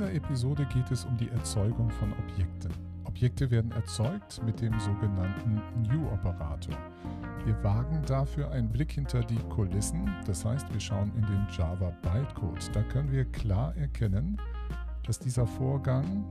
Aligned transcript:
dieser 0.00 0.14
Episode 0.14 0.64
geht 0.72 0.90
es 0.90 1.04
um 1.04 1.14
die 1.18 1.28
Erzeugung 1.28 1.90
von 1.90 2.10
Objekten. 2.14 2.72
Objekte 3.04 3.50
werden 3.50 3.70
erzeugt 3.72 4.40
mit 4.46 4.62
dem 4.62 4.72
sogenannten 4.80 5.60
New-Operator. 5.82 6.74
Wir 7.44 7.62
wagen 7.62 8.00
dafür 8.06 8.50
einen 8.50 8.70
Blick 8.70 8.92
hinter 8.92 9.20
die 9.20 9.38
Kulissen, 9.50 10.10
das 10.24 10.42
heißt 10.42 10.72
wir 10.72 10.80
schauen 10.80 11.12
in 11.16 11.26
den 11.26 11.46
Java 11.54 11.90
Bytecode. 12.00 12.74
Da 12.74 12.82
können 12.84 13.12
wir 13.12 13.26
klar 13.26 13.76
erkennen, 13.76 14.40
dass 15.06 15.18
dieser 15.18 15.46
Vorgang 15.46 16.24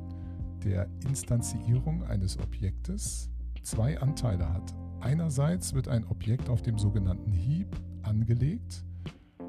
der 0.63 0.88
Instanzierung 1.07 2.04
eines 2.05 2.39
Objektes 2.39 3.29
zwei 3.61 3.99
Anteile 4.01 4.51
hat. 4.51 4.73
Einerseits 5.01 5.75
wird 5.75 5.89
ein 5.89 6.07
Objekt 6.07 6.49
auf 6.49 6.63
dem 6.63 6.79
sogenannten 6.79 7.33
Heap 7.33 7.79
angelegt 8.01 8.83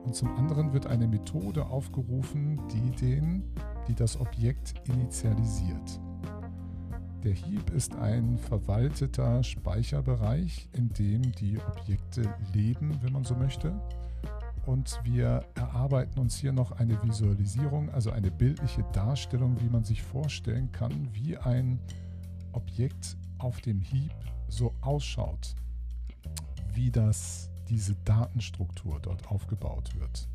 und 0.04 0.14
zum 0.14 0.34
anderen 0.36 0.72
wird 0.72 0.86
eine 0.86 1.06
Methode 1.06 1.66
aufgerufen, 1.66 2.60
die, 2.68 2.90
den, 2.90 3.44
die 3.88 3.94
das 3.94 4.18
Objekt 4.18 4.74
initialisiert. 4.88 6.00
Der 7.22 7.34
Heap 7.34 7.70
ist 7.70 7.94
ein 7.96 8.38
verwalteter 8.38 9.42
Speicherbereich, 9.42 10.70
in 10.72 10.88
dem 10.88 11.32
die 11.32 11.58
Objekte 11.58 12.22
leben, 12.54 12.98
wenn 13.02 13.12
man 13.12 13.24
so 13.24 13.34
möchte. 13.34 13.78
Und 14.64 14.98
wir 15.04 15.44
erarbeiten 15.54 16.18
uns 16.18 16.36
hier 16.36 16.52
noch 16.52 16.72
eine 16.72 17.02
Visualisierung, 17.02 17.90
also 17.90 18.10
eine 18.10 18.30
bildliche 18.30 18.84
Darstellung, 18.92 19.60
wie 19.60 19.68
man 19.68 19.84
sich 19.84 20.02
vorstellen 20.02 20.72
kann, 20.72 21.08
wie 21.12 21.36
ein 21.36 21.78
Objekt 22.52 23.16
auf 23.38 23.60
dem 23.60 23.80
Heap 23.80 24.14
so 24.48 24.74
ausschaut, 24.80 25.54
wie 26.72 26.90
das, 26.90 27.49
diese 27.70 27.94
Datenstruktur 28.04 29.00
dort 29.00 29.28
aufgebaut 29.28 29.94
wird. 29.98 30.28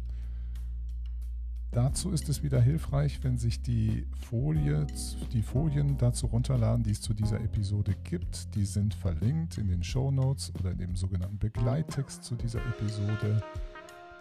Dazu 1.72 2.12
ist 2.12 2.30
es 2.30 2.42
wieder 2.42 2.62
hilfreich, 2.62 3.20
wenn 3.24 3.38
sich 3.38 3.62
die, 3.62 4.08
Folie, 4.30 4.88
die 5.34 5.42
Folien 5.42 5.98
dazu 5.98 6.28
runterladen, 6.28 6.84
die 6.84 6.92
es 6.92 7.02
zu 7.02 7.14
dieser 7.14 7.42
Episode 7.42 7.94
gibt. 8.06 8.56
Die 8.56 8.64
sind 8.64 8.94
verlinkt 8.94 9.58
in 9.58 9.68
den 9.68 9.84
Show 9.84 10.10
Notes 10.10 10.54
oder 10.58 10.72
in 10.72 10.78
dem 10.78 10.96
sogenannten 10.96 11.38
Begleittext 11.38 12.24
zu 12.24 12.36
dieser 12.36 12.66
Episode. 12.66 13.44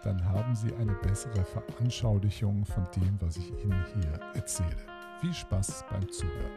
Dann 0.03 0.21
haben 0.25 0.53
Sie 0.53 0.75
eine 0.75 0.95
bessere 0.95 1.45
Veranschaulichung 1.45 2.65
von 2.65 2.85
dem, 2.97 3.17
was 3.21 3.37
ich 3.37 3.49
Ihnen 3.63 3.85
hier 3.95 4.19
erzähle. 4.33 4.75
Viel 5.21 5.33
Spaß 5.33 5.85
beim 5.89 6.11
Zuhören. 6.11 6.51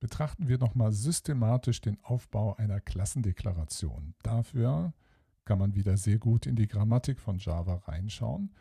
Betrachten 0.00 0.48
wir 0.48 0.58
nochmal 0.58 0.92
systematisch 0.92 1.80
den 1.80 1.98
Aufbau 2.04 2.54
einer 2.54 2.80
Klassendeklaration. 2.80 4.14
Dafür 4.22 4.92
kann 5.44 5.58
man 5.58 5.74
wieder 5.74 5.96
sehr 5.96 6.18
gut 6.18 6.46
in 6.46 6.56
die 6.56 6.68
Grammatik 6.68 7.18
von 7.18 7.38
Java 7.38 7.76
reinschauen. 7.86 8.54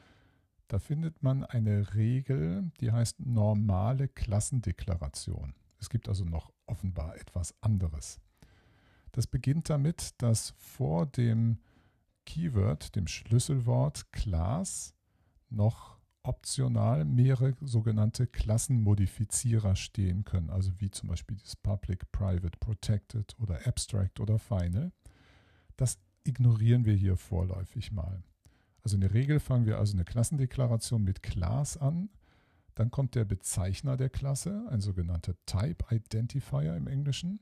Da 0.67 0.80
findet 0.80 1.21
man 1.21 1.43
eine 1.43 1.93
Regel, 1.93 2.71
die 2.80 2.91
heißt 2.91 3.19
normale 3.19 4.08
Klassendeklaration. 4.08 5.53
Es 5.80 5.89
gibt 5.89 6.09
also 6.09 6.25
noch 6.25 6.52
offenbar 6.65 7.15
etwas 7.17 7.53
anderes. 7.61 8.19
Das 9.11 9.27
beginnt 9.27 9.69
damit, 9.69 10.21
dass 10.21 10.53
vor 10.58 11.05
dem 11.05 11.59
Keyword, 12.25 12.95
dem 12.95 13.08
Schlüsselwort 13.08 14.11
Class, 14.11 14.93
noch 15.49 15.97
optional 16.28 17.06
mehrere 17.06 17.56
sogenannte 17.61 18.28
Klassenmodifizierer 18.28 19.75
stehen 19.75 20.23
können, 20.25 20.50
also 20.50 20.72
wie 20.80 20.92
zum 20.92 21.09
Beispiel 21.09 21.38
das 21.38 21.56
Public, 21.56 22.11
Private, 22.11 22.58
Protected 22.59 23.36
oder 23.39 23.66
Abstract 23.66 24.20
oder 24.20 24.38
Final. 24.38 24.92
Das 25.78 26.00
ignorieren 26.23 26.86
wir 26.86 26.94
hier 26.94 27.17
vorläufig 27.17 27.92
mal. 27.92 28.22
Also 28.83 28.95
in 28.95 29.02
der 29.02 29.14
Regel 29.14 29.39
fangen 29.39 29.66
wir 29.66 29.80
also 29.80 29.94
eine 29.94 30.05
Klassendeklaration 30.05 31.03
mit 31.03 31.23
Class 31.23 31.77
an. 31.77 32.10
Dann 32.76 32.92
kommt 32.92 33.15
der 33.15 33.26
Bezeichner 33.26 33.98
der 33.98 34.09
Klasse, 34.09 34.67
ein 34.70 34.82
sogenannter 34.82 35.33
Type 35.45 35.83
Identifier 35.89 36.76
im 36.76 36.88
Englischen. 36.88 37.39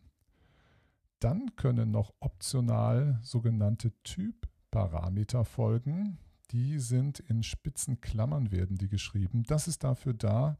Dann 1.19 1.55
können 1.55 1.91
noch 1.91 2.13
optional 2.19 3.19
sogenannte 3.21 3.91
Typparameter 4.03 5.43
folgen. 5.43 6.19
Die 6.51 6.79
sind 6.79 7.19
in 7.19 7.43
spitzen 7.43 8.01
Klammern 8.01 8.51
werden 8.51 8.77
die 8.77 8.87
geschrieben. 8.87 9.43
Das 9.43 9.67
ist 9.67 9.83
dafür 9.83 10.13
da, 10.13 10.57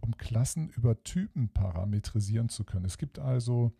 um 0.00 0.16
Klassen 0.16 0.68
über 0.70 1.02
Typen 1.02 1.48
parametrisieren 1.48 2.48
zu 2.48 2.64
können. 2.64 2.84
Es 2.84 2.98
gibt 2.98 3.18
also 3.18 3.72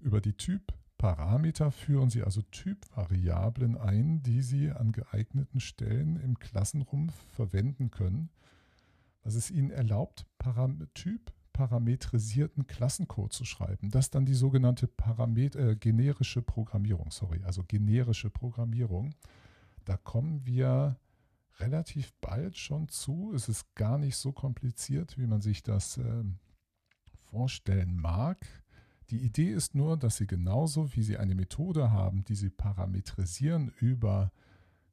über 0.00 0.20
die 0.20 0.34
Typ 0.34 0.72
Parameter 1.02 1.72
führen 1.72 2.10
Sie 2.10 2.22
also 2.22 2.42
Typvariablen 2.42 3.76
ein, 3.76 4.22
die 4.22 4.40
Sie 4.40 4.70
an 4.70 4.92
geeigneten 4.92 5.58
Stellen 5.58 6.14
im 6.14 6.38
Klassenrumpf 6.38 7.12
verwenden 7.34 7.90
können, 7.90 8.30
was 9.24 9.34
es 9.34 9.50
Ihnen 9.50 9.72
erlaubt, 9.72 10.26
Param 10.38 10.86
typparametrisierten 10.94 12.68
Klassencode 12.68 13.32
zu 13.32 13.44
schreiben. 13.44 13.90
Das 13.90 14.04
ist 14.04 14.14
dann 14.14 14.26
die 14.26 14.34
sogenannte 14.34 14.86
Paramet 14.86 15.56
äh, 15.56 15.74
generische 15.74 16.40
Programmierung, 16.40 17.10
sorry, 17.10 17.42
also 17.42 17.64
generische 17.64 18.30
Programmierung. 18.30 19.12
Da 19.84 19.96
kommen 19.96 20.46
wir 20.46 20.98
relativ 21.58 22.12
bald 22.20 22.56
schon 22.56 22.88
zu. 22.88 23.32
Es 23.34 23.48
ist 23.48 23.74
gar 23.74 23.98
nicht 23.98 24.16
so 24.16 24.32
kompliziert, 24.32 25.18
wie 25.18 25.26
man 25.26 25.40
sich 25.40 25.62
das 25.62 25.98
äh, 25.98 26.24
vorstellen 27.30 27.96
mag. 27.96 28.46
Die 29.10 29.22
Idee 29.22 29.52
ist 29.52 29.74
nur, 29.74 29.96
dass 29.96 30.16
Sie 30.16 30.26
genauso 30.26 30.94
wie 30.94 31.02
Sie 31.02 31.18
eine 31.18 31.34
Methode 31.34 31.90
haben, 31.90 32.24
die 32.24 32.34
Sie 32.34 32.50
parametrisieren 32.50 33.68
über 33.68 34.32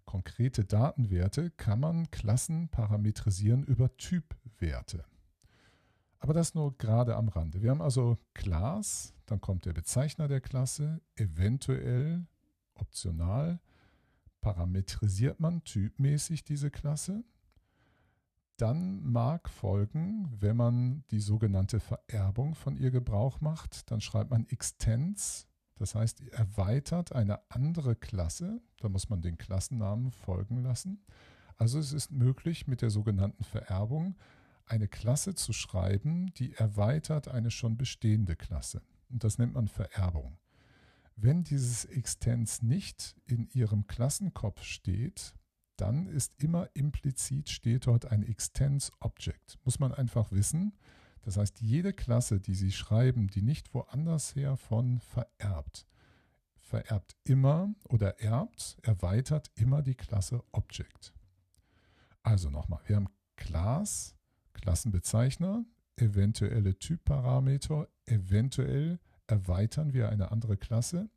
konkrete 0.05 0.65
Datenwerte, 0.65 1.51
kann 1.51 1.79
man 1.79 2.09
Klassen 2.09 2.67
parametrisieren 2.69 3.63
über 3.63 3.95
Typwerte. 3.95 5.05
Aber 6.19 6.33
das 6.33 6.55
nur 6.55 6.77
gerade 6.77 7.15
am 7.15 7.29
Rande. 7.29 7.61
Wir 7.61 7.69
haben 7.69 7.81
also 7.81 8.17
Class, 8.33 9.13
dann 9.25 9.39
kommt 9.39 9.65
der 9.65 9.73
Bezeichner 9.73 10.27
der 10.27 10.41
Klasse, 10.41 10.99
eventuell, 11.15 12.25
optional, 12.73 13.61
parametrisiert 14.41 15.39
man 15.39 15.63
typmäßig 15.63 16.43
diese 16.43 16.71
Klasse. 16.71 17.23
Dann 18.57 19.03
mag 19.03 19.49
folgen, 19.49 20.35
wenn 20.39 20.57
man 20.57 21.03
die 21.11 21.21
sogenannte 21.21 21.79
Vererbung 21.79 22.55
von 22.55 22.75
ihr 22.75 22.91
Gebrauch 22.91 23.39
macht, 23.41 23.89
dann 23.89 24.01
schreibt 24.01 24.31
man 24.31 24.45
extends, 24.47 25.47
das 25.75 25.95
heißt 25.95 26.21
erweitert 26.31 27.13
eine 27.13 27.39
andere 27.49 27.95
Klasse, 27.95 28.61
da 28.79 28.89
muss 28.89 29.09
man 29.09 29.21
den 29.21 29.37
Klassennamen 29.37 30.11
folgen 30.11 30.61
lassen. 30.61 31.01
Also 31.55 31.79
es 31.79 31.93
ist 31.93 32.11
möglich 32.11 32.67
mit 32.67 32.81
der 32.81 32.89
sogenannten 32.89 33.43
Vererbung 33.43 34.17
eine 34.65 34.87
Klasse 34.87 35.35
zu 35.35 35.53
schreiben, 35.53 36.33
die 36.35 36.53
erweitert 36.53 37.27
eine 37.27 37.51
schon 37.51 37.77
bestehende 37.77 38.35
Klasse. 38.35 38.81
Und 39.09 39.23
das 39.23 39.37
nennt 39.37 39.53
man 39.53 39.67
Vererbung. 39.67 40.37
Wenn 41.21 41.43
dieses 41.43 41.83
Extends 41.83 42.61
nicht 42.61 43.17
in 43.25 43.49
Ihrem 43.49 43.87
Klassenkopf 43.87 44.63
steht, 44.63 45.33
dann 45.75 46.07
ist 46.07 46.41
immer 46.41 46.69
implizit 46.73 47.49
steht 47.49 47.87
dort 47.87 48.05
ein 48.05 48.23
Extends 48.23 48.89
Object. 49.01 49.59
Muss 49.65 49.79
man 49.79 49.93
einfach 49.93 50.31
wissen. 50.31 50.77
Das 51.23 51.35
heißt, 51.35 51.59
jede 51.59 51.91
Klasse, 51.91 52.39
die 52.39 52.55
Sie 52.55 52.71
schreiben, 52.71 53.27
die 53.27 53.41
nicht 53.41 53.73
woanders 53.73 54.33
her 54.33 54.55
von 54.55 55.01
vererbt, 55.01 55.85
vererbt 56.55 57.17
immer 57.25 57.73
oder 57.89 58.21
erbt, 58.21 58.77
erweitert 58.83 59.51
immer 59.55 59.81
die 59.81 59.95
Klasse 59.95 60.41
Object. 60.53 61.13
Also 62.23 62.49
nochmal, 62.49 62.79
wir 62.85 62.95
haben 62.95 63.09
Class, 63.35 64.15
Klassenbezeichner, 64.53 65.65
eventuelle 65.97 66.79
Typparameter, 66.79 67.89
eventuell 68.05 68.99
erweitern 69.29 69.93
wir 69.93 70.09
eine 70.09 70.31
andere 70.31 70.57
Klasse 70.57 71.09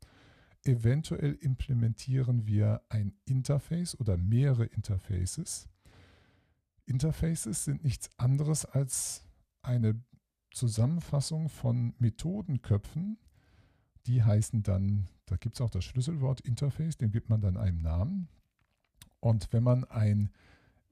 Eventuell 0.65 1.33
implementieren 1.33 2.47
wir 2.47 2.81
ein 2.87 3.13
Interface 3.25 3.99
oder 3.99 4.15
mehrere 4.15 4.65
Interfaces. 4.65 5.67
Interfaces 6.85 7.65
sind 7.65 7.83
nichts 7.83 8.09
anderes 8.17 8.63
als 8.63 9.25
eine 9.61 10.01
Zusammenfassung 10.51 11.49
von 11.49 11.93
Methodenköpfen. 11.99 13.17
Die 14.05 14.23
heißen 14.23 14.63
dann, 14.63 15.09
da 15.25 15.35
gibt 15.35 15.55
es 15.55 15.61
auch 15.61 15.69
das 15.69 15.83
Schlüsselwort 15.83 16.39
Interface, 16.41 16.95
dem 16.95 17.11
gibt 17.11 17.29
man 17.29 17.41
dann 17.41 17.57
einen 17.57 17.81
Namen. 17.81 18.29
Und 19.19 19.51
wenn 19.51 19.63
man 19.63 19.83
ein 19.85 20.31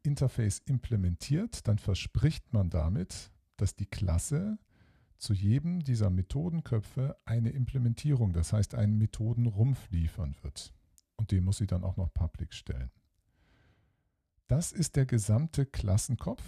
Interface 0.03 0.59
implementiert, 0.65 1.65
dann 1.67 1.77
verspricht 1.77 2.51
man 2.51 2.69
damit, 2.69 3.31
dass 3.55 3.75
die 3.75 3.85
Klasse 3.85 4.57
zu 5.21 5.33
jedem 5.33 5.83
dieser 5.83 6.09
Methodenköpfe 6.09 7.15
eine 7.25 7.51
Implementierung, 7.51 8.33
das 8.33 8.53
heißt 8.53 8.73
einen 8.73 8.97
Methodenrumpf 8.97 9.89
liefern 9.91 10.35
wird. 10.41 10.73
Und 11.15 11.31
den 11.31 11.43
muss 11.43 11.57
sie 11.57 11.67
dann 11.67 11.83
auch 11.83 11.95
noch 11.95 12.11
public 12.11 12.53
stellen. 12.53 12.89
Das 14.47 14.71
ist 14.71 14.95
der 14.95 15.05
gesamte 15.05 15.67
Klassenkopf, 15.67 16.43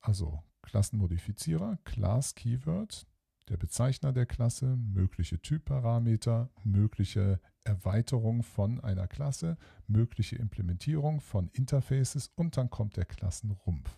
also 0.00 0.42
Klassenmodifizierer, 0.62 1.78
Class 1.84 2.34
Keyword, 2.34 3.06
der 3.48 3.56
Bezeichner 3.58 4.12
der 4.12 4.26
Klasse, 4.26 4.76
mögliche 4.76 5.40
Typparameter, 5.40 6.50
mögliche 6.64 7.40
Erweiterung 7.62 8.42
von 8.42 8.80
einer 8.80 9.06
Klasse, 9.06 9.56
mögliche 9.86 10.34
Implementierung 10.34 11.20
von 11.20 11.48
Interfaces 11.52 12.32
und 12.34 12.56
dann 12.56 12.70
kommt 12.70 12.96
der 12.96 13.04
Klassenrumpf. 13.04 13.88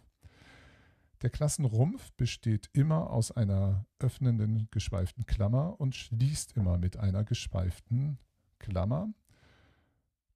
Der 1.22 1.30
Klassenrumpf 1.30 2.12
besteht 2.12 2.70
immer 2.72 3.10
aus 3.10 3.32
einer 3.32 3.86
öffnenden 3.98 4.68
geschweiften 4.70 5.26
Klammer 5.26 5.80
und 5.80 5.96
schließt 5.96 6.56
immer 6.56 6.78
mit 6.78 6.96
einer 6.96 7.24
geschweiften 7.24 8.18
Klammer. 8.60 9.12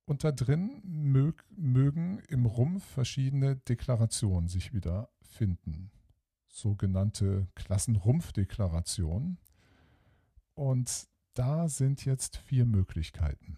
Und 0.04 0.24
da 0.24 0.32
drin 0.32 0.82
mög, 0.84 1.44
mögen 1.56 2.18
im 2.28 2.46
Rumpf 2.46 2.84
verschiedene 2.84 3.54
Deklarationen 3.56 4.48
sich 4.48 4.72
wieder 4.72 5.08
finden. 5.22 5.92
Sogenannte 6.48 7.46
Klassenrumpfdeklarationen. 7.54 9.38
Und 10.54 11.08
da 11.34 11.68
sind 11.68 12.04
jetzt 12.04 12.36
vier 12.36 12.66
Möglichkeiten. 12.66 13.56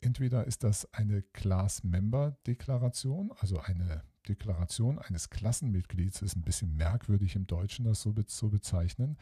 Entweder 0.00 0.46
ist 0.46 0.64
das 0.64 0.92
eine 0.94 1.20
Class-Member-Deklaration, 1.22 3.32
also 3.38 3.60
eine 3.60 4.02
Deklaration 4.28 4.98
eines 4.98 5.30
Klassenmitglieds, 5.30 6.22
ist 6.22 6.36
ein 6.36 6.42
bisschen 6.42 6.76
merkwürdig 6.76 7.36
im 7.36 7.46
Deutschen, 7.46 7.84
das 7.84 8.02
so 8.02 8.12
zu 8.12 8.50
bezeichnen. 8.50 9.16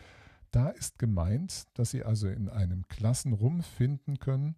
Da 0.50 0.68
ist 0.68 0.98
gemeint, 0.98 1.66
dass 1.74 1.90
Sie 1.90 2.04
also 2.04 2.28
in 2.28 2.48
einem 2.48 2.86
Klassenrumpf 2.88 3.66
finden 3.66 4.18
können, 4.18 4.56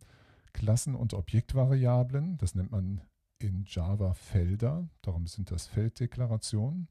Klassen- 0.53 0.95
und 0.95 1.15
Objektvariablen, 1.15 2.39
das 2.39 2.55
nennt 2.55 2.71
man 2.71 3.01
in 3.39 3.65
Java 3.67 4.15
Felder, 4.15 4.89
darum 5.03 5.27
sind 5.27 5.51
das 5.51 5.67
Felddeklarationen, 5.67 6.89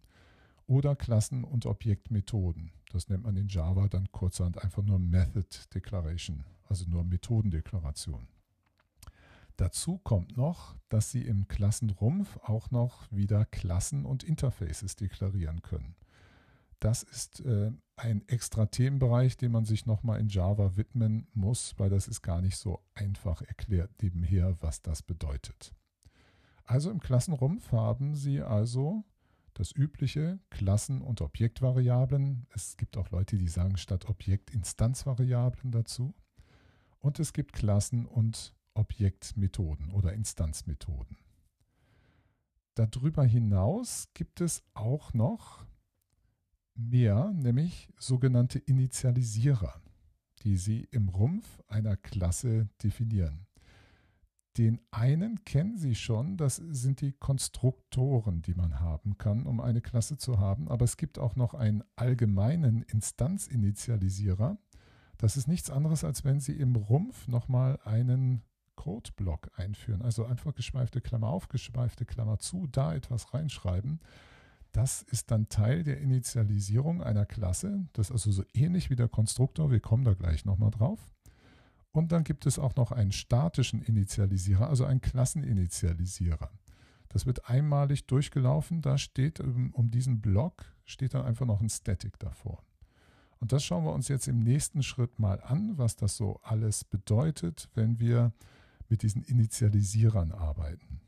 oder 0.67 0.95
Klassen- 0.95 1.43
und 1.43 1.65
Objektmethoden. 1.65 2.71
Das 2.91 3.09
nennt 3.09 3.23
man 3.23 3.35
in 3.35 3.47
Java 3.47 3.87
dann 3.87 4.11
kurzerhand 4.11 4.63
einfach 4.63 4.83
nur 4.83 4.99
Method 4.99 5.47
Declaration, 5.73 6.43
also 6.67 6.85
nur 6.89 7.03
Methodendeklaration. 7.03 8.27
Dazu 9.57 9.99
kommt 9.99 10.35
noch, 10.35 10.75
dass 10.89 11.11
Sie 11.11 11.21
im 11.21 11.47
Klassenrumpf 11.47 12.37
auch 12.43 12.71
noch 12.71 13.09
wieder 13.11 13.45
Klassen 13.45 14.05
und 14.05 14.23
Interfaces 14.23 14.95
deklarieren 14.95 15.61
können. 15.61 15.95
Das 16.79 17.03
ist 17.03 17.39
äh, 17.39 17.71
ein 17.95 18.27
extra 18.27 18.65
Themenbereich, 18.65 19.37
den 19.37 19.51
man 19.51 19.65
sich 19.65 19.85
nochmal 19.85 20.19
in 20.19 20.27
Java 20.27 20.75
widmen 20.75 21.27
muss, 21.33 21.73
weil 21.77 21.89
das 21.89 22.07
ist 22.07 22.21
gar 22.21 22.41
nicht 22.41 22.57
so 22.57 22.83
einfach 22.93 23.41
erklärt 23.41 23.91
nebenher, 24.01 24.57
was 24.61 24.81
das 24.81 25.01
bedeutet. 25.01 25.73
Also 26.65 26.89
im 26.91 26.99
Klassenrumpf 26.99 27.71
haben 27.71 28.15
Sie 28.15 28.41
also 28.41 29.03
das 29.53 29.71
übliche 29.71 30.39
Klassen- 30.49 31.01
und 31.01 31.21
Objektvariablen. 31.21 32.45
Es 32.53 32.75
gibt 32.75 32.97
auch 32.97 33.09
Leute, 33.11 33.37
die 33.37 33.47
sagen 33.47 33.77
statt 33.77 34.09
Objekt 34.09 34.49
Instanzvariablen 34.49 35.71
dazu. 35.71 36.13
Und 36.99 37.19
es 37.19 37.33
gibt 37.33 37.53
Klassen- 37.53 38.05
und 38.05 38.54
Objektmethoden 38.75 39.91
oder 39.91 40.13
Instanzmethoden. 40.13 41.17
Darüber 42.75 43.23
hinaus 43.23 44.09
gibt 44.13 44.41
es 44.41 44.63
auch 44.73 45.13
noch 45.13 45.65
mehr, 46.75 47.31
nämlich 47.33 47.89
sogenannte 47.97 48.59
Initialisierer, 48.59 49.81
die 50.43 50.57
Sie 50.57 50.87
im 50.91 51.09
Rumpf 51.09 51.61
einer 51.67 51.95
Klasse 51.95 52.69
definieren. 52.83 53.47
Den 54.57 54.79
einen 54.91 55.43
kennen 55.43 55.77
Sie 55.77 55.95
schon, 55.95 56.37
das 56.37 56.55
sind 56.55 57.01
die 57.01 57.11
Konstruktoren, 57.13 58.41
die 58.41 58.53
man 58.53 58.79
haben 58.79 59.17
kann, 59.17 59.45
um 59.45 59.59
eine 59.59 59.81
Klasse 59.81 60.17
zu 60.17 60.39
haben, 60.39 60.69
aber 60.69 60.85
es 60.85 60.95
gibt 60.95 61.19
auch 61.19 61.35
noch 61.35 61.53
einen 61.53 61.83
allgemeinen 61.95 62.81
Instanzinitialisierer. 62.83 64.57
Das 65.17 65.35
ist 65.35 65.47
nichts 65.47 65.69
anderes, 65.69 66.03
als 66.03 66.23
wenn 66.23 66.39
Sie 66.39 66.53
im 66.53 66.75
Rumpf 66.75 67.27
nochmal 67.27 67.79
einen 67.83 68.43
Codeblock 68.75 69.51
einführen, 69.55 70.01
also 70.01 70.25
einfach 70.25 70.53
geschweifte 70.53 71.01
Klammer 71.01 71.29
auf, 71.29 71.47
geschweifte 71.47 72.05
Klammer 72.05 72.39
zu, 72.39 72.67
da 72.67 72.93
etwas 72.93 73.33
reinschreiben. 73.33 73.99
Das 74.71 75.03
ist 75.03 75.31
dann 75.31 75.47
Teil 75.47 75.83
der 75.83 76.01
Initialisierung 76.01 77.01
einer 77.01 77.25
Klasse. 77.25 77.87
Das 77.93 78.07
ist 78.07 78.11
also 78.11 78.31
so 78.31 78.43
ähnlich 78.53 78.89
wie 78.89 78.95
der 78.95 79.07
Konstruktor. 79.07 79.71
Wir 79.71 79.79
kommen 79.79 80.03
da 80.03 80.13
gleich 80.13 80.43
nochmal 80.43 80.71
drauf. 80.71 80.99
Und 81.91 82.11
dann 82.11 82.25
gibt 82.25 82.45
es 82.45 82.59
auch 82.59 82.75
noch 82.75 82.91
einen 82.91 83.13
statischen 83.13 83.81
Initialisierer, 83.81 84.67
also 84.67 84.83
einen 84.83 84.99
Klasseninitialisierer. 84.99 86.51
Das 87.07 87.25
wird 87.25 87.49
einmalig 87.49 88.05
durchgelaufen. 88.07 88.81
Da 88.81 88.97
steht 88.97 89.39
um 89.39 89.91
diesen 89.91 90.19
Block 90.19 90.65
steht 90.85 91.13
dann 91.13 91.25
einfach 91.25 91.45
noch 91.45 91.61
ein 91.61 91.69
Static 91.69 92.19
davor. 92.19 92.63
Und 93.39 93.51
das 93.51 93.63
schauen 93.63 93.83
wir 93.83 93.93
uns 93.93 94.07
jetzt 94.07 94.27
im 94.27 94.39
nächsten 94.39 94.83
Schritt 94.83 95.19
mal 95.19 95.41
an, 95.41 95.77
was 95.77 95.95
das 95.95 96.15
so 96.15 96.39
alles 96.43 96.83
bedeutet, 96.83 97.69
wenn 97.75 97.99
wir 97.99 98.31
mit 98.89 99.03
diesen 99.03 99.23
Initialisierern 99.23 100.31
arbeiten. 100.31 101.01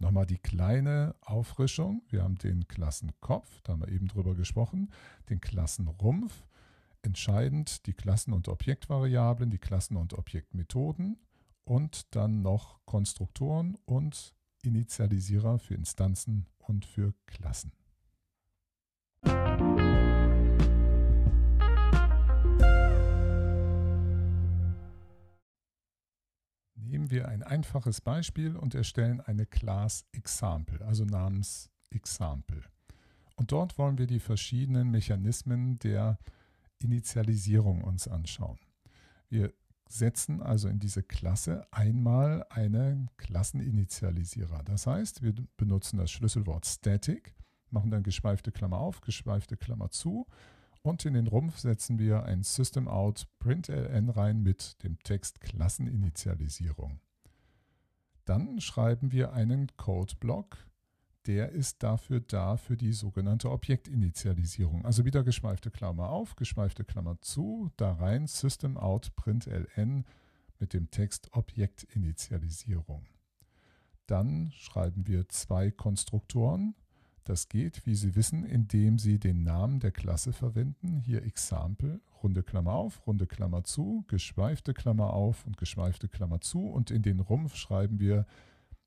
Nochmal 0.00 0.26
die 0.26 0.38
kleine 0.38 1.14
Auffrischung. 1.20 2.02
Wir 2.08 2.22
haben 2.22 2.36
den 2.36 2.66
Klassenkopf, 2.66 3.62
da 3.62 3.72
haben 3.72 3.80
wir 3.80 3.88
eben 3.88 4.08
drüber 4.08 4.34
gesprochen, 4.34 4.90
den 5.30 5.40
Klassenrumpf, 5.40 6.46
entscheidend 7.02 7.86
die 7.86 7.92
Klassen- 7.92 8.32
und 8.32 8.48
Objektvariablen, 8.48 9.50
die 9.50 9.58
Klassen- 9.58 9.96
und 9.96 10.14
Objektmethoden 10.14 11.18
und 11.64 12.14
dann 12.14 12.42
noch 12.42 12.84
Konstruktoren 12.86 13.76
und 13.84 14.34
Initialisierer 14.62 15.58
für 15.58 15.74
Instanzen 15.74 16.46
und 16.58 16.84
für 16.84 17.14
Klassen. 17.26 17.72
Nehmen 26.94 27.10
wir 27.10 27.26
ein 27.26 27.42
einfaches 27.42 28.00
Beispiel 28.00 28.54
und 28.54 28.76
erstellen 28.76 29.20
eine 29.20 29.46
Class 29.46 30.06
Example, 30.12 30.80
also 30.86 31.04
namens 31.04 31.68
Example. 31.90 32.62
Und 33.34 33.50
dort 33.50 33.78
wollen 33.78 33.98
wir 33.98 34.06
die 34.06 34.20
verschiedenen 34.20 34.92
Mechanismen 34.92 35.76
der 35.80 36.20
Initialisierung 36.78 37.82
uns 37.82 38.06
anschauen. 38.06 38.60
Wir 39.28 39.52
setzen 39.88 40.40
also 40.40 40.68
in 40.68 40.78
diese 40.78 41.02
Klasse 41.02 41.66
einmal 41.72 42.46
einen 42.48 43.10
Klasseninitialisierer. 43.16 44.62
Das 44.62 44.86
heißt, 44.86 45.20
wir 45.20 45.34
benutzen 45.56 45.98
das 45.98 46.12
Schlüsselwort 46.12 46.64
static, 46.64 47.34
machen 47.70 47.90
dann 47.90 48.04
geschweifte 48.04 48.52
Klammer 48.52 48.78
auf, 48.78 49.00
geschweifte 49.00 49.56
Klammer 49.56 49.90
zu 49.90 50.28
und 50.84 51.04
in 51.06 51.14
den 51.14 51.26
Rumpf 51.26 51.58
setzen 51.58 51.98
wir 51.98 52.24
ein 52.24 52.42
Systemout 52.42 53.24
println 53.38 54.10
rein 54.10 54.42
mit 54.42 54.82
dem 54.84 54.98
Text 55.02 55.40
Klasseninitialisierung. 55.40 57.00
Dann 58.26 58.60
schreiben 58.60 59.10
wir 59.10 59.32
einen 59.32 59.74
Codeblock, 59.78 60.58
der 61.26 61.52
ist 61.52 61.82
dafür 61.82 62.20
da 62.20 62.58
für 62.58 62.76
die 62.76 62.92
sogenannte 62.92 63.50
Objektinitialisierung. 63.50 64.84
Also 64.84 65.06
wieder 65.06 65.24
geschweifte 65.24 65.70
Klammer 65.70 66.10
auf, 66.10 66.36
geschweifte 66.36 66.84
Klammer 66.84 67.18
zu, 67.22 67.70
da 67.78 67.94
rein 67.94 68.26
Systemout 68.26 69.10
println 69.16 70.04
mit 70.58 70.74
dem 70.74 70.90
Text 70.90 71.30
Objektinitialisierung. 71.32 73.06
Dann 74.06 74.52
schreiben 74.52 75.06
wir 75.06 75.30
zwei 75.30 75.70
Konstruktoren, 75.70 76.74
das 77.24 77.48
geht, 77.48 77.86
wie 77.86 77.94
Sie 77.94 78.14
wissen, 78.14 78.44
indem 78.44 78.98
Sie 78.98 79.18
den 79.18 79.42
Namen 79.42 79.80
der 79.80 79.90
Klasse 79.90 80.32
verwenden. 80.32 80.98
Hier 80.98 81.24
Example, 81.24 82.00
runde 82.22 82.42
Klammer 82.42 82.74
auf, 82.74 83.06
runde 83.06 83.26
Klammer 83.26 83.64
zu, 83.64 84.04
geschweifte 84.08 84.74
Klammer 84.74 85.12
auf 85.12 85.46
und 85.46 85.56
geschweifte 85.56 86.08
Klammer 86.08 86.40
zu. 86.40 86.68
Und 86.68 86.90
in 86.90 87.02
den 87.02 87.20
Rumpf 87.20 87.56
schreiben 87.56 87.98
wir 87.98 88.26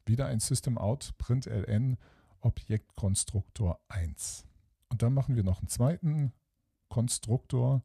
wieder 0.06 0.28
ein 0.28 0.40
Systemout 0.40 1.14
println 1.18 1.98
Objektkonstruktor 2.42 3.80
1. 3.90 4.46
Und 4.90 5.02
dann 5.02 5.14
machen 5.14 5.36
wir 5.36 5.44
noch 5.44 5.60
einen 5.60 5.68
zweiten 5.68 6.32
Konstruktor 6.90 7.84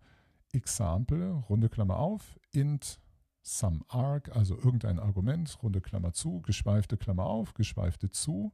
Example, 0.53 1.33
runde 1.49 1.69
Klammer 1.69 1.97
auf, 1.97 2.39
int 2.53 3.01
SumArg, 3.43 4.37
also 4.37 4.57
irgendein 4.57 5.01
Argument, 5.01 5.59
runde 5.63 5.81
Klammer 5.81 6.13
zu, 6.13 6.43
geschweifte 6.43 6.97
Klammer 6.97 7.25
auf, 7.25 7.55
geschweifte 7.55 8.11
zu 8.11 8.53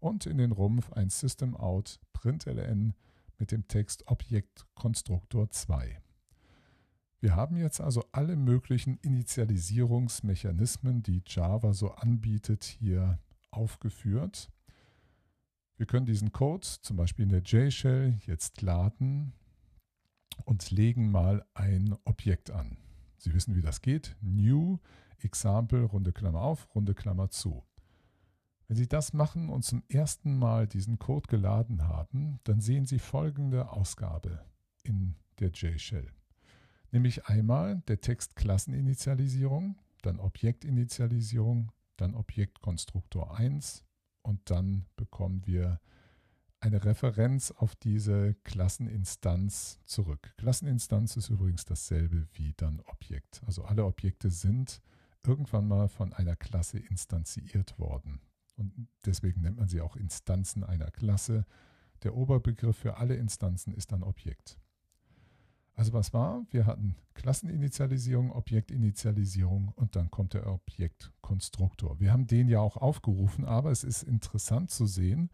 und 0.00 0.26
in 0.26 0.38
den 0.38 0.52
Rumpf 0.52 0.92
ein 0.92 1.10
System 1.10 1.56
Out 1.56 2.00
println 2.12 2.94
mit 3.38 3.52
dem 3.52 3.68
Text 3.68 4.06
Objekt 4.08 4.66
Konstruktor 4.74 5.50
2. 5.50 6.00
Wir 7.20 7.36
haben 7.36 7.56
jetzt 7.56 7.80
also 7.80 8.04
alle 8.12 8.34
möglichen 8.34 8.96
Initialisierungsmechanismen, 8.98 11.02
die 11.02 11.22
Java 11.26 11.74
so 11.74 11.92
anbietet, 11.92 12.64
hier 12.64 13.18
aufgeführt. 13.50 14.50
Wir 15.76 15.86
können 15.86 16.06
diesen 16.06 16.32
Code 16.32 16.66
zum 16.82 16.96
Beispiel 16.96 17.24
in 17.24 17.30
der 17.30 17.42
J-Shell 17.42 18.18
jetzt 18.26 18.62
laden 18.62 19.34
und 20.44 20.70
legen 20.70 21.10
mal 21.10 21.44
ein 21.54 21.94
Objekt 22.04 22.50
an. 22.50 22.76
Sie 23.18 23.34
wissen, 23.34 23.54
wie 23.54 23.62
das 23.62 23.82
geht. 23.82 24.16
New 24.22 24.78
Example, 25.18 25.84
runde 25.84 26.12
Klammer 26.12 26.40
auf, 26.40 26.74
runde 26.74 26.94
Klammer 26.94 27.28
zu. 27.28 27.62
Wenn 28.70 28.76
Sie 28.76 28.86
das 28.86 29.12
machen 29.12 29.48
und 29.48 29.64
zum 29.64 29.82
ersten 29.88 30.38
Mal 30.38 30.68
diesen 30.68 31.00
Code 31.00 31.26
geladen 31.26 31.88
haben, 31.88 32.38
dann 32.44 32.60
sehen 32.60 32.86
Sie 32.86 33.00
folgende 33.00 33.72
Ausgabe 33.72 34.44
in 34.84 35.16
der 35.40 35.48
J-Shell. 35.48 36.06
Nämlich 36.92 37.26
einmal 37.26 37.82
der 37.88 38.00
Text 38.00 38.36
Klasseninitialisierung, 38.36 39.74
dann 40.02 40.20
Objektinitialisierung, 40.20 41.72
dann 41.96 42.14
Objektkonstruktor 42.14 43.36
1 43.36 43.82
und 44.22 44.48
dann 44.48 44.86
bekommen 44.94 45.44
wir 45.48 45.80
eine 46.60 46.84
Referenz 46.84 47.50
auf 47.50 47.74
diese 47.74 48.34
Klasseninstanz 48.44 49.80
zurück. 49.84 50.32
Klasseninstanz 50.36 51.16
ist 51.16 51.28
übrigens 51.28 51.64
dasselbe 51.64 52.28
wie 52.34 52.52
dann 52.56 52.78
Objekt. 52.86 53.42
Also 53.46 53.64
alle 53.64 53.84
Objekte 53.84 54.30
sind 54.30 54.80
irgendwann 55.26 55.66
mal 55.66 55.88
von 55.88 56.12
einer 56.12 56.36
Klasse 56.36 56.78
instanziert 56.78 57.76
worden. 57.76 58.20
Und 58.60 58.88
deswegen 59.04 59.40
nennt 59.40 59.56
man 59.56 59.68
sie 59.68 59.80
auch 59.80 59.96
Instanzen 59.96 60.62
einer 60.62 60.90
Klasse. 60.90 61.44
Der 62.02 62.14
Oberbegriff 62.14 62.76
für 62.76 62.98
alle 62.98 63.16
Instanzen 63.16 63.72
ist 63.74 63.90
dann 63.90 64.02
Objekt. 64.02 64.58
Also 65.74 65.94
was 65.94 66.12
war? 66.12 66.44
Wir 66.50 66.66
hatten 66.66 66.94
Klasseninitialisierung, 67.14 68.32
Objektinitialisierung 68.32 69.68
und 69.68 69.96
dann 69.96 70.10
kommt 70.10 70.34
der 70.34 70.46
Objektkonstruktor. 70.46 71.98
Wir 71.98 72.12
haben 72.12 72.26
den 72.26 72.48
ja 72.48 72.60
auch 72.60 72.76
aufgerufen, 72.76 73.46
aber 73.46 73.70
es 73.70 73.82
ist 73.82 74.02
interessant 74.02 74.70
zu 74.70 74.84
sehen, 74.84 75.30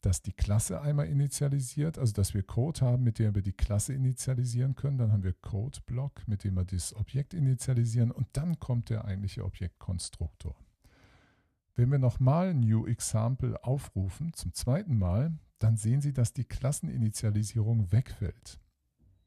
dass 0.00 0.22
die 0.22 0.32
Klasse 0.32 0.80
einmal 0.80 1.06
initialisiert, 1.06 1.98
also 1.98 2.12
dass 2.12 2.34
wir 2.34 2.42
Code 2.42 2.80
haben, 2.80 3.04
mit 3.04 3.18
dem 3.18 3.34
wir 3.34 3.42
die 3.42 3.52
Klasse 3.52 3.94
initialisieren 3.94 4.74
können. 4.74 4.98
Dann 4.98 5.12
haben 5.12 5.22
wir 5.22 5.32
Code-Block, 5.32 6.26
mit 6.26 6.44
dem 6.44 6.54
wir 6.54 6.64
das 6.64 6.94
Objekt 6.94 7.32
initialisieren 7.32 8.10
und 8.10 8.26
dann 8.32 8.58
kommt 8.58 8.90
der 8.90 9.04
eigentliche 9.04 9.44
Objektkonstruktor. 9.44 10.56
Wenn 11.76 11.90
wir 11.90 11.98
nochmal 11.98 12.54
New 12.54 12.86
Example 12.86 13.64
aufrufen, 13.64 14.32
zum 14.32 14.52
zweiten 14.52 14.96
Mal, 14.96 15.36
dann 15.58 15.76
sehen 15.76 16.00
Sie, 16.00 16.12
dass 16.12 16.32
die 16.32 16.44
Klasseninitialisierung 16.44 17.90
wegfällt. 17.90 18.60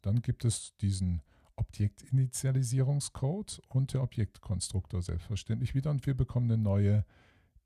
Dann 0.02 0.22
gibt 0.22 0.46
es 0.46 0.74
diesen 0.78 1.22
Objektinitialisierungscode 1.58 3.62
und 3.68 3.94
der 3.94 4.02
Objektkonstruktor 4.02 5.02
selbstverständlich 5.02 5.76
wieder 5.76 5.92
und 5.92 6.06
wir 6.06 6.16
bekommen 6.16 6.50
eine 6.50 6.62
neue 6.62 7.06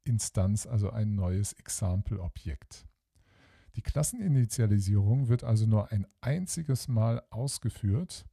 Instanz, 0.03 0.65
also 0.65 0.89
ein 0.89 1.13
neues 1.13 1.53
Example-Objekt. 1.53 2.87
Die 3.75 3.83
Klasseninitialisierung 3.83 5.27
wird 5.27 5.43
also 5.43 5.67
nur 5.67 5.91
ein 5.91 6.07
einziges 6.21 6.87
Mal 6.87 7.21
ausgeführt. 7.29 8.25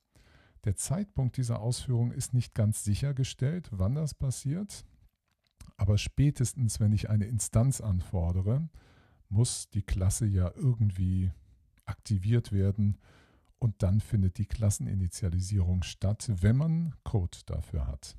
Der 0.65 0.77
Zeitpunkt 0.77 1.37
dieser 1.37 1.61
Ausführung 1.61 2.11
ist 2.11 2.33
nicht 2.33 2.55
ganz 2.55 2.85
sichergestellt, 2.85 3.69
wann 3.71 3.95
das 3.95 4.15
passiert, 4.15 4.87
aber 5.79 5.97
spätestens, 5.97 6.81
wenn 6.81 6.93
ich 6.93 7.09
eine 7.09 7.25
Instanz 7.25 7.81
anfordere, 7.81 8.69
muss 9.31 9.71
die 9.71 9.83
Klasse 9.83 10.27
ja 10.27 10.53
irgendwie 10.55 11.31
aktiviert 11.87 12.53
werden 12.53 12.99
und 13.59 13.83
dann 13.83 14.01
findet 14.01 14.39
die 14.39 14.47
Klasseninitialisierung 14.47 15.83
statt, 15.83 16.31
wenn 16.41 16.57
man 16.57 16.95
Code 17.05 17.39
dafür 17.47 17.87
hat. 17.87 18.17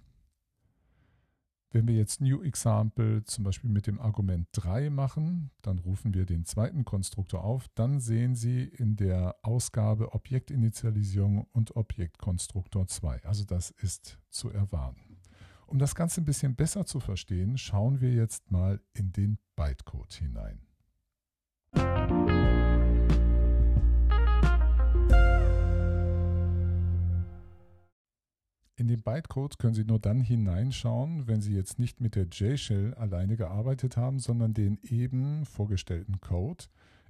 Wenn 1.71 1.87
wir 1.87 1.95
jetzt 1.95 2.19
New 2.19 2.41
Example 2.41 3.23
zum 3.25 3.43
Beispiel 3.43 3.69
mit 3.69 3.85
dem 3.85 3.99
Argument 3.99 4.47
3 4.53 4.89
machen, 4.89 5.51
dann 5.61 5.77
rufen 5.77 6.15
wir 6.15 6.25
den 6.25 6.45
zweiten 6.45 6.83
Konstruktor 6.83 7.43
auf, 7.43 7.67
dann 7.75 7.99
sehen 7.99 8.33
Sie 8.33 8.63
in 8.63 8.95
der 8.95 9.35
Ausgabe 9.43 10.13
Objektinitialisierung 10.13 11.45
und 11.51 11.75
Objektkonstruktor 11.75 12.87
2. 12.87 13.23
Also 13.23 13.43
das 13.43 13.69
ist 13.69 14.17
zu 14.31 14.49
erwarten. 14.49 15.08
Um 15.69 15.77
das 15.77 15.93
Ganze 15.93 16.19
ein 16.19 16.25
bisschen 16.25 16.55
besser 16.55 16.87
zu 16.87 16.99
verstehen, 16.99 17.59
schauen 17.59 18.01
wir 18.01 18.11
jetzt 18.11 18.49
mal 18.49 18.81
in 18.93 19.11
den 19.11 19.37
Bytecode 19.55 20.11
hinein. 20.13 20.61
In 28.77 28.87
den 28.87 29.03
Bytecode 29.03 29.59
können 29.59 29.75
Sie 29.75 29.85
nur 29.85 29.99
dann 29.99 30.21
hineinschauen, 30.21 31.27
wenn 31.27 31.41
Sie 31.41 31.53
jetzt 31.53 31.77
nicht 31.77 32.01
mit 32.01 32.15
der 32.15 32.25
J-Shell 32.25 32.95
alleine 32.95 33.37
gearbeitet 33.37 33.95
haben, 33.95 34.17
sondern 34.17 34.55
den 34.55 34.79
eben 34.81 35.45
vorgestellten 35.45 36.19
Code 36.19 36.65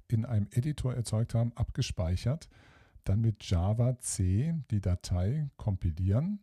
in 0.06 0.26
einem 0.26 0.48
Editor 0.50 0.94
erzeugt 0.94 1.32
haben, 1.32 1.52
abgespeichert, 1.54 2.50
dann 3.04 3.22
mit 3.22 3.42
Java 3.42 3.98
C 4.00 4.54
die 4.70 4.82
Datei 4.82 5.48
kompilieren 5.56 6.40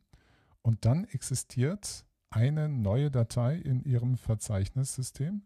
und 0.63 0.83
dann 0.83 1.05
existiert 1.05 2.06
eine 2.37 2.69
neue 2.69 3.09
Datei 3.09 3.55
in 3.55 3.83
Ihrem 3.83 4.15
Verzeichnissystem, 4.15 5.41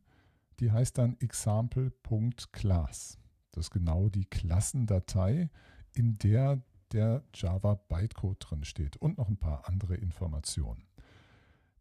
die 0.60 0.74
heißt 0.74 0.98
dann 0.98 1.16
example.class. 1.22 3.18
Das 3.54 3.68
ist 3.68 3.72
genau 3.72 4.10
die 4.10 4.26
Klassendatei, 4.26 5.50
in 5.94 6.18
der 6.18 6.62
der 6.92 7.24
Java 7.34 7.76
Bytecode 7.76 8.36
drin 8.42 8.66
steht 8.66 8.98
und 8.98 9.18
noch 9.18 9.30
ein 9.30 9.38
paar 9.38 9.70
andere 9.70 9.96
Informationen. 9.96 10.84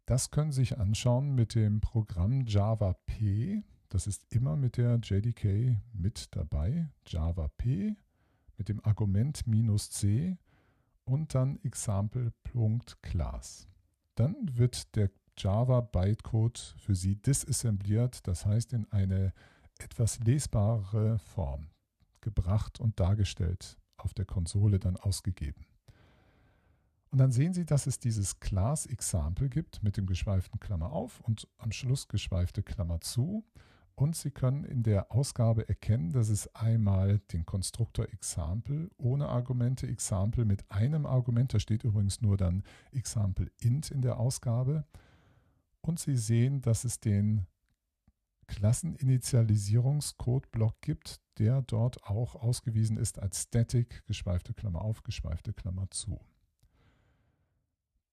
Das 0.06 0.30
können 0.30 0.52
Sie 0.52 0.60
sich 0.60 0.78
anschauen 0.78 1.34
mit 1.34 1.56
dem 1.56 1.80
Programm 1.80 2.46
Java 2.46 2.92
P. 3.06 3.64
Das 3.88 4.06
ist 4.06 4.32
immer 4.32 4.54
mit 4.54 4.76
der 4.76 5.00
JDK 5.02 5.76
mit 5.92 6.36
dabei. 6.36 6.88
Java 7.04 7.48
P 7.48 7.96
mit 8.56 8.68
dem 8.68 8.84
Argument 8.84 9.44
minus 9.48 9.90
C 9.90 10.38
und 11.04 11.34
dann 11.34 11.58
example.class. 11.64 13.66
Dann 14.14 14.58
wird 14.58 14.94
der 14.96 15.10
Java 15.38 15.80
Bytecode 15.80 16.58
für 16.78 16.94
Sie 16.94 17.16
disassembliert, 17.16 18.26
das 18.26 18.44
heißt 18.44 18.72
in 18.72 18.90
eine 18.92 19.32
etwas 19.78 20.18
lesbare 20.20 21.18
Form 21.18 21.68
gebracht 22.20 22.80
und 22.80 23.00
dargestellt 23.00 23.78
auf 23.96 24.12
der 24.14 24.26
Konsole 24.26 24.78
dann 24.78 24.96
ausgegeben. 24.96 25.66
Und 27.10 27.18
dann 27.18 27.32
sehen 27.32 27.54
Sie, 27.54 27.64
dass 27.64 27.86
es 27.86 27.98
dieses 27.98 28.38
Class 28.38 28.86
Example 28.86 29.48
gibt 29.48 29.82
mit 29.82 29.96
dem 29.96 30.06
geschweiften 30.06 30.60
Klammer 30.60 30.92
auf 30.92 31.20
und 31.20 31.48
am 31.58 31.72
Schluss 31.72 32.06
geschweifte 32.06 32.62
Klammer 32.62 33.00
zu. 33.00 33.44
Und 33.94 34.16
Sie 34.16 34.30
können 34.30 34.64
in 34.64 34.82
der 34.82 35.12
Ausgabe 35.12 35.68
erkennen, 35.68 36.10
dass 36.10 36.30
es 36.30 36.54
einmal 36.54 37.18
den 37.32 37.44
Konstruktor 37.44 38.06
Example 38.12 38.90
ohne 38.96 39.28
Argumente, 39.28 39.86
Example 39.86 40.44
mit 40.44 40.70
einem 40.70 41.04
Argument, 41.04 41.52
da 41.52 41.60
steht 41.60 41.84
übrigens 41.84 42.22
nur 42.22 42.36
dann 42.36 42.62
Example 42.92 43.50
int 43.60 43.90
in 43.90 44.00
der 44.00 44.18
Ausgabe. 44.18 44.84
Und 45.82 46.00
Sie 46.00 46.16
sehen, 46.16 46.62
dass 46.62 46.84
es 46.84 47.00
den 47.00 47.46
Klasseninitialisierungscode-Block 48.46 50.80
gibt, 50.80 51.20
der 51.38 51.62
dort 51.62 52.02
auch 52.04 52.34
ausgewiesen 52.34 52.96
ist 52.96 53.18
als 53.18 53.42
Static, 53.42 54.04
geschweifte 54.06 54.54
Klammer 54.54 54.82
auf, 54.82 55.02
geschweifte 55.02 55.52
Klammer 55.52 55.90
zu. 55.90 56.18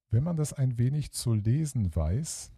Wenn 0.10 0.24
man 0.24 0.38
das 0.38 0.54
ein 0.54 0.78
wenig 0.78 1.12
zu 1.12 1.34
lesen 1.34 1.96
weiß, 1.96 2.52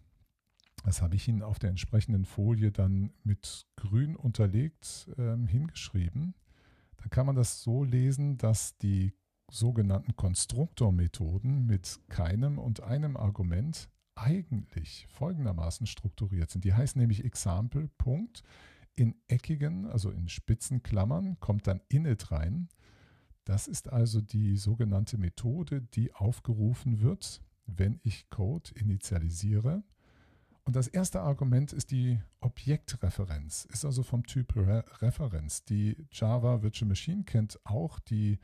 das 0.82 1.02
habe 1.02 1.16
ich 1.16 1.28
Ihnen 1.28 1.42
auf 1.42 1.58
der 1.58 1.70
entsprechenden 1.70 2.24
Folie 2.24 2.72
dann 2.72 3.12
mit 3.24 3.66
grün 3.76 4.16
unterlegt 4.16 5.08
äh, 5.18 5.36
hingeschrieben, 5.46 6.34
dann 6.96 7.10
kann 7.10 7.26
man 7.26 7.36
das 7.36 7.62
so 7.62 7.84
lesen, 7.84 8.38
dass 8.38 8.76
die 8.78 9.12
sogenannten 9.50 10.16
Konstruktormethoden 10.16 11.66
mit 11.66 12.00
keinem 12.08 12.58
und 12.58 12.82
einem 12.82 13.16
Argument 13.16 13.88
eigentlich 14.14 15.06
folgendermaßen 15.10 15.86
strukturiert 15.86 16.50
sind. 16.50 16.64
Die 16.64 16.74
heißen 16.74 17.00
nämlich 17.00 17.24
Example, 17.24 17.88
Punkt. 17.98 18.42
In 18.96 19.14
eckigen, 19.28 19.86
also 19.86 20.10
in 20.10 20.28
spitzen 20.28 20.82
Klammern, 20.82 21.38
kommt 21.40 21.66
dann 21.66 21.80
init 21.88 22.30
rein. 22.30 22.68
Das 23.44 23.66
ist 23.66 23.90
also 23.90 24.20
die 24.20 24.56
sogenannte 24.56 25.16
Methode, 25.16 25.80
die 25.80 26.12
aufgerufen 26.12 27.00
wird, 27.00 27.42
wenn 27.66 27.98
ich 28.02 28.28
Code 28.28 28.70
initialisiere. 28.74 29.82
Und 30.70 30.76
das 30.76 30.86
erste 30.86 31.22
Argument 31.22 31.72
ist 31.72 31.90
die 31.90 32.20
Objektreferenz, 32.38 33.64
ist 33.72 33.84
also 33.84 34.04
vom 34.04 34.24
Typ 34.24 34.54
Re 34.54 34.84
Referenz. 35.02 35.64
Die 35.64 36.06
Java 36.12 36.62
Virtual 36.62 36.88
Machine 36.88 37.24
kennt 37.24 37.58
auch 37.64 37.98
die 37.98 38.38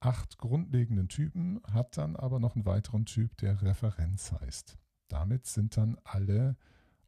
acht 0.00 0.38
grundlegenden 0.38 1.10
Typen, 1.10 1.60
hat 1.70 1.98
dann 1.98 2.16
aber 2.16 2.40
noch 2.40 2.54
einen 2.54 2.64
weiteren 2.64 3.04
Typ, 3.04 3.36
der 3.36 3.60
Referenz 3.60 4.32
heißt. 4.32 4.78
Damit 5.08 5.44
sind 5.44 5.76
dann 5.76 5.98
alle 6.04 6.56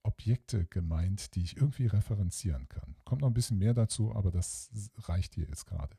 Objekte 0.03 0.67
gemeint, 0.67 1.35
die 1.37 1.43
ich 1.43 1.57
irgendwie 1.57 1.87
referenzieren 1.87 2.69
kann. 2.69 2.97
Kommt 3.07 3.23
noch 3.23 3.29
ein 3.29 3.33
bisschen 3.33 3.57
mehr 3.57 3.73
dazu, 3.73 4.15
aber 4.15 4.31
das 4.31 4.69
reicht 5.05 5.37
hier 5.37 5.47
jetzt 5.47 5.65
gerade. 5.65 5.97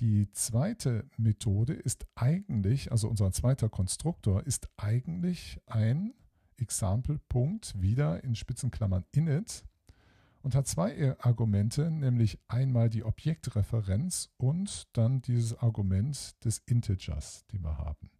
Die 0.00 0.28
zweite 0.32 1.08
Methode 1.16 1.74
ist 1.74 2.04
eigentlich, 2.16 2.90
also 2.90 3.08
unser 3.08 3.30
zweiter 3.30 3.68
Konstruktor 3.68 4.44
ist 4.44 4.68
eigentlich 4.76 5.60
ein 5.66 6.14
Example-Punkt 6.62 7.80
wieder 7.80 8.22
in 8.24 8.34
Spitzenklammern 8.34 9.04
init 9.12 9.64
und 10.42 10.54
hat 10.54 10.66
zwei 10.66 11.16
Argumente, 11.20 11.90
nämlich 11.90 12.38
einmal 12.48 12.90
die 12.90 13.04
Objektreferenz 13.04 14.30
und 14.36 14.88
dann 14.96 15.22
dieses 15.22 15.58
Argument 15.58 16.44
des 16.44 16.58
Integers, 16.66 17.46
den 17.52 17.62
wir 17.62 17.78
haben. 17.78 18.10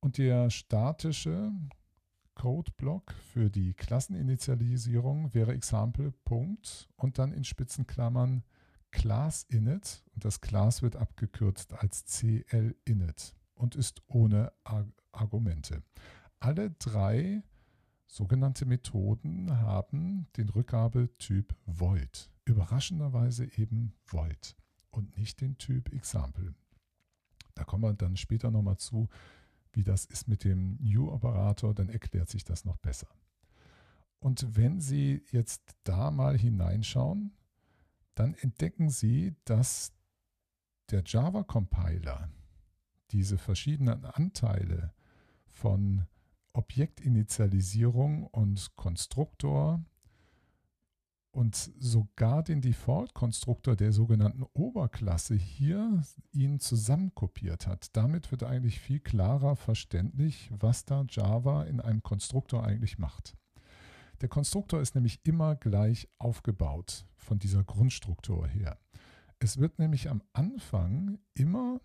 Und 0.00 0.18
der 0.18 0.50
statische 0.50 1.52
Codeblock 2.34 3.12
für 3.32 3.50
die 3.50 3.74
Klasseninitialisierung 3.74 5.34
wäre 5.34 5.54
Example 5.54 6.12
und 6.96 7.18
dann 7.18 7.32
in 7.32 7.44
Spitzenklammern 7.44 8.44
Class 8.90 9.44
Init 9.48 10.04
und 10.14 10.24
das 10.24 10.40
Class 10.40 10.82
wird 10.82 10.96
abgekürzt 10.96 11.72
als 11.74 12.04
CL 12.06 12.76
Init 12.84 13.34
und 13.54 13.74
ist 13.74 14.02
ohne 14.06 14.52
Ar 14.64 14.86
Argumente. 15.10 15.82
Alle 16.40 16.70
drei 16.70 17.42
sogenannte 18.06 18.64
Methoden 18.64 19.58
haben 19.58 20.28
den 20.36 20.48
Rückgabetyp 20.48 21.54
Void. 21.66 22.30
Überraschenderweise 22.44 23.44
eben 23.58 23.92
Void 24.06 24.56
und 24.90 25.16
nicht 25.16 25.40
den 25.40 25.58
Typ 25.58 25.92
Example. 25.92 26.54
Da 27.54 27.64
kommen 27.64 27.82
wir 27.82 27.92
dann 27.92 28.16
später 28.16 28.50
nochmal 28.50 28.78
zu, 28.78 29.08
wie 29.72 29.82
das 29.82 30.04
ist 30.06 30.28
mit 30.28 30.44
dem 30.44 30.78
New-Operator, 30.80 31.74
dann 31.74 31.88
erklärt 31.88 32.28
sich 32.28 32.44
das 32.44 32.64
noch 32.64 32.78
besser. 32.78 33.08
Und 34.20 34.56
wenn 34.56 34.80
Sie 34.80 35.22
jetzt 35.30 35.76
da 35.84 36.10
mal 36.10 36.38
hineinschauen, 36.38 37.32
dann 38.14 38.34
entdecken 38.34 38.90
Sie, 38.90 39.36
dass 39.44 39.92
der 40.90 41.02
Java-Compiler 41.04 42.30
diese 43.10 43.38
verschiedenen 43.38 44.04
Anteile 44.04 44.92
von 45.46 46.06
Objektinitialisierung 46.58 48.26
und 48.26 48.74
Konstruktor 48.74 49.80
und 51.30 51.54
sogar 51.54 52.42
den 52.42 52.60
Default-Konstruktor 52.60 53.76
der 53.76 53.92
sogenannten 53.92 54.42
Oberklasse 54.54 55.36
hier 55.36 56.02
ihn 56.32 56.58
zusammenkopiert 56.58 57.68
hat. 57.68 57.94
Damit 57.96 58.32
wird 58.32 58.42
eigentlich 58.42 58.80
viel 58.80 58.98
klarer 58.98 59.54
verständlich, 59.54 60.50
was 60.58 60.84
da 60.84 61.06
Java 61.08 61.62
in 61.62 61.80
einem 61.80 62.02
Konstruktor 62.02 62.64
eigentlich 62.64 62.98
macht. 62.98 63.36
Der 64.20 64.28
Konstruktor 64.28 64.80
ist 64.80 64.96
nämlich 64.96 65.20
immer 65.22 65.54
gleich 65.54 66.08
aufgebaut 66.18 67.06
von 67.14 67.38
dieser 67.38 67.62
Grundstruktur 67.62 68.48
her. 68.48 68.78
Es 69.38 69.58
wird 69.58 69.78
nämlich 69.78 70.10
am 70.10 70.22
Anfang 70.32 71.20
immer 71.34 71.80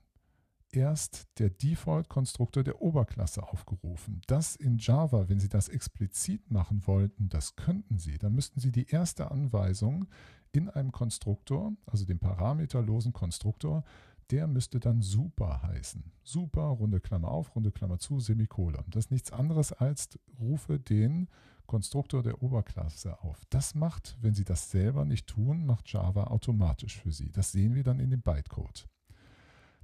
erst 0.75 1.27
der 1.39 1.49
Default-Konstruktor 1.49 2.63
der 2.63 2.81
Oberklasse 2.81 3.43
aufgerufen. 3.43 4.21
Das 4.27 4.55
in 4.55 4.77
Java, 4.77 5.29
wenn 5.29 5.39
Sie 5.39 5.49
das 5.49 5.69
explizit 5.69 6.51
machen 6.51 6.85
wollten, 6.85 7.29
das 7.29 7.55
könnten 7.55 7.97
Sie, 7.97 8.17
dann 8.17 8.33
müssten 8.33 8.59
Sie 8.59 8.71
die 8.71 8.87
erste 8.87 9.31
Anweisung 9.31 10.07
in 10.51 10.69
einem 10.69 10.91
Konstruktor, 10.91 11.73
also 11.85 12.05
dem 12.05 12.19
parameterlosen 12.19 13.13
Konstruktor, 13.13 13.83
der 14.29 14.47
müsste 14.47 14.79
dann 14.79 15.01
super 15.01 15.61
heißen. 15.63 16.11
Super, 16.23 16.63
runde 16.63 16.99
Klammer 16.99 17.29
auf, 17.29 17.55
runde 17.55 17.71
Klammer 17.71 17.99
zu, 17.99 18.19
Semikolon. 18.19 18.85
Das 18.89 19.05
ist 19.05 19.11
nichts 19.11 19.31
anderes 19.31 19.73
als 19.73 20.09
rufe 20.39 20.79
den 20.79 21.27
Konstruktor 21.65 22.23
der 22.23 22.41
Oberklasse 22.41 23.21
auf. 23.21 23.43
Das 23.49 23.75
macht, 23.75 24.17
wenn 24.21 24.33
Sie 24.33 24.43
das 24.43 24.71
selber 24.71 25.05
nicht 25.05 25.27
tun, 25.27 25.65
macht 25.65 25.91
Java 25.91 26.25
automatisch 26.25 26.99
für 26.99 27.11
Sie. 27.11 27.31
Das 27.31 27.51
sehen 27.51 27.75
wir 27.75 27.83
dann 27.83 27.99
in 27.99 28.09
dem 28.09 28.21
Bytecode. 28.21 28.87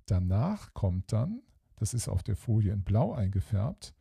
Danach 0.09 0.73
kommt 0.73 1.13
dann, 1.13 1.43
das 1.75 1.93
ist 1.93 2.07
auf 2.07 2.23
der 2.23 2.35
Folie 2.35 2.73
in 2.73 2.83
blau 2.83 3.13
eingefärbt, 3.13 3.93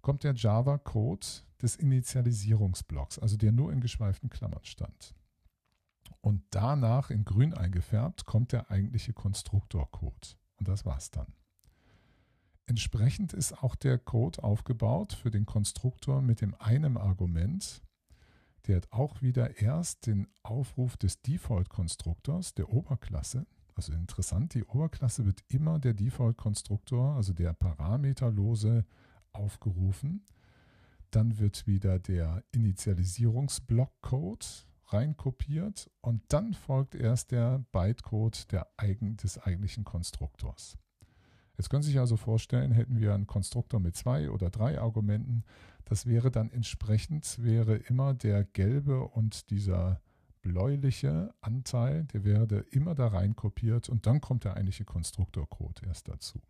kommt 0.00 0.22
der 0.22 0.34
Java-Code 0.34 1.26
des 1.60 1.74
Initialisierungsblocks, 1.74 3.18
also 3.18 3.36
der 3.36 3.50
nur 3.50 3.72
in 3.72 3.80
geschweiften 3.80 4.30
Klammern 4.30 4.64
stand. 4.64 5.16
Und 6.20 6.44
danach 6.50 7.10
in 7.10 7.24
grün 7.24 7.52
eingefärbt 7.52 8.26
kommt 8.26 8.52
der 8.52 8.70
eigentliche 8.70 9.12
Konstruktor-Code. 9.12 10.36
Und 10.56 10.68
das 10.68 10.86
war's 10.86 11.10
dann. 11.10 11.34
Entsprechend 12.66 13.32
ist 13.32 13.60
auch 13.60 13.74
der 13.74 13.98
Code 13.98 14.44
aufgebaut 14.44 15.14
für 15.14 15.32
den 15.32 15.46
Konstruktor 15.46 16.22
mit 16.22 16.42
dem 16.42 16.54
einem 16.60 16.96
Argument. 16.96 17.82
Der 18.68 18.76
hat 18.76 18.92
auch 18.92 19.20
wieder 19.20 19.60
erst 19.60 20.06
den 20.06 20.28
Aufruf 20.44 20.96
des 20.96 21.22
Default-Konstruktors 21.22 22.54
der 22.54 22.68
Oberklasse 22.70 23.48
also 23.76 23.92
interessant, 23.92 24.54
die 24.54 24.64
Oberklasse 24.64 25.26
wird 25.26 25.44
immer 25.48 25.78
der 25.78 25.94
Default-Konstruktor, 25.94 27.14
also 27.14 27.32
der 27.32 27.52
parameterlose, 27.52 28.84
aufgerufen. 29.32 30.24
Dann 31.10 31.38
wird 31.38 31.66
wieder 31.66 31.98
der 31.98 32.42
Initialisierungsblock-Code 32.52 34.46
reinkopiert 34.86 35.90
und 36.00 36.22
dann 36.28 36.54
folgt 36.54 36.94
erst 36.94 37.32
der 37.32 37.64
Bytecode 37.72 38.50
der 38.52 38.66
eigen, 38.76 39.16
des 39.16 39.38
eigentlichen 39.38 39.84
Konstruktors. 39.84 40.78
Jetzt 41.58 41.70
können 41.70 41.82
Sie 41.82 41.90
sich 41.90 41.98
also 41.98 42.16
vorstellen, 42.16 42.70
hätten 42.72 42.98
wir 43.00 43.14
einen 43.14 43.26
Konstruktor 43.26 43.80
mit 43.80 43.96
zwei 43.96 44.30
oder 44.30 44.50
drei 44.50 44.80
Argumenten, 44.80 45.44
das 45.84 46.06
wäre 46.06 46.30
dann 46.30 46.50
entsprechend, 46.50 47.42
wäre 47.42 47.76
immer 47.76 48.14
der 48.14 48.44
gelbe 48.44 49.02
und 49.02 49.50
dieser 49.50 50.00
bläuliche 50.46 51.34
Anteil, 51.40 52.04
der 52.04 52.22
werde 52.22 52.60
immer 52.70 52.94
da 52.94 53.08
rein 53.08 53.34
kopiert 53.34 53.88
und 53.88 54.06
dann 54.06 54.20
kommt 54.20 54.44
der 54.44 54.54
eigentliche 54.54 54.84
Konstruktorcode 54.84 55.82
erst 55.82 56.06
dazu. 56.06 56.40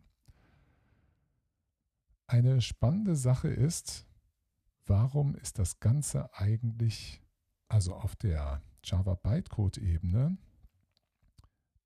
Eine 2.27 2.61
spannende 2.61 3.15
Sache 3.15 3.47
ist, 3.47 4.05
warum 4.85 5.33
ist 5.33 5.57
das 5.57 5.79
Ganze 5.79 6.31
eigentlich, 6.35 7.23
also 7.69 7.95
auf 7.95 8.15
der 8.15 8.61
Java 8.83 9.15
Bytecode-Ebene, 9.15 10.37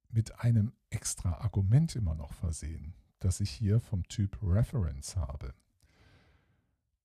mit 0.09 0.37
einem 0.41 0.73
extra 0.89 1.35
Argument 1.35 1.95
immer 1.95 2.15
noch 2.15 2.33
versehen, 2.33 2.93
das 3.19 3.39
ich 3.39 3.51
hier 3.51 3.79
vom 3.79 4.05
Typ 4.09 4.37
Reference 4.43 5.15
habe. 5.15 5.53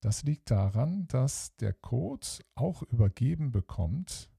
Das 0.01 0.25
liegt 0.25 0.51
daran, 0.51 1.07
dass 1.07 1.55
der 1.59 1.75
Code 1.75 2.27
auch 2.57 2.83
übergeben 2.83 3.53
bekommt 3.53 4.31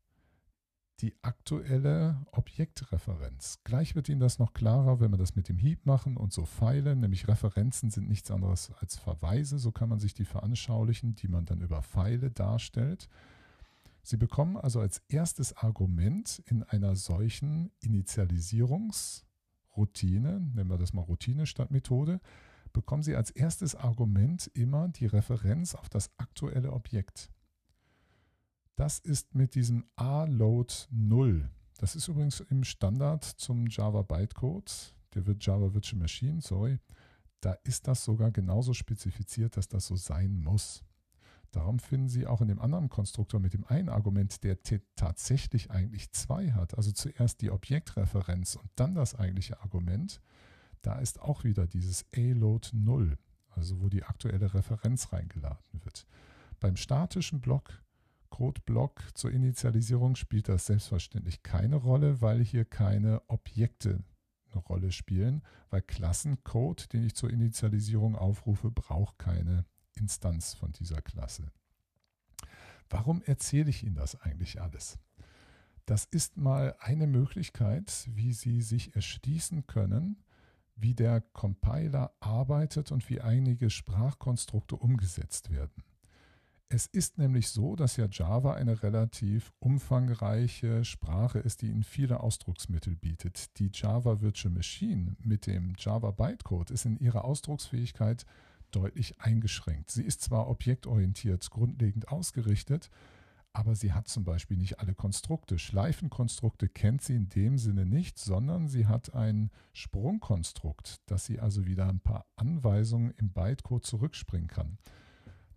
die 1.01 1.15
aktuelle 1.21 2.25
Objektreferenz. 2.31 3.59
Gleich 3.63 3.95
wird 3.95 4.09
Ihnen 4.09 4.19
das 4.19 4.39
noch 4.39 4.53
klarer, 4.53 4.99
wenn 4.99 5.11
wir 5.11 5.17
das 5.17 5.35
mit 5.35 5.47
dem 5.47 5.57
Heap 5.57 5.85
machen 5.85 6.17
und 6.17 6.33
so 6.33 6.43
Pfeile, 6.45 6.95
nämlich 6.95 7.27
Referenzen 7.27 7.91
sind 7.91 8.09
nichts 8.09 8.31
anderes 8.31 8.71
als 8.79 8.95
Verweise, 8.95 9.59
so 9.59 9.71
kann 9.71 9.89
man 9.89 9.99
sich 9.99 10.15
die 10.15 10.25
veranschaulichen, 10.25 11.13
die 11.15 11.27
man 11.27 11.45
dann 11.45 11.61
über 11.61 11.83
Pfeile 11.83 12.31
darstellt. 12.31 13.09
Sie 14.01 14.17
bekommen 14.17 14.57
also 14.57 14.79
als 14.79 15.03
erstes 15.07 15.55
Argument 15.55 16.41
in 16.45 16.63
einer 16.63 16.95
solchen 16.95 17.69
Initialisierungsroutine, 17.81 20.39
nennen 20.39 20.69
wir 20.69 20.77
das 20.77 20.93
mal 20.93 21.01
Routine 21.01 21.45
statt 21.45 21.69
Methode, 21.71 22.21
bekommen 22.73 23.03
Sie 23.03 23.15
als 23.15 23.31
erstes 23.31 23.75
Argument 23.75 24.49
immer 24.53 24.87
die 24.87 25.07
Referenz 25.07 25.75
auf 25.75 25.89
das 25.89 26.09
aktuelle 26.17 26.71
Objekt. 26.71 27.29
Das 28.77 28.99
ist 28.99 29.33
mit 29.33 29.55
diesem 29.55 29.85
A-Load 29.95 30.71
0. 30.91 31.49
Das 31.79 31.95
ist 31.95 32.07
übrigens 32.07 32.41
im 32.41 32.63
Standard 32.63 33.23
zum 33.23 33.65
Java 33.65 34.03
Bytecode, 34.03 34.93
der 35.15 35.25
wird 35.25 35.43
Java 35.43 35.73
Virtual 35.73 35.99
Machine, 35.99 36.41
sorry. 36.41 36.79
Da 37.41 37.53
ist 37.63 37.87
das 37.87 38.03
sogar 38.03 38.29
genauso 38.29 38.75
spezifiziert, 38.75 39.57
dass 39.57 39.67
das 39.67 39.87
so 39.87 39.95
sein 39.95 40.37
muss. 40.37 40.83
Darum 41.49 41.79
finden 41.79 42.07
Sie 42.07 42.27
auch 42.27 42.39
in 42.39 42.49
dem 42.49 42.61
anderen 42.61 42.87
Konstruktor 42.87 43.39
mit 43.39 43.53
dem 43.53 43.65
einen 43.65 43.89
Argument, 43.89 44.43
der 44.43 44.59
tatsächlich 44.95 45.71
eigentlich 45.71 46.11
zwei 46.11 46.51
hat, 46.51 46.77
also 46.77 46.91
zuerst 46.91 47.41
die 47.41 47.49
Objektreferenz 47.49 48.57
und 48.57 48.69
dann 48.75 48.93
das 48.93 49.15
eigentliche 49.15 49.59
Argument, 49.59 50.21
da 50.83 50.99
ist 50.99 51.19
auch 51.19 51.43
wieder 51.43 51.65
dieses 51.65 52.05
A-Load 52.15 52.69
0, 52.73 53.17
also 53.49 53.81
wo 53.81 53.89
die 53.89 54.03
aktuelle 54.03 54.53
Referenz 54.53 55.11
reingeladen 55.13 55.83
wird. 55.83 56.05
Beim 56.59 56.75
statischen 56.75 57.41
Block 57.41 57.81
Codeblock 58.29 59.01
zur 59.13 59.31
Initialisierung 59.31 60.15
spielt 60.15 60.49
das 60.49 60.65
selbstverständlich 60.65 61.43
keine 61.43 61.77
Rolle, 61.77 62.21
weil 62.21 62.43
hier 62.43 62.65
keine 62.65 63.21
Objekte 63.27 64.03
eine 64.51 64.61
Rolle 64.61 64.91
spielen, 64.91 65.43
weil 65.69 65.81
Klassencode, 65.81 66.91
den 66.93 67.03
ich 67.03 67.15
zur 67.15 67.29
Initialisierung 67.29 68.15
aufrufe, 68.15 68.71
braucht 68.71 69.19
keine 69.19 69.65
Instanz 69.93 70.53
von 70.53 70.71
dieser 70.71 71.01
Klasse. 71.01 71.51
Warum 72.89 73.21
erzähle 73.23 73.69
ich 73.69 73.83
Ihnen 73.83 73.95
das 73.95 74.19
eigentlich 74.21 74.61
alles? 74.61 74.97
Das 75.85 76.05
ist 76.05 76.37
mal 76.37 76.75
eine 76.79 77.07
Möglichkeit, 77.07 78.09
wie 78.13 78.33
Sie 78.33 78.61
sich 78.61 78.95
erschließen 78.95 79.67
können, 79.67 80.23
wie 80.75 80.93
der 80.93 81.21
Compiler 81.21 82.13
arbeitet 82.19 82.91
und 82.91 83.09
wie 83.09 83.21
einige 83.21 83.69
Sprachkonstrukte 83.69 84.75
umgesetzt 84.75 85.49
werden. 85.49 85.83
Es 86.69 86.85
ist 86.85 87.17
nämlich 87.17 87.47
so, 87.47 87.77
dass 87.77 87.95
ja 87.95 88.07
Java 88.11 88.55
eine 88.55 88.83
relativ 88.83 89.53
umfangreiche 89.59 90.83
Sprache 90.83 91.39
ist, 91.39 91.61
die 91.61 91.67
Ihnen 91.67 91.85
viele 91.85 92.19
Ausdrucksmittel 92.19 92.97
bietet. 92.97 93.57
Die 93.57 93.71
Java 93.73 94.19
Virtual 94.19 94.53
Machine 94.53 95.15
mit 95.23 95.47
dem 95.47 95.75
Java 95.77 96.11
Bytecode 96.11 96.71
ist 96.71 96.85
in 96.85 96.97
ihrer 96.97 97.23
Ausdrucksfähigkeit 97.23 98.25
deutlich 98.71 99.21
eingeschränkt. 99.21 99.91
Sie 99.91 100.03
ist 100.03 100.21
zwar 100.21 100.49
objektorientiert 100.49 101.49
grundlegend 101.49 102.09
ausgerichtet, 102.09 102.89
aber 103.53 103.73
sie 103.73 103.93
hat 103.93 104.09
zum 104.09 104.25
Beispiel 104.25 104.57
nicht 104.57 104.81
alle 104.81 104.93
Konstrukte. 104.93 105.59
Schleifenkonstrukte 105.59 106.67
kennt 106.67 107.01
sie 107.01 107.15
in 107.15 107.29
dem 107.29 107.57
Sinne 107.57 107.85
nicht, 107.85 108.19
sondern 108.19 108.67
sie 108.67 108.87
hat 108.87 109.13
ein 109.13 109.51
Sprungkonstrukt, 109.71 110.97
dass 111.05 111.25
sie 111.25 111.39
also 111.39 111.65
wieder 111.65 111.87
ein 111.87 112.01
paar 112.01 112.25
Anweisungen 112.35 113.11
im 113.11 113.31
Bytecode 113.31 113.85
zurückspringen 113.85 114.49
kann. 114.49 114.77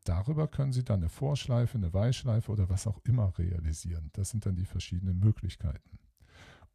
Darüber 0.04 0.48
können 0.48 0.72
Sie 0.72 0.84
dann 0.84 1.00
eine 1.00 1.08
Vorschleife, 1.08 1.78
eine 1.78 1.92
Weichschleife 1.92 2.50
oder 2.50 2.68
was 2.68 2.86
auch 2.86 3.00
immer 3.04 3.36
realisieren. 3.38 4.10
Das 4.12 4.30
sind 4.30 4.46
dann 4.46 4.56
die 4.56 4.64
verschiedenen 4.64 5.18
Möglichkeiten. 5.18 5.98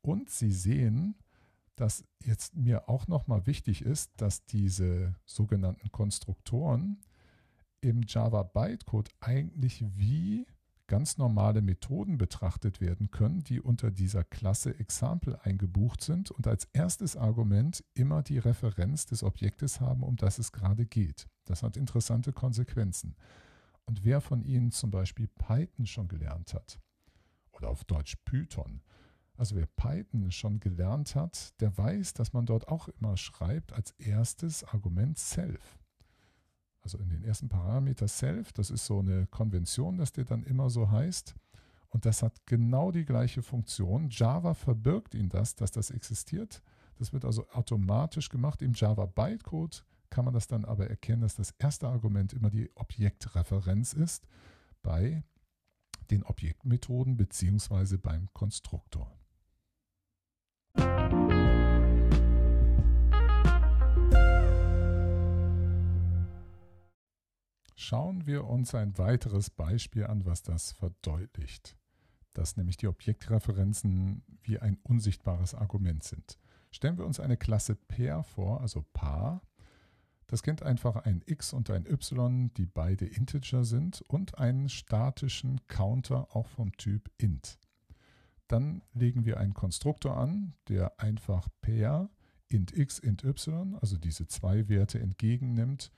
Und 0.01 0.29
Sie 0.29 0.51
sehen, 0.51 1.15
dass 1.75 2.05
jetzt 2.23 2.55
mir 2.55 2.87
auch 2.87 3.07
nochmal 3.07 3.45
wichtig 3.47 3.81
ist, 3.81 4.11
dass 4.17 4.45
diese 4.45 5.15
sogenannten 5.25 5.91
Konstruktoren 5.91 7.01
im 7.81 8.03
Java 8.07 8.43
Bytecode 8.43 9.09
eigentlich 9.19 9.83
wie 9.95 10.45
ganz 10.87 11.17
normale 11.17 11.61
Methoden 11.61 12.17
betrachtet 12.17 12.81
werden 12.81 13.11
können, 13.11 13.43
die 13.43 13.59
unter 13.59 13.91
dieser 13.91 14.23
Klasse 14.23 14.77
Example 14.79 15.39
eingebucht 15.43 16.01
sind 16.01 16.31
und 16.31 16.47
als 16.47 16.65
erstes 16.73 17.15
Argument 17.15 17.83
immer 17.93 18.21
die 18.23 18.37
Referenz 18.37 19.05
des 19.05 19.23
Objektes 19.23 19.79
haben, 19.79 20.03
um 20.03 20.15
das 20.15 20.37
es 20.37 20.51
gerade 20.51 20.85
geht. 20.85 21.27
Das 21.45 21.63
hat 21.63 21.77
interessante 21.77 22.33
Konsequenzen. 22.33 23.15
Und 23.85 24.03
wer 24.03 24.21
von 24.21 24.43
Ihnen 24.43 24.71
zum 24.71 24.91
Beispiel 24.91 25.27
Python 25.27 25.85
schon 25.85 26.07
gelernt 26.07 26.53
hat, 26.53 26.79
oder 27.53 27.69
auf 27.69 27.83
Deutsch 27.85 28.15
Python, 28.25 28.81
also 29.37 29.55
wer 29.55 29.67
Python 29.67 30.31
schon 30.31 30.59
gelernt 30.59 31.15
hat, 31.15 31.59
der 31.61 31.77
weiß, 31.77 32.13
dass 32.13 32.33
man 32.33 32.45
dort 32.45 32.67
auch 32.67 32.87
immer 32.87 33.17
schreibt 33.17 33.73
als 33.73 33.91
erstes 33.91 34.63
Argument 34.63 35.17
self. 35.17 35.77
Also 36.85 36.99
in 36.99 37.09
den 37.09 37.23
ersten 37.23 37.49
Parameter 37.49 38.07
self, 38.07 38.53
das 38.53 38.69
ist 38.69 38.85
so 38.85 38.99
eine 38.99 39.25
Konvention, 39.25 39.97
dass 39.97 40.13
der 40.13 40.23
dann 40.23 40.43
immer 40.43 40.69
so 40.69 40.91
heißt. 40.91 41.33
Und 41.89 42.05
das 42.05 42.21
hat 42.21 42.45
genau 42.45 42.91
die 42.91 43.05
gleiche 43.05 43.41
Funktion. 43.41 44.09
Java 44.11 44.53
verbirgt 44.53 45.15
Ihnen 45.15 45.29
das, 45.29 45.55
dass 45.55 45.71
das 45.71 45.89
existiert. 45.89 46.61
Das 46.99 47.11
wird 47.11 47.25
also 47.25 47.47
automatisch 47.49 48.29
gemacht. 48.29 48.61
Im 48.61 48.73
Java 48.73 49.07
Bytecode 49.07 49.83
kann 50.11 50.25
man 50.25 50.33
das 50.35 50.45
dann 50.45 50.63
aber 50.63 50.87
erkennen, 50.87 51.23
dass 51.23 51.33
das 51.33 51.55
erste 51.57 51.87
Argument 51.87 52.33
immer 52.33 52.51
die 52.51 52.69
Objektreferenz 52.75 53.93
ist 53.93 54.27
bei 54.83 55.23
den 56.11 56.21
Objektmethoden 56.23 57.17
bzw. 57.17 57.97
beim 57.97 58.29
Konstruktor. 58.33 59.11
Schauen 67.87 68.25
wir 68.25 68.45
uns 68.45 68.73
ein 68.73 68.97
weiteres 68.97 69.51
Beispiel 69.51 70.07
an, 70.07 70.25
was 70.25 70.41
das 70.41 70.71
verdeutlicht, 70.71 71.77
dass 72.33 72.57
nämlich 72.57 72.77
die 72.77 72.87
Objektreferenzen 72.87 74.23
wie 74.41 74.57
ein 74.57 74.79
unsichtbares 74.81 75.53
Argument 75.53 76.03
sind. 76.03 76.39
Stellen 76.71 76.97
wir 76.97 77.05
uns 77.05 77.19
eine 77.19 77.37
Klasse 77.37 77.75
Pair 77.75 78.23
vor, 78.23 78.61
also 78.61 78.83
Paar. 78.93 79.43
Das 80.25 80.41
kennt 80.41 80.63
einfach 80.63 80.95
ein 80.95 81.21
x 81.27 81.53
und 81.53 81.69
ein 81.69 81.85
y, 81.85 82.51
die 82.55 82.65
beide 82.65 83.05
Integer 83.05 83.63
sind 83.63 84.01
und 84.07 84.39
einen 84.39 84.67
statischen 84.67 85.61
Counter 85.67 86.35
auch 86.35 86.47
vom 86.47 86.75
Typ 86.77 87.11
int. 87.19 87.59
Dann 88.47 88.81
legen 88.95 89.25
wir 89.25 89.39
einen 89.39 89.53
Konstruktor 89.53 90.17
an, 90.17 90.55
der 90.69 90.99
einfach 90.99 91.47
Pair 91.61 92.09
int 92.47 92.75
x, 92.75 92.97
int 92.97 93.23
y, 93.23 93.75
also 93.79 93.99
diese 93.99 94.25
zwei 94.25 94.69
Werte 94.69 94.99
entgegennimmt 94.99 95.91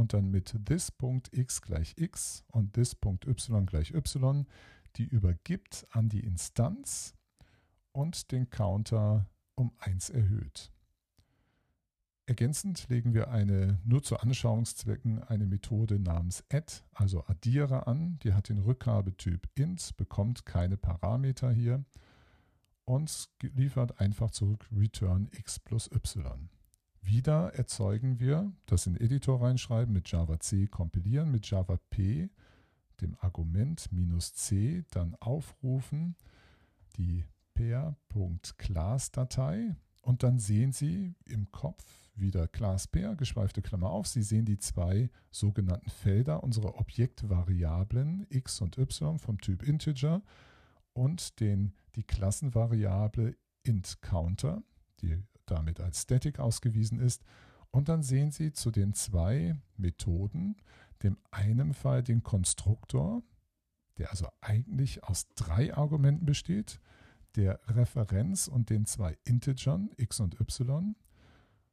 und 0.00 0.14
dann 0.14 0.30
mit 0.30 0.58
this.x 0.64 1.60
gleich 1.60 1.94
x 1.98 2.42
und 2.48 2.72
this.y 2.72 3.66
gleich 3.66 3.94
y 3.94 4.46
die 4.96 5.04
übergibt 5.04 5.86
an 5.90 6.08
die 6.08 6.20
Instanz 6.20 7.14
und 7.92 8.32
den 8.32 8.48
Counter 8.48 9.26
um 9.54 9.72
1 9.78 10.10
erhöht. 10.10 10.72
Ergänzend 12.24 12.88
legen 12.88 13.12
wir 13.12 13.30
eine 13.30 13.78
nur 13.84 14.02
zu 14.02 14.16
Anschauungszwecken 14.16 15.22
eine 15.22 15.46
Methode 15.46 15.98
namens 15.98 16.44
add, 16.50 16.82
also 16.94 17.26
addiere 17.26 17.86
an. 17.86 18.18
Die 18.20 18.32
hat 18.32 18.48
den 18.48 18.58
Rückgabetyp 18.58 19.48
int, 19.54 19.96
bekommt 19.98 20.46
keine 20.46 20.78
Parameter 20.78 21.52
hier 21.52 21.84
und 22.84 23.28
liefert 23.42 24.00
einfach 24.00 24.30
zurück 24.30 24.66
return 24.72 25.28
x 25.32 25.60
plus 25.60 25.90
y. 25.92 26.48
Wieder 27.02 27.54
erzeugen 27.54 28.20
wir, 28.20 28.52
das 28.66 28.86
in 28.86 28.94
den 28.94 29.04
Editor 29.04 29.42
reinschreiben, 29.42 29.92
mit 29.92 30.10
Java 30.10 30.40
C 30.40 30.66
kompilieren, 30.66 31.30
mit 31.30 31.48
Java 31.48 31.78
P, 31.90 32.30
dem 33.00 33.16
Argument 33.20 33.90
minus 33.90 34.34
C, 34.34 34.84
dann 34.90 35.14
aufrufen, 35.16 36.16
die 36.96 37.24
pair.class-Datei 37.54 39.74
und 40.02 40.22
dann 40.22 40.38
sehen 40.38 40.72
Sie 40.72 41.14
im 41.26 41.50
Kopf 41.50 41.84
wieder 42.14 42.48
Class 42.48 42.86
Pair, 42.86 43.16
geschweifte 43.16 43.62
Klammer 43.62 43.90
auf. 43.90 44.06
Sie 44.06 44.22
sehen 44.22 44.44
die 44.44 44.58
zwei 44.58 45.10
sogenannten 45.30 45.90
Felder, 45.90 46.42
unsere 46.42 46.76
Objektvariablen 46.76 48.26
x 48.30 48.60
und 48.60 48.78
y 48.78 49.18
vom 49.18 49.40
Typ 49.40 49.62
Integer 49.62 50.22
und 50.92 51.40
den, 51.40 51.74
die 51.94 52.02
Klassenvariable 52.02 53.36
int_counter, 53.64 54.62
die 55.00 55.16
damit 55.50 55.80
als 55.80 56.02
Static 56.02 56.38
ausgewiesen 56.38 57.00
ist. 57.00 57.22
Und 57.70 57.88
dann 57.88 58.02
sehen 58.02 58.30
Sie 58.30 58.52
zu 58.52 58.70
den 58.70 58.94
zwei 58.94 59.56
Methoden, 59.76 60.56
dem 61.02 61.16
einen 61.30 61.74
Fall 61.74 62.02
den 62.02 62.22
Konstruktor, 62.22 63.22
der 63.98 64.10
also 64.10 64.28
eigentlich 64.40 65.04
aus 65.04 65.28
drei 65.34 65.74
Argumenten 65.74 66.26
besteht, 66.26 66.80
der 67.36 67.60
Referenz 67.68 68.48
und 68.48 68.70
den 68.70 68.86
zwei 68.86 69.16
Integern 69.24 69.90
x 69.96 70.20
und 70.20 70.40
y, 70.40 70.96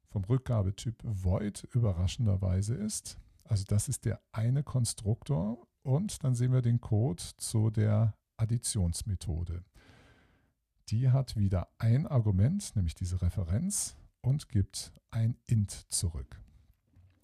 vom 0.09 0.23
Rückgabetyp 0.23 1.01
void 1.03 1.67
überraschenderweise 1.73 2.75
ist. 2.75 3.17
Also 3.43 3.63
das 3.67 3.87
ist 3.89 4.05
der 4.05 4.21
eine 4.31 4.63
Konstruktor 4.63 5.65
und 5.83 6.23
dann 6.23 6.35
sehen 6.35 6.53
wir 6.53 6.61
den 6.61 6.79
Code 6.79 7.23
zu 7.37 7.69
der 7.69 8.13
Additionsmethode 8.37 9.63
die 10.89 11.10
hat 11.10 11.36
wieder 11.36 11.67
ein 11.78 12.08
Argument, 12.08 12.76
nämlich 12.76 12.95
diese 12.95 13.21
Referenz, 13.21 13.95
und 14.21 14.50
gibt 14.50 14.91
ein 15.12 15.38
int 15.45 15.71
zurück. 15.71 16.41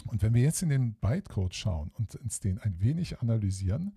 Und 0.08 0.21
wenn 0.21 0.34
wir 0.34 0.41
jetzt 0.41 0.62
in 0.62 0.69
den 0.69 0.95
Bytecode 0.95 1.56
schauen 1.56 1.91
und 1.97 2.15
uns 2.15 2.39
den 2.39 2.60
ein 2.60 2.80
wenig 2.80 3.21
analysieren, 3.21 3.95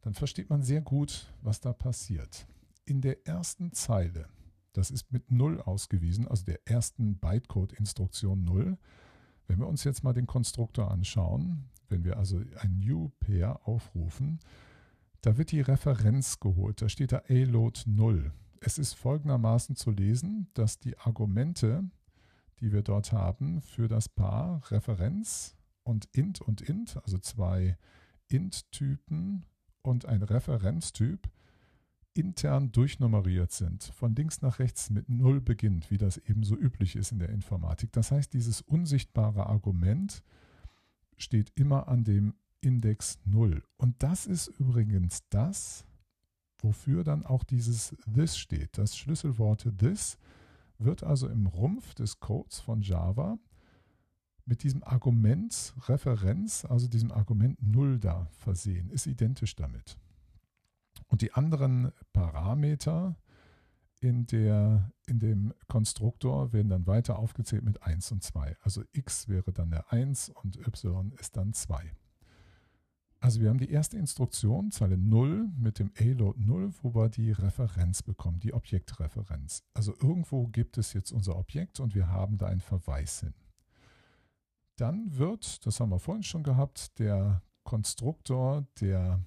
dann 0.00 0.14
versteht 0.14 0.50
man 0.50 0.62
sehr 0.62 0.80
gut, 0.80 1.32
was 1.42 1.60
da 1.60 1.72
passiert. 1.72 2.46
In 2.84 3.00
der 3.00 3.26
ersten 3.26 3.72
Zeile, 3.72 4.28
das 4.72 4.90
ist 4.90 5.12
mit 5.12 5.30
0 5.30 5.60
ausgewiesen, 5.60 6.26
also 6.26 6.44
der 6.44 6.66
ersten 6.66 7.18
Bytecode-Instruktion 7.18 8.44
0, 8.44 8.78
wenn 9.46 9.58
wir 9.58 9.68
uns 9.68 9.84
jetzt 9.84 10.02
mal 10.02 10.14
den 10.14 10.26
Konstruktor 10.26 10.90
anschauen, 10.90 11.68
wenn 11.88 12.04
wir 12.04 12.16
also 12.16 12.42
ein 12.60 12.78
New 12.78 13.10
Pair 13.20 13.60
aufrufen, 13.68 14.40
da 15.20 15.36
wird 15.36 15.52
die 15.52 15.60
Referenz 15.60 16.40
geholt. 16.40 16.82
Da 16.82 16.88
steht 16.88 17.12
da 17.12 17.22
A-Load 17.28 17.82
0 17.86 18.32
es 18.64 18.78
ist 18.78 18.94
folgendermaßen 18.94 19.76
zu 19.76 19.90
lesen, 19.90 20.48
dass 20.54 20.78
die 20.78 20.98
Argumente, 20.98 21.84
die 22.60 22.72
wir 22.72 22.82
dort 22.82 23.12
haben 23.12 23.60
für 23.60 23.88
das 23.88 24.08
Paar 24.08 24.62
Referenz 24.70 25.56
und 25.82 26.06
int 26.12 26.40
und 26.40 26.60
int, 26.60 26.96
also 27.02 27.18
zwei 27.18 27.76
int-Typen 28.28 29.44
und 29.82 30.06
ein 30.06 30.22
Referenztyp, 30.22 31.28
intern 32.14 32.72
durchnummeriert 32.72 33.52
sind, 33.52 33.84
von 33.84 34.14
links 34.14 34.42
nach 34.42 34.58
rechts 34.58 34.90
mit 34.90 35.08
0 35.08 35.40
beginnt, 35.40 35.90
wie 35.90 35.98
das 35.98 36.18
eben 36.18 36.44
so 36.44 36.56
üblich 36.56 36.94
ist 36.94 37.10
in 37.10 37.18
der 37.18 37.30
Informatik. 37.30 37.90
Das 37.92 38.10
heißt, 38.12 38.32
dieses 38.32 38.60
unsichtbare 38.60 39.46
Argument 39.46 40.22
steht 41.16 41.52
immer 41.54 41.88
an 41.88 42.04
dem 42.04 42.34
Index 42.60 43.18
0. 43.24 43.64
Und 43.76 44.02
das 44.02 44.26
ist 44.26 44.46
übrigens 44.46 45.26
das, 45.30 45.84
wofür 46.62 47.04
dann 47.04 47.24
auch 47.24 47.44
dieses 47.44 47.96
this 48.12 48.36
steht. 48.36 48.78
Das 48.78 48.96
Schlüsselwort 48.96 49.68
this 49.78 50.18
wird 50.78 51.02
also 51.02 51.28
im 51.28 51.46
Rumpf 51.46 51.94
des 51.94 52.20
Codes 52.20 52.60
von 52.60 52.82
Java 52.82 53.38
mit 54.44 54.64
diesem 54.64 54.82
Argument 54.82 55.74
Referenz, 55.88 56.64
also 56.64 56.88
diesem 56.88 57.12
Argument 57.12 57.62
0 57.62 58.00
da 58.00 58.26
versehen, 58.32 58.90
ist 58.90 59.06
identisch 59.06 59.54
damit. 59.54 59.96
Und 61.06 61.22
die 61.22 61.32
anderen 61.32 61.92
Parameter 62.12 63.16
in, 64.00 64.26
der, 64.26 64.90
in 65.06 65.20
dem 65.20 65.54
Konstruktor 65.68 66.52
werden 66.52 66.68
dann 66.68 66.86
weiter 66.86 67.18
aufgezählt 67.18 67.62
mit 67.62 67.82
1 67.82 68.10
und 68.12 68.22
2. 68.22 68.56
Also 68.62 68.82
x 68.92 69.28
wäre 69.28 69.52
dann 69.52 69.70
der 69.70 69.92
1 69.92 70.30
und 70.30 70.56
y 70.56 71.12
ist 71.12 71.36
dann 71.36 71.52
2. 71.52 71.92
Also 73.22 73.40
wir 73.40 73.50
haben 73.50 73.58
die 73.58 73.70
erste 73.70 73.96
Instruktion, 73.96 74.72
Zeile 74.72 74.98
0 74.98 75.48
mit 75.56 75.78
dem 75.78 75.92
A-Load 75.96 76.40
0, 76.44 76.72
wo 76.82 76.92
wir 76.92 77.08
die 77.08 77.30
Referenz 77.30 78.02
bekommen, 78.02 78.40
die 78.40 78.52
Objektreferenz. 78.52 79.62
Also 79.74 79.94
irgendwo 80.02 80.48
gibt 80.48 80.76
es 80.76 80.92
jetzt 80.92 81.12
unser 81.12 81.36
Objekt 81.36 81.78
und 81.78 81.94
wir 81.94 82.08
haben 82.08 82.36
da 82.36 82.46
einen 82.46 82.60
Verweis 82.60 83.20
hin. 83.20 83.32
Dann 84.74 85.16
wird, 85.16 85.64
das 85.64 85.78
haben 85.78 85.90
wir 85.90 86.00
vorhin 86.00 86.24
schon 86.24 86.42
gehabt, 86.42 86.98
der 86.98 87.42
Konstruktor 87.62 88.66
der 88.80 89.20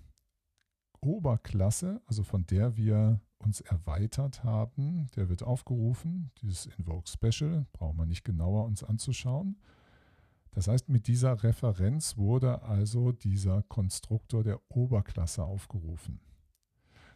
Oberklasse, 0.99 2.01
also 2.05 2.23
von 2.23 2.45
der 2.47 2.75
wir 2.75 3.21
uns 3.37 3.61
erweitert 3.61 4.43
haben, 4.43 5.07
der 5.15 5.29
wird 5.29 5.41
aufgerufen. 5.41 6.31
Dieses 6.41 6.65
Invoke 6.65 7.09
Special 7.09 7.65
brauchen 7.71 7.97
wir 7.97 8.05
nicht 8.05 8.25
genauer 8.25 8.65
uns 8.65 8.83
anzuschauen. 8.83 9.55
Das 10.55 10.67
heißt, 10.67 10.89
mit 10.89 11.07
dieser 11.07 11.43
Referenz 11.43 12.17
wurde 12.17 12.63
also 12.63 13.11
dieser 13.11 13.61
Konstruktor 13.63 14.43
der 14.43 14.59
Oberklasse 14.69 15.43
aufgerufen. 15.43 16.19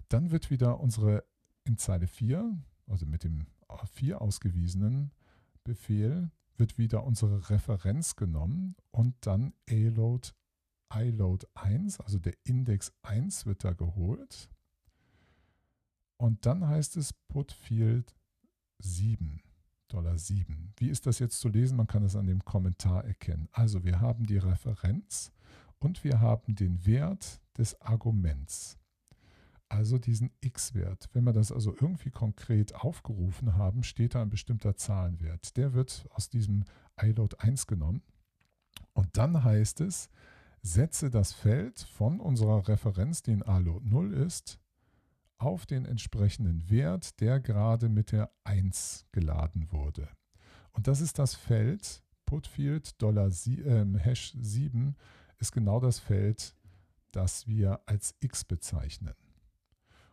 Dann 0.09 0.31
wird 0.31 0.51
wieder 0.51 0.79
unsere 0.79 1.23
in 1.63 1.77
Zeile 1.77 2.07
4 2.07 2.57
also 2.89 3.05
mit 3.05 3.23
dem 3.23 3.47
4 3.93 4.21
ausgewiesenen 4.21 5.11
Befehl, 5.63 6.31
wird 6.57 6.77
wieder 6.77 7.03
unsere 7.03 7.49
Referenz 7.49 8.15
genommen 8.15 8.75
und 8.91 9.15
dannaload 9.25 10.33
iload 10.91 11.45
1, 11.53 11.99
also 11.99 12.17
der 12.17 12.33
Index 12.43 12.91
1 13.03 13.45
wird 13.45 13.63
da 13.63 13.73
geholt. 13.73 14.49
Und 16.17 16.45
dann 16.45 16.67
heißt 16.67 16.97
es 16.97 17.13
put 17.13 17.51
field 17.51 18.15
7, 18.79 19.41
Dollar 19.89 20.17
7. 20.17 20.73
Wie 20.77 20.89
ist 20.89 21.05
das 21.05 21.19
jetzt 21.19 21.39
zu 21.39 21.49
lesen? 21.49 21.77
Man 21.77 21.87
kann 21.87 22.03
es 22.03 22.15
an 22.15 22.27
dem 22.27 22.45
Kommentar 22.45 23.03
erkennen. 23.03 23.49
Also 23.51 23.83
wir 23.83 23.99
haben 23.99 24.25
die 24.25 24.37
Referenz 24.37 25.31
und 25.79 26.03
wir 26.03 26.21
haben 26.21 26.55
den 26.55 26.85
Wert 26.85 27.41
des 27.57 27.79
Arguments. 27.81 28.77
Also 29.67 29.99
diesen 29.99 30.31
x-Wert. 30.41 31.09
Wenn 31.13 31.25
wir 31.25 31.33
das 31.33 31.51
also 31.51 31.73
irgendwie 31.73 32.09
konkret 32.09 32.73
aufgerufen 32.73 33.55
haben, 33.55 33.83
steht 33.83 34.15
da 34.15 34.21
ein 34.21 34.29
bestimmter 34.29 34.75
Zahlenwert. 34.75 35.57
Der 35.57 35.73
wird 35.73 36.07
aus 36.11 36.29
diesem 36.29 36.65
iload 36.99 37.35
1 37.39 37.67
genommen. 37.67 38.01
Und 38.93 39.17
dann 39.17 39.43
heißt 39.43 39.81
es, 39.81 40.09
setze 40.61 41.09
das 41.09 41.33
Feld 41.33 41.79
von 41.79 42.19
unserer 42.19 42.67
Referenz, 42.67 43.21
die 43.21 43.31
in 43.31 43.41
iload 43.41 43.87
0 43.87 44.13
ist, 44.13 44.59
auf 45.39 45.65
den 45.65 45.85
entsprechenden 45.85 46.69
Wert, 46.69 47.19
der 47.19 47.39
gerade 47.39 47.89
mit 47.89 48.11
der 48.11 48.31
1 48.43 49.07
geladen 49.11 49.71
wurde. 49.71 50.07
Und 50.71 50.87
das 50.87 51.01
ist 51.01 51.17
das 51.17 51.33
Feld 51.33 52.03
putfield 52.29 53.01
Dollar, 53.01 53.27
äh, 53.47 53.85
Hash 53.97 54.33
7 54.39 54.95
ist 55.39 55.51
genau 55.51 55.79
das 55.79 55.97
Feld, 55.97 56.55
das 57.11 57.47
wir 57.47 57.81
als 57.87 58.13
x 58.19 58.43
bezeichnen. 58.43 59.15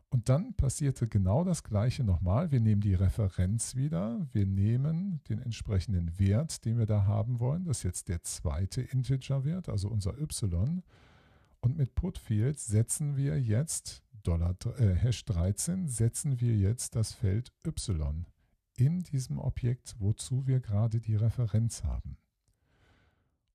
Und 0.08 0.30
dann 0.30 0.54
passierte 0.54 1.08
genau 1.08 1.44
das 1.44 1.62
gleiche 1.62 2.04
nochmal. 2.04 2.52
Wir 2.52 2.60
nehmen 2.60 2.80
die 2.80 2.94
Referenz 2.94 3.76
wieder, 3.76 4.26
wir 4.32 4.46
nehmen 4.46 5.20
den 5.28 5.40
entsprechenden 5.40 6.18
Wert, 6.18 6.64
den 6.64 6.78
wir 6.78 6.86
da 6.86 7.04
haben 7.04 7.38
wollen. 7.38 7.64
Das 7.64 7.78
ist 7.78 7.82
jetzt 7.82 8.08
der 8.08 8.22
zweite 8.22 8.80
Integer-Wert, 8.80 9.68
also 9.68 9.88
unser 9.88 10.18
y. 10.18 10.82
Und 11.60 11.76
mit 11.76 11.94
putfield 11.94 12.58
setzen 12.58 13.16
wir 13.16 13.38
jetzt 13.38 14.02
Dollar, 14.26 14.56
äh, 14.78 14.94
Hash 14.94 15.24
13 15.24 15.88
setzen 15.88 16.40
wir 16.40 16.56
jetzt 16.56 16.96
das 16.96 17.12
Feld 17.12 17.52
y 17.64 18.26
in 18.76 19.02
diesem 19.02 19.38
Objekt, 19.38 19.96
wozu 19.98 20.46
wir 20.46 20.60
gerade 20.60 21.00
die 21.00 21.16
Referenz 21.16 21.84
haben. 21.84 22.18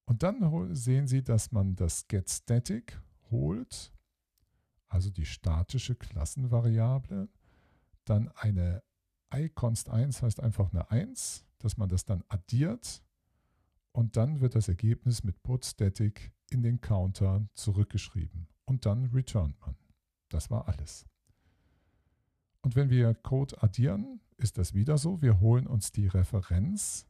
Und 0.06 0.24
dann 0.24 0.76
sehen 0.76 1.08
Sie, 1.08 1.24
dass 1.24 1.52
man 1.52 1.76
das 1.76 2.08
getStatic 2.08 3.00
holt, 3.30 3.94
also 4.88 5.10
die 5.10 5.26
statische 5.26 5.96
Klassenvariable, 5.96 7.30
dann 8.06 8.30
eine 8.30 8.84
iConst 9.34 9.90
1 9.90 10.22
heißt 10.22 10.40
einfach 10.42 10.72
eine 10.74 10.90
1, 10.92 11.46
dass 11.60 11.78
man 11.78 11.90
das 11.90 12.06
dann 12.06 12.24
addiert 12.28 13.04
und 13.92 14.18
dann 14.18 14.42
wird 14.42 14.56
das 14.56 14.68
Ergebnis 14.68 15.24
mit 15.24 15.42
putStatic 15.44 16.34
in 16.50 16.64
den 16.64 16.82
Counter 16.82 17.48
zurückgeschrieben 17.54 18.48
und 18.66 18.86
dann 18.86 19.06
returnt 19.06 19.60
man. 19.62 19.76
Das 20.32 20.50
war 20.50 20.67
alles. 20.67 21.06
Und 22.62 22.76
wenn 22.76 22.89
wir 22.89 23.13
Code 23.13 23.62
addieren, 23.62 24.22
ist 24.38 24.58
das 24.58 24.74
wieder 24.74 24.98
so. 24.98 25.22
Wir 25.22 25.39
holen 25.39 25.67
uns 25.67 25.91
die 25.91 26.08
Referenz. 26.08 27.06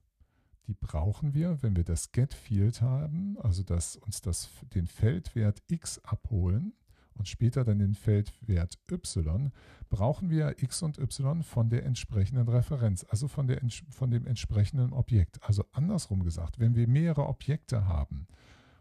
Die 0.68 0.74
brauchen 0.74 1.34
wir, 1.34 1.62
wenn 1.62 1.76
wir 1.76 1.84
das 1.84 2.12
getField 2.12 2.82
haben, 2.82 3.38
also 3.40 3.64
dass 3.64 3.96
uns 3.96 4.22
das, 4.22 4.50
den 4.74 4.88
Feldwert 4.88 5.62
x 5.68 6.00
abholen 6.00 6.74
und 7.14 7.28
später 7.28 7.64
dann 7.64 7.80
den 7.80 7.94
Feldwert 7.94 8.80
y, 8.90 9.52
brauchen 9.90 10.30
wir 10.30 10.62
x 10.62 10.82
und 10.82 10.98
y 10.98 11.44
von 11.44 11.70
der 11.70 11.86
entsprechenden 11.86 12.48
Referenz, 12.48 13.06
also 13.10 13.28
von, 13.28 13.48
der, 13.48 13.62
von 13.90 14.12
dem 14.12 14.26
entsprechenden 14.26 14.94
Objekt. 14.94 15.44
Also 15.44 15.66
andersrum 15.72 16.24
gesagt, 16.24 16.60
wenn 16.60 16.76
wir 16.76 16.88
mehrere 16.88 17.28
Objekte 17.28 17.86
haben 17.86 18.28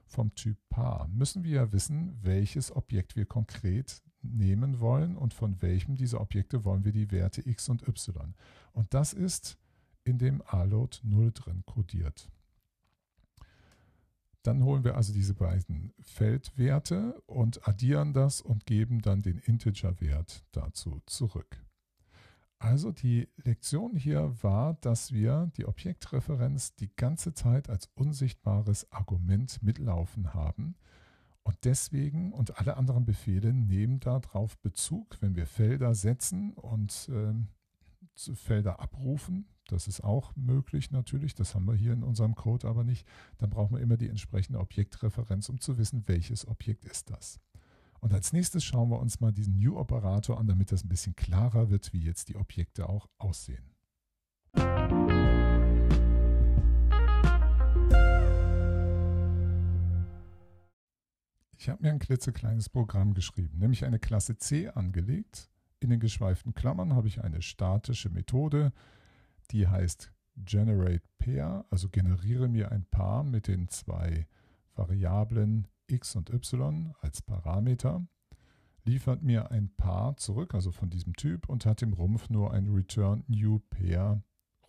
vom 0.06 0.34
Typ 0.34 0.58
Paar, 0.68 1.08
müssen 1.08 1.44
wir 1.44 1.52
ja 1.52 1.72
wissen, 1.72 2.18
welches 2.22 2.74
Objekt 2.74 3.16
wir 3.16 3.26
konkret 3.26 4.02
nehmen 4.22 4.80
wollen 4.80 5.16
und 5.16 5.34
von 5.34 5.60
welchem 5.62 5.96
dieser 5.96 6.20
Objekte 6.20 6.64
wollen 6.64 6.84
wir 6.84 6.92
die 6.92 7.10
Werte 7.10 7.46
x 7.48 7.68
und 7.68 7.86
y. 7.86 8.34
Und 8.72 8.92
das 8.94 9.12
ist 9.12 9.58
in 10.04 10.18
dem 10.18 10.42
Aload 10.46 10.98
0 11.02 11.32
drin 11.32 11.62
kodiert. 11.66 12.28
Dann 14.42 14.64
holen 14.64 14.84
wir 14.84 14.96
also 14.96 15.12
diese 15.12 15.34
beiden 15.34 15.92
Feldwerte 16.00 17.20
und 17.26 17.68
addieren 17.68 18.14
das 18.14 18.40
und 18.40 18.64
geben 18.64 19.02
dann 19.02 19.20
den 19.20 19.38
Integerwert 19.38 20.44
dazu 20.52 21.02
zurück. 21.04 21.62
Also 22.58 22.92
die 22.92 23.28
Lektion 23.36 23.96
hier 23.96 24.34
war, 24.42 24.74
dass 24.74 25.12
wir 25.12 25.50
die 25.56 25.66
Objektreferenz 25.66 26.74
die 26.74 26.94
ganze 26.94 27.32
Zeit 27.32 27.70
als 27.70 27.90
unsichtbares 27.94 28.90
Argument 28.92 29.62
mitlaufen 29.62 30.34
haben 30.34 30.74
und 31.42 31.56
deswegen 31.64 32.32
und 32.32 32.58
alle 32.58 32.76
anderen 32.76 33.04
Befehle 33.04 33.52
nehmen 33.52 34.00
darauf 34.00 34.58
Bezug, 34.58 35.16
wenn 35.20 35.36
wir 35.36 35.46
Felder 35.46 35.94
setzen 35.94 36.52
und 36.52 37.08
äh, 37.12 37.34
Felder 38.34 38.80
abrufen. 38.80 39.46
Das 39.66 39.86
ist 39.86 40.02
auch 40.02 40.34
möglich 40.36 40.90
natürlich, 40.90 41.34
das 41.34 41.54
haben 41.54 41.66
wir 41.66 41.74
hier 41.74 41.92
in 41.92 42.02
unserem 42.02 42.34
Code 42.34 42.68
aber 42.68 42.84
nicht. 42.84 43.06
Dann 43.38 43.50
brauchen 43.50 43.76
wir 43.76 43.82
immer 43.82 43.96
die 43.96 44.08
entsprechende 44.08 44.58
Objektreferenz, 44.58 45.48
um 45.48 45.60
zu 45.60 45.78
wissen, 45.78 46.02
welches 46.06 46.46
Objekt 46.46 46.84
ist 46.84 47.10
das. 47.10 47.40
Und 48.00 48.12
als 48.12 48.32
nächstes 48.32 48.64
schauen 48.64 48.90
wir 48.90 48.98
uns 48.98 49.20
mal 49.20 49.32
diesen 49.32 49.58
New-Operator 49.58 50.38
an, 50.38 50.46
damit 50.46 50.72
das 50.72 50.84
ein 50.84 50.88
bisschen 50.88 51.14
klarer 51.14 51.70
wird, 51.70 51.92
wie 51.92 52.02
jetzt 52.02 52.28
die 52.28 52.36
Objekte 52.36 52.88
auch 52.88 53.08
aussehen. 53.18 53.64
Ich 61.60 61.68
habe 61.68 61.82
mir 61.82 61.90
ein 61.90 61.98
klitzekleines 61.98 62.70
Programm 62.70 63.12
geschrieben, 63.12 63.58
nämlich 63.58 63.84
eine 63.84 63.98
Klasse 63.98 64.38
C 64.38 64.70
angelegt. 64.70 65.50
In 65.78 65.90
den 65.90 66.00
geschweiften 66.00 66.54
Klammern 66.54 66.94
habe 66.94 67.06
ich 67.06 67.22
eine 67.22 67.42
statische 67.42 68.08
Methode, 68.08 68.72
die 69.50 69.68
heißt 69.68 70.10
generate 70.36 71.06
pair, 71.18 71.66
also 71.68 71.90
generiere 71.90 72.48
mir 72.48 72.72
ein 72.72 72.86
Paar 72.86 73.24
mit 73.24 73.46
den 73.46 73.68
zwei 73.68 74.26
Variablen 74.74 75.68
x 75.86 76.16
und 76.16 76.30
y 76.30 76.94
als 77.02 77.20
Parameter, 77.20 78.06
liefert 78.86 79.22
mir 79.22 79.50
ein 79.50 79.68
Paar 79.76 80.16
zurück, 80.16 80.54
also 80.54 80.72
von 80.72 80.88
diesem 80.88 81.14
Typ, 81.14 81.46
und 81.46 81.66
hat 81.66 81.82
im 81.82 81.92
Rumpf 81.92 82.30
nur 82.30 82.54
ein 82.54 82.68
return 82.68 83.22
new 83.26 83.58
pair, 83.68 84.22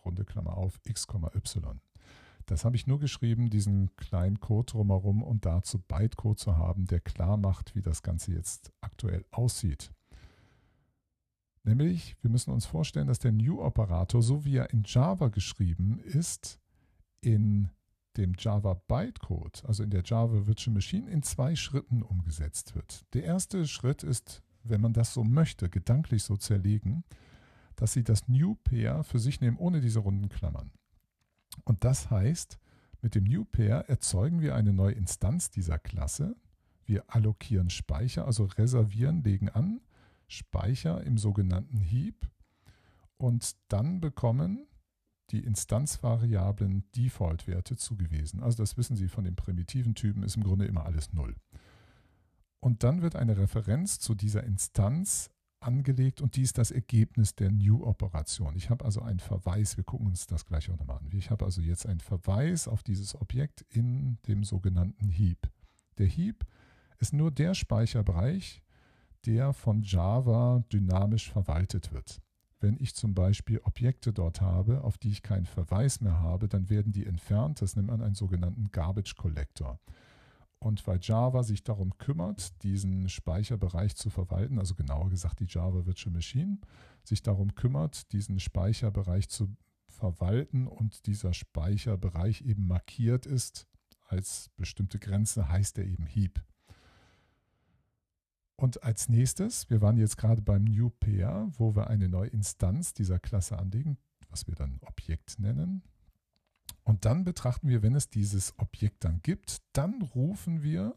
runde 0.04 0.26
Klammer 0.26 0.58
auf, 0.58 0.78
x, 0.84 1.06
y. 1.08 1.80
Das 2.46 2.64
habe 2.64 2.76
ich 2.76 2.86
nur 2.86 2.98
geschrieben, 2.98 3.50
diesen 3.50 3.94
kleinen 3.96 4.40
Code 4.40 4.72
drumherum 4.72 5.22
und 5.22 5.46
dazu 5.46 5.78
Bytecode 5.78 6.38
zu 6.38 6.56
haben, 6.56 6.86
der 6.86 7.00
klar 7.00 7.36
macht, 7.36 7.74
wie 7.74 7.82
das 7.82 8.02
Ganze 8.02 8.32
jetzt 8.32 8.72
aktuell 8.80 9.24
aussieht. 9.30 9.92
Nämlich, 11.64 12.16
wir 12.22 12.30
müssen 12.30 12.50
uns 12.50 12.66
vorstellen, 12.66 13.06
dass 13.06 13.20
der 13.20 13.32
New-Operator, 13.32 14.20
so 14.20 14.44
wie 14.44 14.56
er 14.56 14.70
in 14.70 14.82
Java 14.84 15.28
geschrieben 15.28 16.00
ist, 16.00 16.58
in 17.20 17.68
dem 18.16 18.34
Java 18.36 18.74
Bytecode, 18.74 19.64
also 19.64 19.84
in 19.84 19.90
der 19.90 20.02
Java 20.04 20.46
Virtual 20.46 20.74
Machine, 20.74 21.08
in 21.08 21.22
zwei 21.22 21.54
Schritten 21.54 22.02
umgesetzt 22.02 22.74
wird. 22.74 23.06
Der 23.14 23.24
erste 23.24 23.66
Schritt 23.66 24.02
ist, 24.02 24.42
wenn 24.64 24.80
man 24.80 24.92
das 24.92 25.14
so 25.14 25.24
möchte, 25.24 25.70
gedanklich 25.70 26.24
so 26.24 26.36
zerlegen, 26.36 27.04
dass 27.76 27.92
Sie 27.92 28.04
das 28.04 28.28
New 28.28 28.56
Pair 28.56 29.02
für 29.04 29.18
sich 29.18 29.40
nehmen, 29.40 29.56
ohne 29.56 29.80
diese 29.80 30.00
runden 30.00 30.28
Klammern. 30.28 30.72
Und 31.64 31.84
das 31.84 32.10
heißt, 32.10 32.58
mit 33.00 33.14
dem 33.14 33.24
New 33.24 33.44
Pair 33.44 33.88
erzeugen 33.88 34.40
wir 34.40 34.54
eine 34.54 34.72
neue 34.72 34.94
Instanz 34.94 35.50
dieser 35.50 35.78
Klasse. 35.78 36.36
Wir 36.84 37.04
allokieren 37.08 37.70
Speicher, 37.70 38.26
also 38.26 38.44
reservieren, 38.44 39.22
legen 39.22 39.48
an, 39.48 39.80
Speicher 40.28 41.02
im 41.04 41.18
sogenannten 41.18 41.80
Heap 41.80 42.28
und 43.16 43.56
dann 43.68 44.00
bekommen 44.00 44.66
die 45.30 45.44
Instanzvariablen 45.44 46.84
Default-Werte 46.96 47.76
zugewiesen. 47.76 48.42
Also 48.42 48.62
das 48.62 48.76
wissen 48.76 48.96
Sie 48.96 49.08
von 49.08 49.24
den 49.24 49.36
primitiven 49.36 49.94
Typen, 49.94 50.22
ist 50.22 50.36
im 50.36 50.42
Grunde 50.42 50.66
immer 50.66 50.84
alles 50.84 51.12
Null. 51.12 51.34
Und 52.60 52.82
dann 52.84 53.02
wird 53.02 53.16
eine 53.16 53.36
Referenz 53.36 53.98
zu 53.98 54.14
dieser 54.14 54.44
Instanz 54.44 55.30
angelegt 55.62 56.20
und 56.20 56.36
dies 56.36 56.52
das 56.52 56.70
Ergebnis 56.70 57.34
der 57.34 57.50
New-Operation. 57.50 58.56
Ich 58.56 58.70
habe 58.70 58.84
also 58.84 59.02
einen 59.02 59.20
Verweis, 59.20 59.76
wir 59.76 59.84
gucken 59.84 60.06
uns 60.06 60.26
das 60.26 60.44
gleich 60.44 60.70
auch 60.70 60.78
nochmal 60.78 60.98
an. 60.98 61.10
Ich 61.12 61.30
habe 61.30 61.44
also 61.44 61.60
jetzt 61.60 61.86
einen 61.86 62.00
Verweis 62.00 62.68
auf 62.68 62.82
dieses 62.82 63.20
Objekt 63.20 63.64
in 63.70 64.18
dem 64.26 64.44
sogenannten 64.44 65.08
Heap. 65.08 65.50
Der 65.98 66.06
Heap 66.06 66.44
ist 66.98 67.12
nur 67.12 67.30
der 67.30 67.54
Speicherbereich, 67.54 68.62
der 69.26 69.52
von 69.52 69.82
Java 69.82 70.64
dynamisch 70.72 71.30
verwaltet 71.30 71.92
wird. 71.92 72.20
Wenn 72.60 72.76
ich 72.78 72.94
zum 72.94 73.14
Beispiel 73.14 73.60
Objekte 73.64 74.12
dort 74.12 74.40
habe, 74.40 74.84
auf 74.84 74.96
die 74.96 75.10
ich 75.10 75.22
keinen 75.22 75.46
Verweis 75.46 76.00
mehr 76.00 76.20
habe, 76.20 76.48
dann 76.48 76.70
werden 76.70 76.92
die 76.92 77.06
entfernt. 77.06 77.60
Das 77.60 77.74
nennt 77.74 77.88
man 77.88 78.02
einen 78.02 78.14
sogenannten 78.14 78.70
Garbage 78.70 79.16
Collector. 79.16 79.80
Und 80.62 80.86
weil 80.86 81.00
Java 81.02 81.42
sich 81.42 81.64
darum 81.64 81.98
kümmert, 81.98 82.62
diesen 82.62 83.08
Speicherbereich 83.08 83.96
zu 83.96 84.10
verwalten, 84.10 84.60
also 84.60 84.76
genauer 84.76 85.10
gesagt 85.10 85.40
die 85.40 85.46
Java 85.48 85.86
Virtual 85.86 86.12
Machine, 86.12 86.58
sich 87.02 87.20
darum 87.20 87.56
kümmert, 87.56 88.12
diesen 88.12 88.38
Speicherbereich 88.38 89.28
zu 89.28 89.56
verwalten 89.88 90.68
und 90.68 91.06
dieser 91.06 91.34
Speicherbereich 91.34 92.42
eben 92.42 92.68
markiert 92.68 93.26
ist 93.26 93.66
als 94.06 94.50
bestimmte 94.56 95.00
Grenze, 95.00 95.48
heißt 95.48 95.78
er 95.78 95.84
eben 95.84 96.06
Heap. 96.06 96.40
Und 98.54 98.84
als 98.84 99.08
nächstes, 99.08 99.68
wir 99.68 99.80
waren 99.80 99.96
jetzt 99.96 100.16
gerade 100.16 100.42
beim 100.42 100.62
New 100.62 100.90
Pair, 100.90 101.50
wo 101.56 101.74
wir 101.74 101.88
eine 101.88 102.08
neue 102.08 102.28
Instanz 102.28 102.94
dieser 102.94 103.18
Klasse 103.18 103.58
anlegen, 103.58 103.98
was 104.30 104.46
wir 104.46 104.54
dann 104.54 104.78
Objekt 104.82 105.40
nennen. 105.40 105.82
Und 106.84 107.04
dann 107.04 107.24
betrachten 107.24 107.68
wir, 107.68 107.82
wenn 107.82 107.94
es 107.94 108.10
dieses 108.10 108.58
Objekt 108.58 109.04
dann 109.04 109.20
gibt, 109.22 109.62
dann 109.72 110.02
rufen 110.02 110.62
wir, 110.62 110.96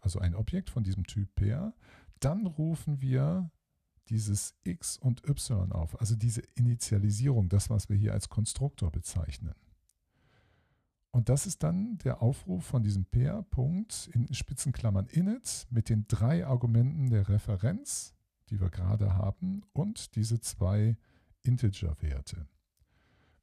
also 0.00 0.18
ein 0.18 0.34
Objekt 0.34 0.70
von 0.70 0.82
diesem 0.82 1.04
Typ 1.04 1.34
Pair, 1.34 1.72
dann 2.20 2.46
rufen 2.46 3.00
wir 3.00 3.50
dieses 4.08 4.54
x 4.64 4.98
und 4.98 5.26
y 5.28 5.72
auf, 5.72 5.98
also 6.00 6.14
diese 6.14 6.42
Initialisierung, 6.54 7.48
das, 7.48 7.70
was 7.70 7.88
wir 7.88 7.96
hier 7.96 8.12
als 8.12 8.28
Konstruktor 8.28 8.90
bezeichnen. 8.90 9.54
Und 11.10 11.28
das 11.28 11.46
ist 11.46 11.62
dann 11.62 11.98
der 11.98 12.22
Aufruf 12.22 12.64
von 12.64 12.82
diesem 12.82 13.04
Pair-Punkt 13.04 14.10
in 14.12 14.34
Spitzenklammern 14.34 15.06
init 15.06 15.68
mit 15.70 15.88
den 15.88 16.06
drei 16.08 16.44
Argumenten 16.44 17.08
der 17.08 17.28
Referenz, 17.28 18.16
die 18.50 18.60
wir 18.60 18.68
gerade 18.68 19.14
haben, 19.14 19.62
und 19.72 20.16
diese 20.16 20.40
zwei 20.40 20.96
Integer-Werte. 21.42 22.48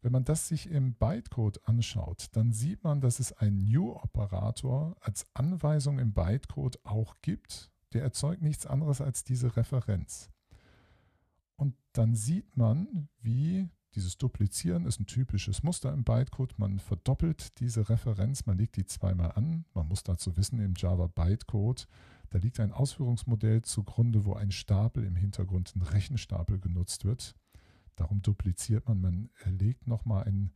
Wenn 0.01 0.11
man 0.11 0.25
das 0.25 0.47
sich 0.47 0.69
im 0.69 0.95
Bytecode 0.95 1.67
anschaut, 1.67 2.27
dann 2.31 2.51
sieht 2.51 2.83
man, 2.83 3.01
dass 3.01 3.19
es 3.19 3.33
einen 3.33 3.65
New-Operator 3.65 4.95
als 4.99 5.27
Anweisung 5.35 5.99
im 5.99 6.13
Bytecode 6.13 6.83
auch 6.83 7.17
gibt. 7.21 7.71
Der 7.93 8.01
erzeugt 8.01 8.41
nichts 8.41 8.65
anderes 8.65 8.99
als 8.99 9.23
diese 9.23 9.55
Referenz. 9.55 10.31
Und 11.55 11.75
dann 11.93 12.15
sieht 12.15 12.57
man, 12.57 13.09
wie 13.21 13.69
dieses 13.93 14.17
Duplizieren 14.17 14.85
ist 14.85 14.99
ein 14.99 15.05
typisches 15.05 15.63
Muster 15.63 15.93
im 15.93 16.03
Bytecode. 16.03 16.57
Man 16.57 16.79
verdoppelt 16.79 17.59
diese 17.59 17.89
Referenz, 17.89 18.45
man 18.45 18.57
legt 18.57 18.77
die 18.77 18.85
zweimal 18.85 19.33
an. 19.33 19.65
Man 19.73 19.87
muss 19.87 20.01
dazu 20.01 20.37
wissen, 20.37 20.59
im 20.59 20.73
Java 20.75 21.07
Bytecode, 21.07 21.87
da 22.29 22.39
liegt 22.39 22.59
ein 22.59 22.71
Ausführungsmodell 22.71 23.61
zugrunde, 23.61 24.25
wo 24.25 24.33
ein 24.33 24.51
Stapel 24.51 25.03
im 25.03 25.17
Hintergrund, 25.17 25.75
ein 25.75 25.81
Rechenstapel 25.81 26.59
genutzt 26.59 27.03
wird. 27.03 27.35
Darum 27.95 28.21
dupliziert 28.21 28.87
man, 28.87 29.01
man 29.01 29.29
legt 29.45 29.87
nochmal 29.87 30.23
ein, 30.25 30.51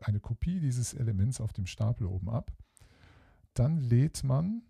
eine 0.00 0.20
Kopie 0.20 0.60
dieses 0.60 0.94
Elements 0.94 1.40
auf 1.40 1.52
dem 1.52 1.66
Stapel 1.66 2.06
oben 2.06 2.28
ab. 2.30 2.52
Dann 3.54 3.80
lädt 3.80 4.24
man 4.24 4.62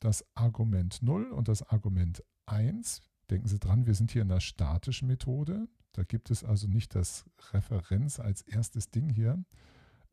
das 0.00 0.24
Argument 0.34 1.02
0 1.02 1.30
und 1.30 1.48
das 1.48 1.62
Argument 1.62 2.22
1 2.46 3.02
Denken 3.30 3.48
Sie 3.48 3.58
dran, 3.58 3.86
wir 3.86 3.94
sind 3.94 4.12
hier 4.12 4.22
in 4.22 4.28
der 4.28 4.40
statischen 4.40 5.08
Methode. 5.08 5.68
Da 5.92 6.04
gibt 6.04 6.30
es 6.30 6.44
also 6.44 6.68
nicht 6.68 6.94
das 6.94 7.24
Referenz 7.52 8.20
als 8.20 8.42
erstes 8.42 8.90
Ding 8.90 9.08
hier. 9.08 9.44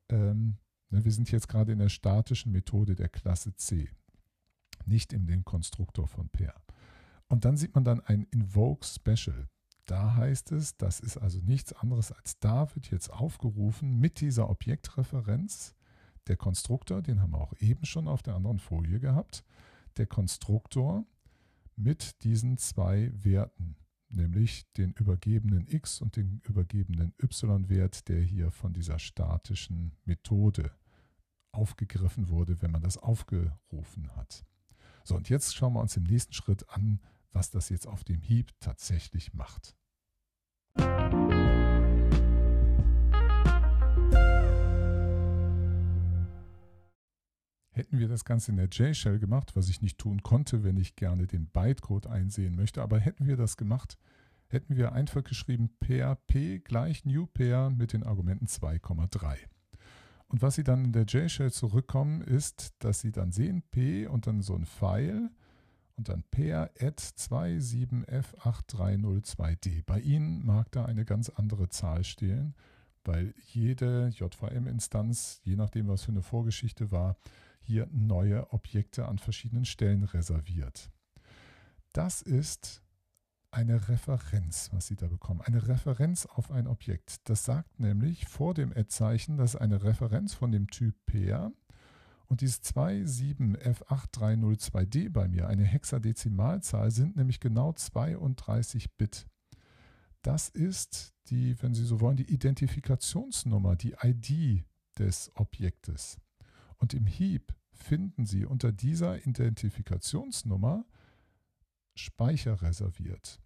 Ähm, 0.10 0.58
ne, 0.90 1.04
wir 1.06 1.12
sind 1.12 1.32
jetzt 1.32 1.48
gerade 1.48 1.74
in 1.74 1.80
der 1.80 1.90
statischen 1.90 2.52
Methode 2.52 2.96
der 2.96 3.10
Klasse 3.10 3.56
C, 3.56 3.90
nicht 4.86 5.14
in 5.14 5.28
dem 5.28 5.46
Konstruktor 5.46 6.08
von 6.08 6.30
Pair. 6.30 6.56
Und 7.28 7.46
dann 7.46 7.58
sieht 7.58 7.76
man 7.76 7.84
dann 7.84 8.00
ein 8.02 8.24
Invoke 8.32 8.86
Special. 8.86 9.48
Da 9.86 10.16
heißt 10.16 10.52
es, 10.54 10.78
das 10.78 11.00
ist 11.00 11.18
also 11.18 11.40
nichts 11.40 11.74
anderes 11.74 12.12
als 12.12 12.40
da 12.40 12.74
wird 12.76 12.90
jetzt 12.90 13.12
aufgerufen 13.12 14.00
mit 14.00 14.22
dieser 14.22 14.50
Objektreferenz 14.50 15.76
der 16.28 16.38
Konstruktor, 16.38 17.02
den 17.02 17.22
haben 17.22 17.34
wir 17.34 17.42
auch 17.42 17.54
eben 17.60 17.86
schon 17.86 18.08
auf 18.08 18.24
der 18.24 18.36
anderen 18.36 18.60
Folie 18.60 19.00
gehabt. 19.00 19.44
Der 19.98 20.08
Konstruktor 20.08 21.06
mit 21.76 22.24
diesen 22.24 22.58
zwei 22.58 23.12
Werten, 23.14 23.76
nämlich 24.10 24.72
den 24.74 24.94
übergebenen 24.94 25.68
x 25.68 26.02
und 26.02 26.16
den 26.16 26.40
übergebenen 26.46 27.14
y-Wert, 27.22 28.08
der 28.08 28.22
hier 28.22 28.52
von 28.52 28.74
dieser 28.74 29.00
statischen 29.00 29.98
Methode 30.06 30.72
aufgegriffen 31.52 32.30
wurde, 32.30 32.62
wenn 32.62 32.72
man 32.72 32.82
das 32.82 32.98
aufgerufen 32.98 34.16
hat. 34.16 34.46
So, 35.04 35.16
und 35.16 35.30
jetzt 35.30 35.56
schauen 35.56 35.74
wir 35.74 35.82
uns 35.82 35.98
im 35.98 36.04
nächsten 36.04 36.34
Schritt 36.34 36.70
an, 36.70 37.02
was 37.34 37.50
das 37.50 37.70
jetzt 37.70 37.88
auf 37.88 38.04
dem 38.04 38.22
Heap 38.22 38.52
tatsächlich 38.60 39.34
macht. 39.34 39.76
Hätten 47.76 47.98
wir 47.98 48.08
das 48.08 48.24
Ganze 48.24 48.52
in 48.52 48.58
der 48.58 48.68
J-Shell 48.68 49.18
gemacht, 49.18 49.56
was 49.56 49.68
ich 49.68 49.82
nicht 49.82 49.98
tun 49.98 50.22
konnte, 50.22 50.64
wenn 50.64 50.78
ich 50.78 50.96
gerne 50.96 51.26
den 51.26 51.48
Bytecode 51.48 52.06
einsehen 52.06 52.56
möchte, 52.56 52.84
aber 52.84 53.00
hätten 53.00 53.26
wir 53.26 53.36
das 53.36 53.58
gemacht, 53.58 53.98
hätten 54.48 54.76
wir 54.76 54.94
einfach 54.94 55.24
geschrieben 55.24 55.76
PRP 55.80 56.64
gleich 56.64 57.04
new 57.04 57.26
pair 57.26 57.72
mit 57.72 57.94
den 57.94 58.04
Argumenten 58.04 58.46
2,3. 58.46 59.38
Und 60.28 60.42
was 60.44 60.56
Sie 60.56 60.64
dann 60.64 60.86
in 60.86 60.92
der 60.94 61.06
J-Shell 61.06 61.52
zurückkommen, 61.52 62.22
ist, 62.22 62.74
dass 62.80 63.02
Sie 63.02 63.12
dann 63.12 63.32
sehen 63.32 63.64
P 63.72 64.06
und 64.06 64.28
dann 64.28 64.42
so 64.42 64.56
ein 64.56 64.66
Pfeil 64.66 65.32
und 65.96 66.10
dann 66.10 66.24
at 66.36 67.00
27f8302d. 67.00 69.84
Bei 69.86 70.00
Ihnen 70.00 70.44
mag 70.46 70.72
da 70.72 70.86
eine 70.86 71.06
ganz 71.06 71.30
andere 71.30 71.70
Zahl 71.70 72.04
stehen, 72.04 72.56
weil 73.04 73.34
jede 73.52 74.08
JVM-Instanz, 74.08 75.42
je 75.44 75.56
nachdem, 75.56 75.88
was 75.88 76.04
für 76.04 76.12
eine 76.12 76.22
Vorgeschichte 76.22 76.92
war, 76.92 77.18
hier 77.60 77.88
neue 77.92 78.52
Objekte 78.52 79.08
an 79.08 79.20
verschiedenen 79.20 79.66
Stellen 79.66 80.04
reserviert. 80.04 80.90
Das 81.94 82.22
ist 82.22 82.82
eine 83.52 83.88
Referenz, 83.88 84.70
was 84.74 84.88
Sie 84.88 84.96
da 84.96 85.08
bekommen. 85.08 85.42
Eine 85.42 85.68
Referenz 85.68 86.26
auf 86.26 86.50
ein 86.50 86.68
Objekt. 86.68 87.30
Das 87.30 87.46
sagt 87.46 87.80
nämlich 87.80 88.28
vor 88.28 88.56
dem 88.56 88.72
Ad-Zeichen, 88.72 89.38
dass 89.38 89.56
eine 89.56 89.84
Referenz 89.84 90.34
von 90.34 90.52
dem 90.52 90.68
Typ 90.68 90.96
Pair 91.06 91.52
und 92.28 92.42
dieses 92.42 92.62
27F8302D 92.64 95.10
bei 95.10 95.28
mir, 95.28 95.48
eine 95.48 95.64
Hexadezimalzahl, 95.64 96.92
sind 96.92 97.16
nämlich 97.16 97.40
genau 97.40 97.74
32 97.74 98.96
Bit. 98.98 99.28
Das 100.22 100.50
ist 100.50 101.14
die, 101.28 101.62
wenn 101.62 101.74
Sie 101.74 101.86
so 101.86 102.00
wollen, 102.00 102.18
die 102.18 102.32
Identifikationsnummer, 102.32 103.76
die 103.76 103.96
ID 104.02 104.64
des 104.98 105.32
Objektes. 105.36 106.18
Und 106.78 106.94
im 106.94 107.06
Heap 107.06 107.54
finden 107.72 108.26
Sie 108.26 108.46
unter 108.46 108.72
dieser 108.72 109.26
Identifikationsnummer 109.26 110.86
Speicher 111.96 112.62
reserviert. 112.62 113.42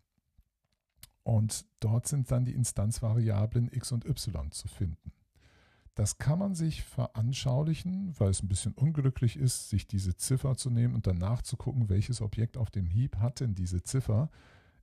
Und 1.23 1.65
dort 1.81 2.07
sind 2.07 2.31
dann 2.31 2.45
die 2.45 2.53
Instanzvariablen 2.53 3.69
x 3.71 3.91
und 3.91 4.05
y 4.05 4.51
zu 4.51 4.67
finden. 4.67 5.11
Das 5.97 6.19
kann 6.19 6.37
man 6.37 6.53
sich 6.53 6.83
veranschaulichen, 6.83 8.13
weil 8.19 8.29
es 8.29 8.43
ein 8.43 8.47
bisschen 8.47 8.73
unglücklich 8.73 9.35
ist, 9.35 9.69
sich 9.69 9.87
diese 9.87 10.15
Ziffer 10.15 10.55
zu 10.55 10.69
nehmen 10.69 10.93
und 10.93 11.07
danach 11.07 11.41
zu 11.41 11.57
gucken, 11.57 11.89
welches 11.89 12.21
Objekt 12.21 12.55
auf 12.55 12.69
dem 12.69 12.85
Heap 12.85 13.17
hat 13.17 13.39
denn 13.39 13.55
diese 13.55 13.81
Ziffer, 13.81 14.29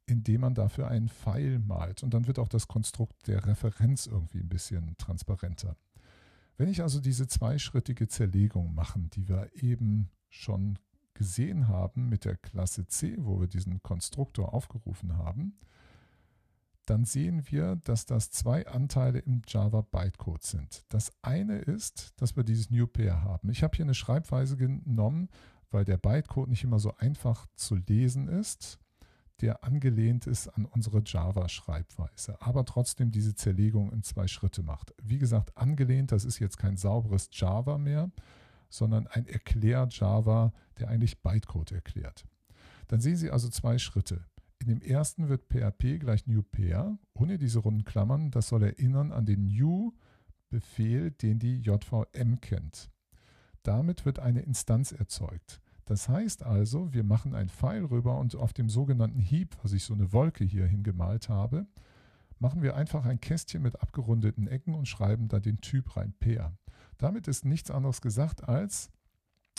indem 0.07 0.41
man 0.41 0.55
dafür 0.57 0.89
einen 0.89 1.09
Pfeil 1.09 1.61
malt. 1.61 2.03
Und 2.03 2.15
dann 2.15 2.27
wird 2.27 2.41
auch 2.41 2.49
das 2.49 2.67
Konstrukt 2.67 3.29
der 3.29 3.47
Referenz 3.47 4.07
irgendwie 4.07 4.41
ein 4.41 4.49
bisschen 4.49 4.97
transparenter. 4.99 5.77
Wenn 6.57 6.69
ich 6.69 6.83
also 6.83 7.01
diese 7.01 7.29
zweischrittige 7.29 8.09
Zerlegung 8.09 8.75
machen, 8.75 9.09
die 9.11 9.29
wir 9.29 9.51
eben 9.55 10.11
schon 10.29 10.81
gesehen 11.15 11.69
haben 11.69 12.09
mit 12.09 12.25
der 12.25 12.37
Klasse 12.37 12.89
C, 12.89 13.19
wo 13.21 13.39
wir 13.39 13.47
diesen 13.47 13.81
Konstruktor 13.85 14.53
aufgerufen 14.53 15.17
haben, 15.17 15.61
dann 16.87 17.05
sehen 17.05 17.45
wir, 17.47 17.77
dass 17.77 18.07
das 18.07 18.31
zwei 18.31 18.67
Anteile 18.67 19.21
im 19.21 19.43
Java 19.47 19.83
Bytecode 19.83 20.43
sind. 20.43 20.85
Das 20.89 21.13
eine 21.23 21.59
ist, 21.59 22.13
dass 22.17 22.37
wir 22.37 22.45
dieses 22.45 22.71
New 22.71 22.87
Pair 22.87 23.23
haben. 23.23 23.51
Ich 23.51 23.63
habe 23.63 23.77
hier 23.77 23.85
eine 23.85 23.95
Schreibweise 23.95 24.57
genommen, 24.57 25.29
weil 25.71 25.85
der 25.85 25.97
Bytecode 25.97 26.49
nicht 26.49 26.65
immer 26.65 26.79
so 26.79 26.95
einfach 26.99 27.47
zu 27.55 27.77
lesen 27.77 28.29
ist 28.29 28.79
der 29.41 29.65
angelehnt 29.65 30.27
ist 30.27 30.49
an 30.49 30.65
unsere 30.65 31.03
Java-Schreibweise, 31.05 32.41
aber 32.41 32.65
trotzdem 32.65 33.11
diese 33.11 33.35
Zerlegung 33.35 33.93
in 33.93 34.03
zwei 34.03 34.29
Schritte 34.29 34.63
macht. 34.63 34.95
Wie 35.03 35.19
gesagt, 35.19 35.57
angelehnt, 35.57 36.13
das 36.13 36.25
ist 36.25 36.39
jetzt 36.39 36.59
kein 36.59 36.77
sauberes 36.77 37.29
Java 37.33 37.79
mehr, 37.79 38.11
sondern 38.71 39.07
ein 39.09 39.27
Erklär-Java, 39.27 40.53
der 40.79 40.89
eigentlich 40.89 41.21
Bytecode 41.23 41.73
erklärt. 41.73 42.25
Dann 42.89 43.01
sehen 43.01 43.17
Sie 43.17 43.31
also 43.31 43.49
zwei 43.49 43.79
Schritte. 43.79 44.25
In 44.65 44.81
dem 44.81 44.81
ersten 44.81 45.29
wird 45.29 45.45
PHP 45.51 45.99
gleich 45.99 46.27
new 46.27 46.43
pair, 46.43 46.97
ohne 47.13 47.37
diese 47.37 47.59
runden 47.59 47.85
Klammern. 47.85 48.31
Das 48.31 48.49
soll 48.49 48.63
erinnern 48.63 49.13
an 49.13 49.27
den 49.27 49.45
new-Befehl, 49.45 51.11
den 51.11 51.39
die 51.39 51.59
JVM 51.59 52.41
kennt. 52.41 52.91
Damit 53.63 54.07
wird 54.07 54.21
eine 54.21 54.41
Instanz 54.41 54.93
erzeugt. 54.93 55.61
Das 55.85 56.09
heißt 56.09 56.45
also, 56.45 56.95
wir 56.95 57.05
machen 57.05 57.35
ein 57.35 57.51
Pfeil 57.51 57.85
rüber 57.85 58.19
und 58.19 58.35
auf 58.37 58.55
dem 58.55 58.71
sogenannten 58.71 59.21
Heap, 59.21 59.55
was 59.63 59.75
ich 59.75 59.85
so 59.85 59.93
eine 59.93 60.15
Wolke 60.15 60.45
hier 60.45 60.65
hingemalt 60.65 61.29
habe, 61.29 61.67
machen 62.39 62.63
wir 62.63 62.75
einfach 62.75 63.05
ein 63.05 63.21
Kästchen 63.21 63.61
mit 63.61 63.83
abgerundeten 63.83 64.49
Ecken 64.49 64.73
und 64.73 64.89
schreiben 64.89 65.29
da 65.29 65.41
den 65.41 65.61
Typ 65.61 65.95
rein, 65.95 66.15
Pair. 66.19 66.57
Damit 66.97 67.29
ist 67.29 67.45
nichts 67.45 67.71
anderes 67.71 68.01
gesagt 68.01 68.49
als, 68.49 68.91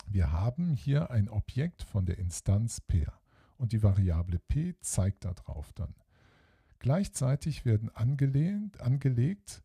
Wir 0.08 0.32
haben 0.32 0.72
hier 0.72 1.12
ein 1.12 1.28
Objekt 1.28 1.84
von 1.84 2.06
der 2.06 2.18
Instanz 2.18 2.80
Pair 2.80 3.12
und 3.58 3.72
die 3.72 3.82
Variable 3.82 4.38
p 4.38 4.74
zeigt 4.80 5.24
darauf 5.24 5.72
dann. 5.72 5.94
Gleichzeitig 6.78 7.64
werden 7.64 7.90
angelegt, 7.94 8.80
angelegt 8.80 9.62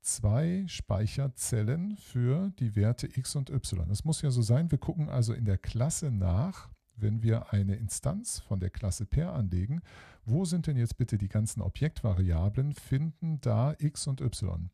zwei 0.00 0.64
Speicherzellen 0.68 1.96
für 1.96 2.50
die 2.58 2.76
Werte 2.76 3.06
x 3.06 3.36
und 3.36 3.50
y. 3.50 3.88
Das 3.88 4.04
muss 4.04 4.22
ja 4.22 4.30
so 4.30 4.40
sein, 4.40 4.70
wir 4.70 4.78
gucken 4.78 5.08
also 5.08 5.32
in 5.32 5.44
der 5.44 5.58
Klasse 5.58 6.10
nach, 6.10 6.70
wenn 6.96 7.22
wir 7.22 7.52
eine 7.52 7.76
Instanz 7.76 8.38
von 8.38 8.60
der 8.60 8.70
Klasse 8.70 9.04
Pair 9.04 9.32
anlegen, 9.32 9.82
wo 10.24 10.44
sind 10.44 10.66
denn 10.66 10.76
jetzt 10.76 10.96
bitte 10.96 11.18
die 11.18 11.28
ganzen 11.28 11.60
Objektvariablen, 11.60 12.72
finden 12.72 13.40
da 13.40 13.74
x 13.78 14.06
und 14.06 14.20
y. 14.20 14.70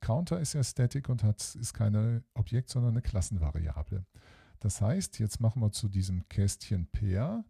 Counter 0.00 0.38
ist 0.38 0.52
ja 0.52 0.62
static 0.62 1.08
und 1.08 1.24
hat, 1.24 1.54
ist 1.54 1.72
keine 1.72 2.22
Objekt, 2.34 2.68
sondern 2.68 2.92
eine 2.92 3.02
Klassenvariable. 3.02 4.04
Das 4.60 4.80
heißt, 4.80 5.18
jetzt 5.18 5.40
machen 5.40 5.62
wir 5.62 5.72
zu 5.72 5.88
diesem 5.88 6.28
Kästchen 6.28 6.86
Pair 6.86 7.44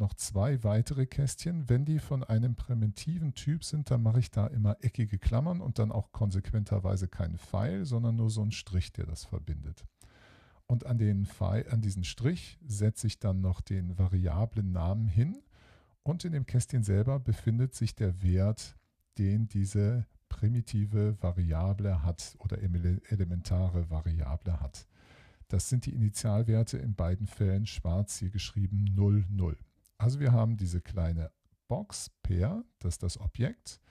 noch 0.00 0.14
zwei 0.14 0.64
weitere 0.64 1.06
Kästchen. 1.06 1.68
Wenn 1.68 1.84
die 1.84 1.98
von 1.98 2.24
einem 2.24 2.56
primitiven 2.56 3.34
Typ 3.34 3.62
sind, 3.62 3.90
dann 3.90 4.02
mache 4.02 4.18
ich 4.18 4.30
da 4.30 4.46
immer 4.48 4.76
eckige 4.80 5.18
Klammern 5.18 5.60
und 5.60 5.78
dann 5.78 5.92
auch 5.92 6.10
konsequenterweise 6.10 7.06
keinen 7.06 7.38
Pfeil, 7.38 7.84
sondern 7.84 8.16
nur 8.16 8.30
so 8.30 8.42
einen 8.42 8.50
Strich, 8.50 8.92
der 8.92 9.06
das 9.06 9.24
verbindet. 9.24 9.84
Und 10.66 10.86
an, 10.86 10.98
den 10.98 11.26
Pfeil, 11.26 11.66
an 11.70 11.82
diesen 11.82 12.04
Strich 12.04 12.58
setze 12.66 13.06
ich 13.06 13.18
dann 13.18 13.40
noch 13.40 13.60
den 13.60 13.98
variablen 13.98 14.72
Namen 14.72 15.06
hin 15.06 15.36
und 16.02 16.24
in 16.24 16.32
dem 16.32 16.46
Kästchen 16.46 16.82
selber 16.82 17.20
befindet 17.20 17.74
sich 17.74 17.94
der 17.94 18.22
Wert, 18.22 18.76
den 19.18 19.48
diese 19.48 20.06
primitive 20.28 21.16
Variable 21.20 22.02
hat 22.02 22.36
oder 22.38 22.58
elementare 22.58 23.90
Variable 23.90 24.60
hat. 24.60 24.86
Das 25.48 25.68
sind 25.68 25.86
die 25.86 25.94
Initialwerte 25.94 26.78
in 26.78 26.94
beiden 26.94 27.26
Fällen 27.26 27.66
schwarz 27.66 28.18
hier 28.18 28.30
geschrieben 28.30 28.84
0, 28.94 29.26
0. 29.28 29.56
Also 30.00 30.18
wir 30.18 30.32
haben 30.32 30.56
diese 30.56 30.80
kleine 30.80 31.30
Box 31.68 32.10
Pair, 32.22 32.64
das 32.78 32.94
ist 32.94 33.02
das 33.02 33.20
Objekt, 33.20 33.82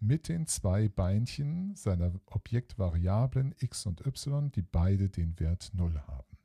mit 0.00 0.26
den 0.28 0.46
zwei 0.46 0.88
Beinchen 0.88 1.76
seiner 1.76 2.12
Objektvariablen 2.24 3.54
x 3.58 3.84
und 3.84 4.06
y, 4.06 4.50
die 4.50 4.62
beide 4.62 5.10
den 5.10 5.38
Wert 5.38 5.70
0 5.74 6.00
haben. 6.06 6.38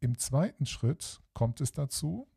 Im 0.00 0.18
zweiten 0.18 0.66
Schritt 0.66 1.22
kommt 1.32 1.62
es 1.62 1.72
dazu, 1.72 2.28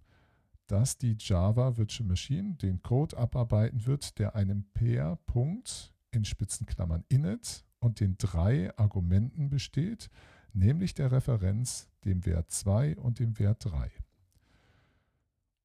dass 0.67 0.97
die 0.97 1.17
Java 1.19 1.75
Virtual 1.75 2.07
Machine 2.07 2.55
den 2.55 2.81
Code 2.81 3.17
abarbeiten 3.17 3.85
wird, 3.85 4.17
der 4.17 4.33
einem 4.33 4.63
Pair-Punkt 4.73 5.93
in 6.11 6.23
Spitzenklammern 6.23 7.03
init 7.09 7.65
und 7.79 7.99
den 7.99 8.17
drei 8.17 8.73
Argumenten 8.77 9.49
besteht, 9.49 10.09
nämlich 10.53 10.93
der 10.93 11.11
Referenz, 11.11 11.89
dem 12.05 12.25
Wert 12.25 12.49
2 12.49 12.95
und 12.95 13.19
dem 13.19 13.37
Wert 13.39 13.65
3. 13.65 13.91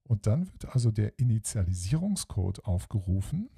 Und 0.07 0.27
dann 0.27 0.53
wird 0.53 0.73
also 0.73 0.91
der 0.91 1.19
Initialisierungscode 1.19 2.65
aufgerufen. 2.65 3.51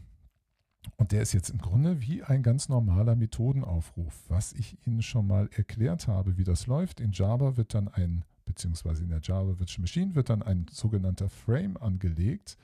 Und 0.96 1.12
der 1.12 1.22
ist 1.22 1.32
jetzt 1.32 1.50
im 1.50 1.58
Grunde 1.58 2.00
wie 2.00 2.22
ein 2.22 2.42
ganz 2.42 2.68
normaler 2.68 3.14
Methodenaufruf, 3.16 4.24
was 4.28 4.52
ich 4.52 4.78
Ihnen 4.86 5.02
schon 5.02 5.26
mal 5.26 5.50
erklärt 5.52 6.08
habe, 6.08 6.38
wie 6.38 6.44
das 6.44 6.66
läuft. 6.66 7.00
In 7.00 7.12
Java 7.12 7.56
wird 7.56 7.74
dann 7.74 7.88
ein, 7.88 8.24
beziehungsweise 8.46 9.02
in 9.02 9.10
der 9.10 9.20
Java 9.20 9.58
Virtual 9.58 9.82
Machine 9.82 10.14
wird 10.14 10.30
dann 10.30 10.42
ein 10.42 10.66
sogenannter 10.70 11.28
Frame 11.28 11.76
angelegt, 11.76 12.56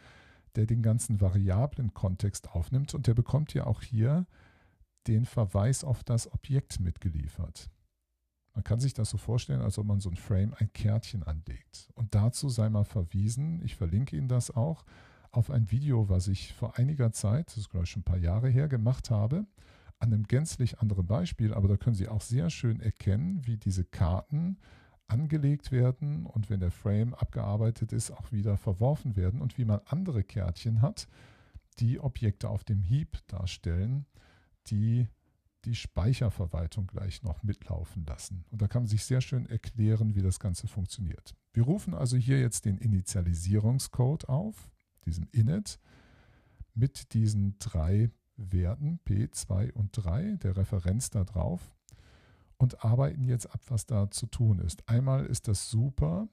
der 0.57 0.66
den 0.66 0.82
ganzen 0.82 1.20
Variablen-Kontext 1.20 2.51
aufnimmt 2.51 2.95
und 2.95 3.07
der 3.07 3.14
bekommt 3.14 3.53
ja 3.55 3.66
auch 3.66 3.82
hier 3.82 4.26
den 5.07 5.26
Verweis 5.26 5.85
auf 5.85 6.03
das 6.05 6.32
Objekt 6.32 6.80
mitgeliefert. 6.80 7.68
Man 8.55 8.63
kann 8.65 8.81
sich 8.81 8.95
das 8.95 9.11
so 9.11 9.19
vorstellen, 9.19 9.63
als 9.63 9.79
ob 9.79 9.87
man 9.87 10.01
so 10.01 10.09
ein 10.09 10.17
Frame 10.17 10.55
ein 10.59 10.73
Kärtchen 10.73 11.25
anlegt. 11.25 11.89
Und 11.95 12.15
dazu 12.15 12.49
sei 12.49 12.69
mal 12.69 12.85
verwiesen, 12.85 13.61
ich 13.65 13.75
verlinke 13.75 14.17
Ihnen 14.17 14.29
das 14.29 14.51
auch, 14.51 14.85
auf 15.33 15.51
ein 15.51 15.71
Video, 15.73 16.09
was 16.09 16.29
ich 16.29 16.55
vor 16.55 16.79
einiger 16.79 17.11
Zeit, 17.13 17.49
das 17.49 17.59
ist 17.59 17.71
glaube 17.71 17.85
ich 17.85 17.91
schon 17.91 18.01
ein 18.01 18.05
paar 18.05 18.19
Jahre 18.19 18.49
her, 18.49 18.69
gemacht 18.69 19.11
habe, 19.11 19.47
an 19.99 20.13
einem 20.13 20.25
gänzlich 20.25 20.79
anderen 20.79 21.07
Beispiel, 21.07 21.53
aber 21.53 21.67
da 21.67 21.77
können 21.77 21.97
Sie 21.97 22.09
auch 22.09 22.21
sehr 22.21 22.51
schön 22.51 22.81
erkennen, 22.81 23.45
wie 23.45 23.57
diese 23.57 23.85
Karten 23.85 24.59
angelegt 25.09 25.73
werden 25.73 26.25
und 26.25 26.51
wenn 26.51 26.61
der 26.61 26.71
Frame 26.71 27.15
abgearbeitet 27.15 27.93
ist, 27.93 28.11
auch 28.11 28.31
wieder 28.33 28.57
verworfen 28.57 29.17
werden 29.17 29.41
und 29.41 29.59
wie 29.59 29.65
man 29.65 29.81
andere 29.87 30.23
Kärtchen 30.23 30.83
hat, 30.83 31.09
die 31.81 31.99
Objekte 31.99 32.49
auf 32.49 32.65
dem 32.65 32.83
Heap 32.83 33.19
darstellen, 33.27 34.07
die 34.69 35.09
die 35.65 35.75
Speicherverwaltung 35.75 36.87
gleich 36.87 37.23
noch 37.23 37.43
mitlaufen 37.43 38.05
lassen. 38.07 38.45
Und 38.51 38.62
da 38.62 38.69
kann 38.69 38.83
man 38.83 38.89
sich 38.89 39.05
sehr 39.05 39.21
schön 39.21 39.47
erklären, 39.47 40.15
wie 40.15 40.23
das 40.23 40.39
Ganze 40.39 40.69
funktioniert. 40.69 41.35
Wir 41.53 41.65
rufen 41.65 41.95
also 41.95 42.17
hier 42.17 42.41
jetzt 42.41 42.65
den 42.65 42.79
Initialisierungscode 42.79 44.29
auf, 44.29 44.71
diesem 45.07 45.29
init, 45.33 45.79
mit 46.75 47.15
diesen 47.15 47.59
drei 47.59 48.11
Werten 48.37 48.99
P, 49.05 49.31
2 49.31 49.73
und 49.75 49.91
3, 49.93 50.37
der 50.43 50.57
Referenz 50.57 51.11
da 51.11 51.25
drauf 51.25 51.75
und 52.57 52.85
arbeiten 52.85 53.25
jetzt 53.25 53.47
ab, 53.53 53.61
was 53.69 53.87
da 53.87 54.11
zu 54.11 54.27
tun 54.27 54.59
ist. 54.59 54.89
Einmal 54.89 55.27
ist 55.27 55.49
das 55.49 55.71
super 55.71 56.29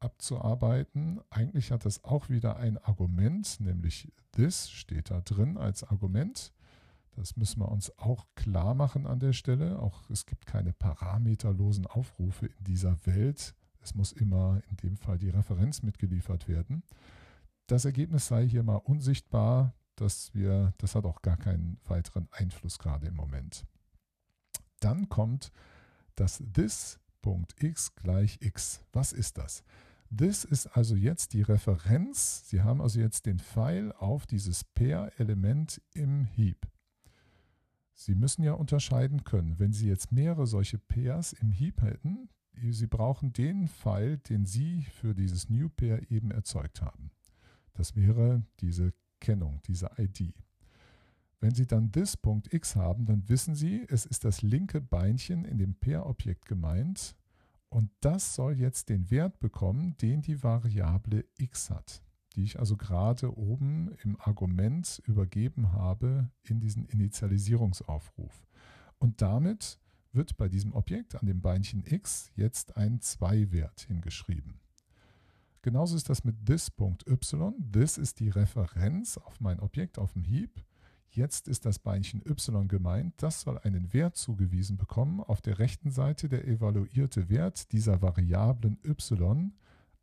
abzuarbeiten. 0.00 1.20
Eigentlich 1.30 1.70
hat 1.70 1.84
das 1.84 2.04
auch 2.04 2.28
wieder 2.28 2.56
ein 2.56 2.78
Argument, 2.78 3.60
nämlich 3.60 4.12
this 4.32 4.70
steht 4.70 5.10
da 5.10 5.20
drin 5.20 5.56
als 5.56 5.84
Argument. 5.84 6.52
Das 7.12 7.36
müssen 7.36 7.60
wir 7.60 7.70
uns 7.70 7.96
auch 7.98 8.26
klar 8.34 8.74
machen 8.74 9.06
an 9.06 9.20
der 9.20 9.32
Stelle. 9.32 9.78
Auch 9.78 10.08
es 10.10 10.26
gibt 10.26 10.46
keine 10.46 10.72
parameterlosen 10.72 11.86
Aufrufe 11.86 12.46
in 12.46 12.64
dieser 12.64 12.96
Welt. 13.06 13.54
Es 13.80 13.94
muss 13.94 14.12
immer 14.12 14.62
in 14.70 14.76
dem 14.76 14.96
Fall 14.96 15.18
die 15.18 15.28
Referenz 15.28 15.82
mitgeliefert 15.82 16.48
werden. 16.48 16.82
Das 17.66 17.84
Ergebnis 17.84 18.28
sei 18.28 18.48
hier 18.48 18.62
mal 18.62 18.76
unsichtbar, 18.76 19.74
dass 19.96 20.34
wir, 20.34 20.72
das 20.78 20.94
hat 20.94 21.04
auch 21.04 21.22
gar 21.22 21.36
keinen 21.36 21.78
weiteren 21.84 22.28
Einfluss 22.32 22.78
gerade 22.78 23.06
im 23.06 23.14
Moment. 23.14 23.66
Dann 24.80 25.08
kommt 25.08 25.52
das 26.16 26.42
this.x 26.54 27.94
gleich 27.94 28.38
x. 28.40 28.80
Was 28.92 29.12
ist 29.12 29.38
das? 29.38 29.62
This 30.14 30.44
ist 30.44 30.66
also 30.66 30.94
jetzt 30.94 31.32
die 31.32 31.42
Referenz. 31.42 32.48
Sie 32.48 32.62
haben 32.62 32.82
also 32.82 33.00
jetzt 33.00 33.26
den 33.26 33.38
Pfeil 33.38 33.92
auf 33.92 34.26
dieses 34.26 34.64
Pair-Element 34.64 35.80
im 35.94 36.24
Heap. 36.24 36.71
Sie 37.94 38.14
müssen 38.14 38.42
ja 38.42 38.52
unterscheiden 38.54 39.24
können, 39.24 39.58
wenn 39.58 39.72
Sie 39.72 39.88
jetzt 39.88 40.12
mehrere 40.12 40.46
solche 40.46 40.78
Pairs 40.78 41.32
im 41.32 41.50
Heap 41.50 41.82
hätten, 41.82 42.28
Sie 42.70 42.86
brauchen 42.86 43.32
den 43.32 43.68
Pfeil, 43.68 44.18
den 44.18 44.46
Sie 44.46 44.82
für 44.82 45.14
dieses 45.14 45.48
New 45.48 45.68
Pair 45.68 46.10
eben 46.10 46.30
erzeugt 46.30 46.82
haben. 46.82 47.10
Das 47.74 47.96
wäre 47.96 48.42
diese 48.60 48.92
Kennung, 49.20 49.60
diese 49.66 49.90
ID. 49.96 50.34
Wenn 51.40 51.54
Sie 51.54 51.66
dann 51.66 51.90
this.x 51.90 52.76
haben, 52.76 53.06
dann 53.06 53.28
wissen 53.28 53.54
Sie, 53.54 53.84
es 53.88 54.06
ist 54.06 54.24
das 54.24 54.42
linke 54.42 54.80
Beinchen 54.80 55.44
in 55.44 55.58
dem 55.58 55.74
Pair-Objekt 55.74 56.46
gemeint 56.46 57.16
und 57.68 57.90
das 58.00 58.34
soll 58.34 58.58
jetzt 58.58 58.90
den 58.90 59.10
Wert 59.10 59.40
bekommen, 59.40 59.96
den 59.96 60.20
die 60.20 60.42
Variable 60.42 61.24
x 61.38 61.70
hat 61.70 62.02
die 62.32 62.44
ich 62.44 62.58
also 62.58 62.76
gerade 62.76 63.36
oben 63.36 63.94
im 64.02 64.20
Argument 64.20 65.02
übergeben 65.06 65.72
habe 65.72 66.30
in 66.42 66.60
diesen 66.60 66.86
Initialisierungsaufruf. 66.86 68.46
Und 68.98 69.22
damit 69.22 69.78
wird 70.12 70.36
bei 70.36 70.48
diesem 70.48 70.74
Objekt 70.74 71.16
an 71.16 71.26
dem 71.26 71.40
Beinchen 71.40 71.84
x 71.86 72.30
jetzt 72.36 72.76
ein 72.76 73.00
2-Wert 73.00 73.80
hingeschrieben. 73.82 74.60
Genauso 75.62 75.96
ist 75.96 76.08
das 76.08 76.24
mit 76.24 76.44
this.y. 76.44 77.54
This 77.72 77.96
ist 77.96 78.18
die 78.18 78.28
Referenz 78.28 79.16
auf 79.16 79.40
mein 79.40 79.60
Objekt 79.60 79.98
auf 79.98 80.12
dem 80.12 80.24
Heap. 80.24 80.64
Jetzt 81.08 81.46
ist 81.46 81.66
das 81.66 81.78
Beinchen 81.78 82.22
y 82.26 82.66
gemeint. 82.68 83.14
Das 83.18 83.42
soll 83.42 83.58
einen 83.58 83.92
Wert 83.92 84.16
zugewiesen 84.16 84.76
bekommen. 84.76 85.20
Auf 85.20 85.40
der 85.40 85.58
rechten 85.58 85.90
Seite 85.90 86.28
der 86.28 86.48
evaluierte 86.48 87.28
Wert 87.28 87.70
dieser 87.72 88.02
Variablen 88.02 88.78
y 88.84 89.52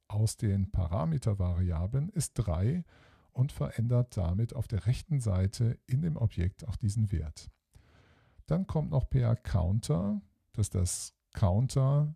aus 0.10 0.38
den 0.38 0.72
Parametervariablen 0.72 2.10
ist 2.10 2.34
3 2.34 2.84
und 3.32 3.52
verändert 3.52 4.18
damit 4.18 4.56
auf 4.56 4.68
der 4.68 4.86
rechten 4.86 5.20
Seite 5.20 5.80
in 5.86 6.02
dem 6.02 6.18
Objekt 6.18 6.68
auch 6.68 6.76
diesen 6.76 7.12
Wert. 7.12 7.50
Dann 8.48 8.68
kommt 8.68 8.92
noch 8.92 9.10
per 9.10 9.36
Counter, 9.36 10.22
dass 10.54 10.70
das 10.70 11.14
Counter 11.34 12.16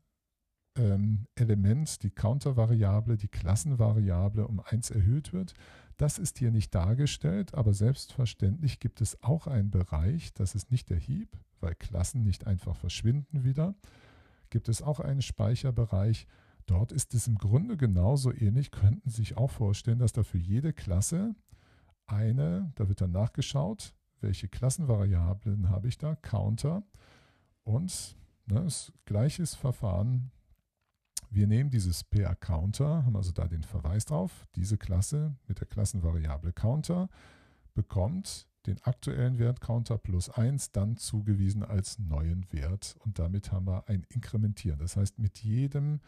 ähm, 0.75 1.27
Element, 1.35 2.01
die 2.03 2.09
Counter-Variable, 2.09 3.17
die 3.17 3.27
Klassenvariable 3.27 4.47
um 4.47 4.59
1 4.59 4.89
erhöht 4.89 5.31
wird. 5.31 5.53
Das 5.97 6.17
ist 6.17 6.39
hier 6.39 6.51
nicht 6.51 6.73
dargestellt, 6.73 7.53
aber 7.53 7.73
selbstverständlich 7.73 8.79
gibt 8.79 8.99
es 8.99 9.21
auch 9.21 9.45
einen 9.45 9.69
Bereich, 9.69 10.33
das 10.33 10.55
ist 10.55 10.71
nicht 10.71 10.89
der 10.89 10.97
Heap, 10.97 11.37
weil 11.59 11.75
Klassen 11.75 12.23
nicht 12.23 12.47
einfach 12.47 12.75
verschwinden 12.75 13.43
wieder, 13.43 13.75
gibt 14.49 14.69
es 14.69 14.81
auch 14.81 14.99
einen 14.99 15.21
Speicherbereich, 15.21 16.27
Dort 16.65 16.91
ist 16.91 17.13
es 17.13 17.27
im 17.27 17.37
Grunde 17.37 17.77
genauso 17.77 18.31
ähnlich, 18.31 18.71
könnten 18.71 19.09
Sie 19.09 19.17
sich 19.17 19.37
auch 19.37 19.51
vorstellen, 19.51 19.99
dass 19.99 20.13
da 20.13 20.23
für 20.23 20.37
jede 20.37 20.73
Klasse 20.73 21.35
eine, 22.05 22.71
da 22.75 22.87
wird 22.87 23.01
dann 23.01 23.11
nachgeschaut, 23.11 23.93
welche 24.21 24.47
Klassenvariablen 24.47 25.69
habe 25.69 25.87
ich 25.87 25.97
da, 25.97 26.15
Counter 26.15 26.83
und 27.63 28.15
ne, 28.45 28.61
das 28.63 28.93
gleiches 29.05 29.55
Verfahren 29.55 30.31
wir 31.33 31.47
nehmen 31.47 31.71
dieses 31.71 32.03
PA 32.03 32.35
Counter, 32.35 33.05
haben 33.05 33.15
also 33.15 33.31
da 33.31 33.47
den 33.47 33.63
Verweis 33.63 34.05
drauf, 34.05 34.45
diese 34.55 34.77
Klasse 34.77 35.35
mit 35.47 35.59
der 35.59 35.67
Klassenvariable 35.67 36.53
Counter 36.53 37.09
bekommt 37.73 38.47
den 38.67 38.79
aktuellen 38.83 39.39
Wert 39.39 39.59
Counter 39.59 39.97
plus 39.97 40.29
1 40.29 40.71
dann 40.71 40.95
zugewiesen 40.95 41.63
als 41.63 41.97
neuen 41.97 42.45
Wert 42.51 42.95
und 42.99 43.17
damit 43.17 43.51
haben 43.51 43.65
wir 43.65 43.89
ein 43.89 44.05
Inkrementieren. 44.09 44.77
Das 44.79 44.95
heißt, 44.95 45.17
mit 45.17 45.39
jedem 45.39 46.01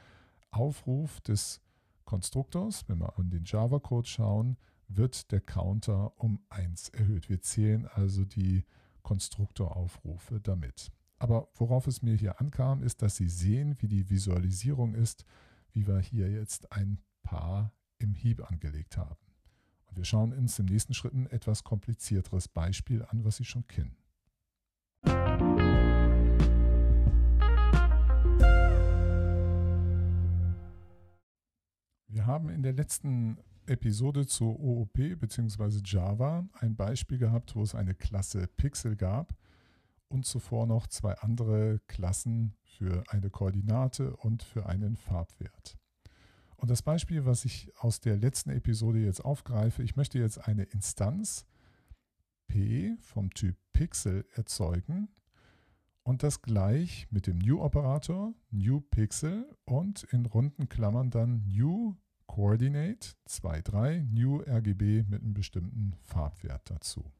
Aufruf 0.56 1.22
des 1.22 1.62
Konstruktors, 2.06 2.88
wenn 2.88 3.00
wir 3.00 3.18
an 3.18 3.30
den 3.30 3.44
Java-Code 3.46 4.08
schauen, 4.08 4.58
wird 4.88 5.32
der 5.32 5.42
Counter 5.42 6.14
um 6.18 6.40
1 6.50 6.90
erhöht. 6.90 7.30
Wir 7.30 7.42
zählen 7.42 7.88
also 7.88 8.26
die 8.26 8.64
Konstruktoraufrufe 9.02 10.40
damit. 10.40 10.92
Aber 11.18 11.48
worauf 11.56 11.88
es 11.88 12.02
mir 12.02 12.16
hier 12.16 12.40
ankam, 12.40 12.84
ist, 12.84 13.02
dass 13.02 13.16
Sie 13.16 13.30
sehen, 13.30 13.76
wie 13.80 13.88
die 13.88 14.10
Visualisierung 14.10 14.94
ist, 14.94 15.26
wie 15.72 15.88
wir 15.88 16.00
hier 16.00 16.30
jetzt 16.30 16.72
ein 16.72 17.00
Paar 17.24 17.74
im 17.98 18.14
Heap 18.14 18.52
angelegt 18.52 18.98
haben. 18.98 19.18
Und 19.86 19.98
wir 19.98 20.06
schauen 20.06 20.34
uns 20.34 20.60
im 20.60 20.66
nächsten 20.66 20.94
Schritt 20.94 21.14
ein 21.14 21.28
etwas 21.28 21.64
komplizierteres 21.64 22.48
Beispiel 22.48 23.04
an, 23.06 23.24
was 23.24 23.38
Sie 23.38 23.46
schon 23.46 23.66
kennen. 23.68 23.96
Wir 32.16 32.28
haben 32.28 32.48
in 32.48 32.64
der 32.64 32.72
letzten 32.72 33.40
Episode 33.66 34.26
zur 34.26 34.58
OOP 34.58 34.94
bzw. 34.94 35.82
Java 35.84 36.48
ein 36.54 36.78
Beispiel 36.78 37.18
gehabt, 37.18 37.58
wo 37.58 37.62
es 37.62 37.76
eine 37.76 37.94
Klasse 37.94 38.48
Pixel 38.56 38.96
gab 38.96 39.36
und 40.08 40.26
zuvor 40.26 40.66
noch 40.66 40.88
zwei 40.88 41.16
andere 41.16 41.82
Klassen 41.88 42.56
für 42.64 43.04
eine 43.10 43.30
Koordinate 43.30 44.16
und 44.16 44.44
für 44.44 44.66
einen 44.66 44.96
Farbwert. 44.96 45.78
Und 46.56 46.70
das 46.70 46.84
Beispiel, 46.84 47.26
was 47.26 47.44
ich 47.44 47.70
aus 47.80 48.00
der 48.00 48.16
letzten 48.16 48.52
Episode 48.52 49.00
jetzt 49.00 49.26
aufgreife, 49.26 49.84
ich 49.84 49.98
möchte 49.98 50.18
jetzt 50.18 50.48
eine 50.48 50.64
Instanz 50.64 51.46
P 52.48 52.96
vom 53.02 53.30
Typ 53.32 53.58
Pixel 53.74 54.26
erzeugen 54.36 55.10
und 56.04 56.24
das 56.24 56.42
gleich 56.42 57.08
mit 57.12 57.28
dem 57.28 57.40
New-Operator, 57.40 58.34
New 58.52 58.80
Pixel 58.80 59.54
und 59.66 60.04
in 60.14 60.26
runden 60.26 60.70
Klammern 60.70 61.10
dann 61.10 61.44
New 61.46 61.98
Coordinate 62.28 63.16
2.3 63.28 64.04
New 64.12 64.42
RGB 64.42 65.04
mit 65.10 65.22
einem 65.22 65.34
bestimmten 65.34 65.94
Farbwert 66.04 66.70
dazu. 66.70 67.12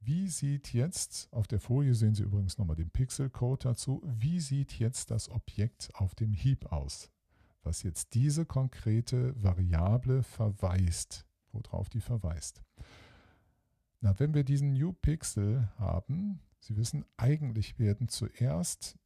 Wie 0.00 0.28
sieht 0.28 0.72
jetzt, 0.72 1.28
auf 1.32 1.46
der 1.46 1.58
Folie 1.58 1.94
sehen 1.94 2.14
Sie 2.14 2.22
übrigens 2.22 2.58
nochmal 2.58 2.76
den 2.76 2.90
Pixel-Code 2.90 3.68
dazu, 3.68 4.02
wie 4.04 4.40
sieht 4.40 4.78
jetzt 4.78 5.10
das 5.10 5.28
Objekt 5.28 5.90
auf 5.94 6.14
dem 6.14 6.32
Heap 6.32 6.70
aus, 6.70 7.10
was 7.62 7.82
jetzt 7.82 8.14
diese 8.14 8.46
konkrete 8.46 9.34
Variable 9.42 10.22
verweist, 10.22 11.26
worauf 11.50 11.88
die 11.88 12.00
verweist. 12.00 12.62
Na, 14.00 14.16
wenn 14.20 14.34
wir 14.34 14.44
diesen 14.44 14.74
New 14.74 14.92
Pixel 14.92 15.68
haben, 15.76 16.40
Sie 16.60 16.76
wissen, 16.76 17.04
eigentlich 17.16 17.78
werden 17.78 18.08
zuerst 18.08 18.96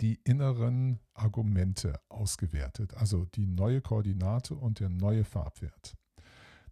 die 0.00 0.20
inneren 0.24 1.00
Argumente 1.14 2.00
ausgewertet, 2.08 2.94
also 2.94 3.24
die 3.24 3.46
neue 3.46 3.80
Koordinate 3.80 4.54
und 4.54 4.80
der 4.80 4.88
neue 4.88 5.24
Farbwert. 5.24 5.94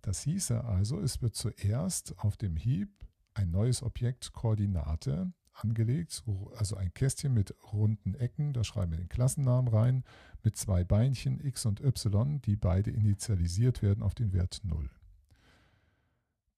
Das 0.01 0.23
hieße 0.23 0.65
also, 0.65 1.01
es 1.01 1.23
wird 1.23 1.37
zuerst 1.37 2.19
auf 2.19 2.37
dem 2.37 2.57
Heap 2.57 2.91
ein 3.35 3.51
neues 3.51 3.83
Objekt 3.83 4.33
Koordinate 4.33 5.33
angelegt, 5.53 6.23
also 6.57 6.77
ein 6.77 6.93
Kästchen 6.95 7.35
mit 7.35 7.55
runden 7.73 8.15
Ecken, 8.15 8.53
da 8.53 8.65
schreiben 8.65 8.93
wir 8.93 8.99
den 8.99 9.09
Klassennamen 9.09 9.73
rein, 9.73 10.05
mit 10.43 10.57
zwei 10.57 10.83
Beinchen 10.83 11.39
x 11.45 11.67
und 11.67 11.81
y, 11.81 12.41
die 12.43 12.57
beide 12.57 12.91
initialisiert 12.91 13.83
werden 13.83 14.03
auf 14.03 14.15
den 14.15 14.33
Wert 14.33 14.61
0. 14.65 14.91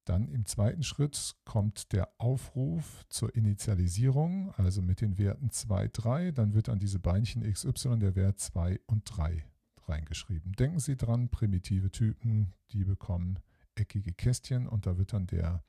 Dann 0.05 0.29
im 0.29 0.45
zweiten 0.45 0.83
Schritt 0.83 1.35
kommt 1.45 1.93
der 1.93 2.09
Aufruf 2.19 3.05
zur 3.09 3.35
Initialisierung, 3.35 4.53
also 4.57 4.83
mit 4.83 5.01
den 5.01 5.17
Werten 5.17 5.51
2, 5.51 5.89
3. 5.89 6.33
Dann 6.33 6.55
wird 6.55 6.69
an 6.69 6.79
diese 6.79 6.99
Beinchen 6.99 7.43
xy 7.43 7.73
der 7.99 8.15
Wert 8.15 8.39
2 8.39 8.81
und 8.87 9.05
3 9.05 9.45
reingeschrieben. 9.87 10.53
Denken 10.53 10.79
Sie 10.79 10.97
dran, 10.97 11.29
primitive 11.31 11.91
Typen, 11.91 12.53
die 12.71 12.85
bekommen 12.85 13.39
eckige 13.75 14.13
Kästchen 14.13 14.69
und 14.69 14.87
da 14.87 14.99
wird 14.99 15.13
dann 15.13 15.27
der 15.27 15.63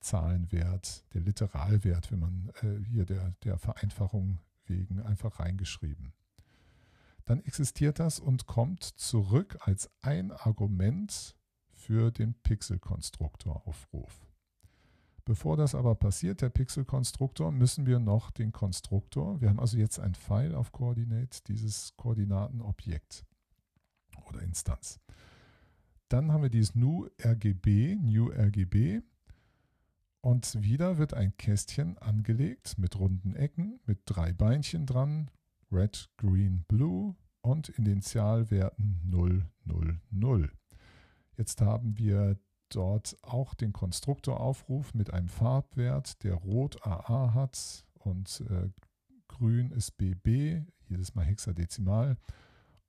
Zahlenwert, 0.00 1.04
der 1.14 1.20
Literalwert, 1.20 2.10
wenn 2.10 2.18
man 2.18 2.52
äh, 2.62 2.84
hier 2.84 3.04
der, 3.04 3.34
der 3.44 3.58
Vereinfachung 3.58 4.40
wegen 4.66 5.00
einfach 5.00 5.38
reingeschrieben. 5.38 6.12
Dann 7.24 7.40
existiert 7.40 8.00
das 8.00 8.18
und 8.18 8.46
kommt 8.46 8.82
zurück 8.82 9.56
als 9.60 9.90
ein 10.00 10.32
Argument 10.32 11.36
für 11.82 12.10
den 12.10 12.34
Pixel-Konstruktor-Aufruf. 12.42 14.26
Bevor 15.24 15.56
das 15.56 15.74
aber 15.74 15.94
passiert, 15.94 16.40
der 16.42 16.48
Pixel-Konstruktor, 16.48 17.52
müssen 17.52 17.86
wir 17.86 17.98
noch 17.98 18.30
den 18.30 18.52
Konstruktor, 18.52 19.40
wir 19.40 19.48
haben 19.48 19.60
also 19.60 19.76
jetzt 19.76 20.00
ein 20.00 20.14
Pfeil 20.14 20.54
auf 20.54 20.72
Coordinate, 20.72 21.42
dieses 21.46 21.96
Koordinatenobjekt 21.96 23.24
oder 24.28 24.42
Instanz. 24.42 25.00
Dann 26.08 26.32
haben 26.32 26.42
wir 26.42 26.50
dieses 26.50 26.74
new 26.74 27.08
RGB, 27.24 27.96
new 27.96 28.30
RGB. 28.30 29.00
Und 30.20 30.62
wieder 30.62 30.98
wird 30.98 31.14
ein 31.14 31.36
Kästchen 31.36 31.98
angelegt 31.98 32.78
mit 32.78 32.98
runden 32.98 33.34
Ecken, 33.34 33.80
mit 33.86 34.02
drei 34.04 34.32
Beinchen 34.32 34.86
dran, 34.86 35.30
red, 35.72 36.10
green, 36.16 36.64
blue 36.68 37.16
und 37.40 37.70
Initialwerten 37.70 39.00
0, 39.04 39.46
0, 39.64 40.00
0. 40.10 40.52
Jetzt 41.42 41.60
haben 41.60 41.98
wir 41.98 42.38
dort 42.68 43.16
auch 43.22 43.54
den 43.54 43.72
Konstruktoraufruf 43.72 44.94
mit 44.94 45.12
einem 45.12 45.28
Farbwert, 45.28 46.22
der 46.22 46.34
rot 46.34 46.86
AA 46.86 47.34
hat 47.34 47.84
und 47.94 48.44
äh, 48.48 48.68
grün 49.26 49.72
ist 49.72 49.98
BB, 49.98 50.64
jedes 50.86 51.16
Mal 51.16 51.24
hexadezimal 51.24 52.16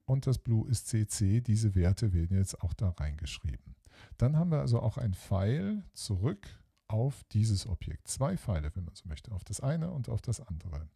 und 0.04 0.28
das 0.28 0.38
Blue 0.38 0.68
ist 0.70 0.86
CC. 0.86 1.40
Diese 1.40 1.74
Werte 1.74 2.12
werden 2.12 2.36
jetzt 2.36 2.62
auch 2.62 2.74
da 2.74 2.90
reingeschrieben. 2.90 3.74
Dann 4.18 4.36
haben 4.36 4.52
wir 4.52 4.60
also 4.60 4.78
auch 4.78 4.98
ein 4.98 5.14
Pfeil 5.14 5.82
zurück 5.92 6.46
auf 6.86 7.24
dieses 7.32 7.66
Objekt. 7.66 8.06
Zwei 8.06 8.36
Pfeile, 8.36 8.70
wenn 8.76 8.84
man 8.84 8.94
so 8.94 9.08
möchte, 9.08 9.32
auf 9.32 9.42
das 9.42 9.58
eine 9.58 9.90
und 9.90 10.08
auf 10.08 10.22
das 10.22 10.40
andere. 10.40 10.88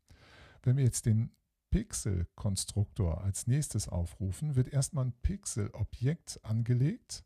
Wenn 0.62 0.76
wir 0.76 0.84
jetzt 0.84 1.06
den 1.06 1.32
Pixel-Konstruktor 1.72 3.20
als 3.24 3.48
nächstes 3.48 3.88
aufrufen, 3.88 4.54
wird 4.54 4.68
erstmal 4.68 5.06
ein 5.06 5.12
Pixel-Objekt 5.22 6.38
angelegt 6.44 7.24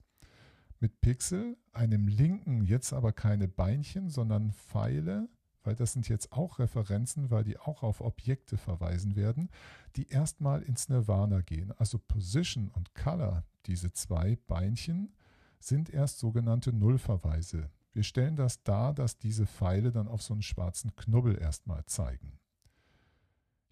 mit 0.82 1.00
Pixel, 1.00 1.56
einem 1.72 2.08
linken, 2.08 2.64
jetzt 2.64 2.92
aber 2.92 3.12
keine 3.12 3.48
Beinchen, 3.48 4.10
sondern 4.10 4.52
Pfeile, 4.52 5.28
weil 5.62 5.76
das 5.76 5.92
sind 5.92 6.08
jetzt 6.08 6.32
auch 6.32 6.58
Referenzen, 6.58 7.30
weil 7.30 7.44
die 7.44 7.56
auch 7.56 7.84
auf 7.84 8.00
Objekte 8.00 8.58
verweisen 8.58 9.14
werden, 9.14 9.48
die 9.94 10.08
erstmal 10.08 10.60
ins 10.62 10.88
Nirvana 10.88 11.40
gehen. 11.40 11.72
Also 11.78 11.98
Position 11.98 12.68
und 12.68 12.94
Color, 12.94 13.44
diese 13.66 13.92
zwei 13.92 14.36
Beinchen, 14.48 15.14
sind 15.60 15.88
erst 15.88 16.18
sogenannte 16.18 16.72
Nullverweise. 16.72 17.70
Wir 17.92 18.02
stellen 18.02 18.34
das 18.34 18.64
dar, 18.64 18.92
dass 18.92 19.18
diese 19.18 19.46
Pfeile 19.46 19.92
dann 19.92 20.08
auf 20.08 20.22
so 20.22 20.34
einen 20.34 20.42
schwarzen 20.42 20.96
Knubbel 20.96 21.38
erstmal 21.38 21.84
zeigen. 21.86 22.40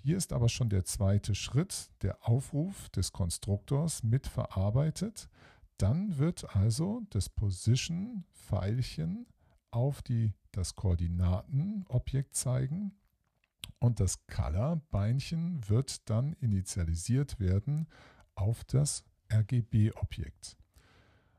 Hier 0.02 0.16
ist 0.16 0.32
aber 0.32 0.48
schon 0.48 0.70
der 0.70 0.84
zweite 0.84 1.34
Schritt, 1.34 1.90
der 2.02 2.26
Aufruf 2.26 2.88
des 2.90 3.12
Konstruktors 3.12 4.02
mitverarbeitet. 4.02 5.28
Dann 5.81 6.18
wird 6.18 6.55
also 6.55 7.01
das 7.09 7.31
Position-Pfeilchen 7.31 9.26
auf 9.70 10.03
die 10.03 10.35
das 10.53 10.76
Koordinatenobjekt 10.76 12.35
zeigen 12.35 12.93
und 13.78 13.99
das 13.99 14.26
Color-Beinchen 14.26 15.66
wird 15.70 16.11
dann 16.11 16.35
initialisiert 16.35 17.41
werden 17.41 17.89
auf 18.35 18.62
das 18.64 19.05
RGB-Objekt. 19.33 20.59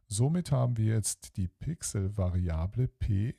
Somit 0.08 0.52
haben 0.52 0.76
wir 0.76 0.96
jetzt 0.96 1.38
die 1.38 1.48
Pixel-Variable 1.48 2.88
p, 2.88 3.36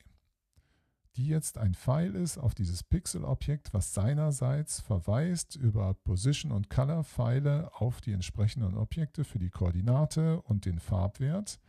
die 1.15 1.27
jetzt 1.27 1.57
ein 1.57 1.75
Pfeil 1.75 2.15
ist 2.15 2.37
auf 2.37 2.55
dieses 2.55 2.83
Pixel-Objekt, 2.83 3.73
was 3.73 3.93
seinerseits 3.93 4.79
verweist 4.79 5.55
über 5.55 5.93
Position- 5.93 6.51
und 6.51 6.69
Color-Pfeile 6.69 7.71
auf 7.73 8.01
die 8.01 8.13
entsprechenden 8.13 8.75
Objekte 8.75 9.23
für 9.23 9.39
die 9.39 9.51
Koordinate 9.51 10.41
und 10.41 10.65
den 10.65 10.79
Farbwert, 10.79 11.59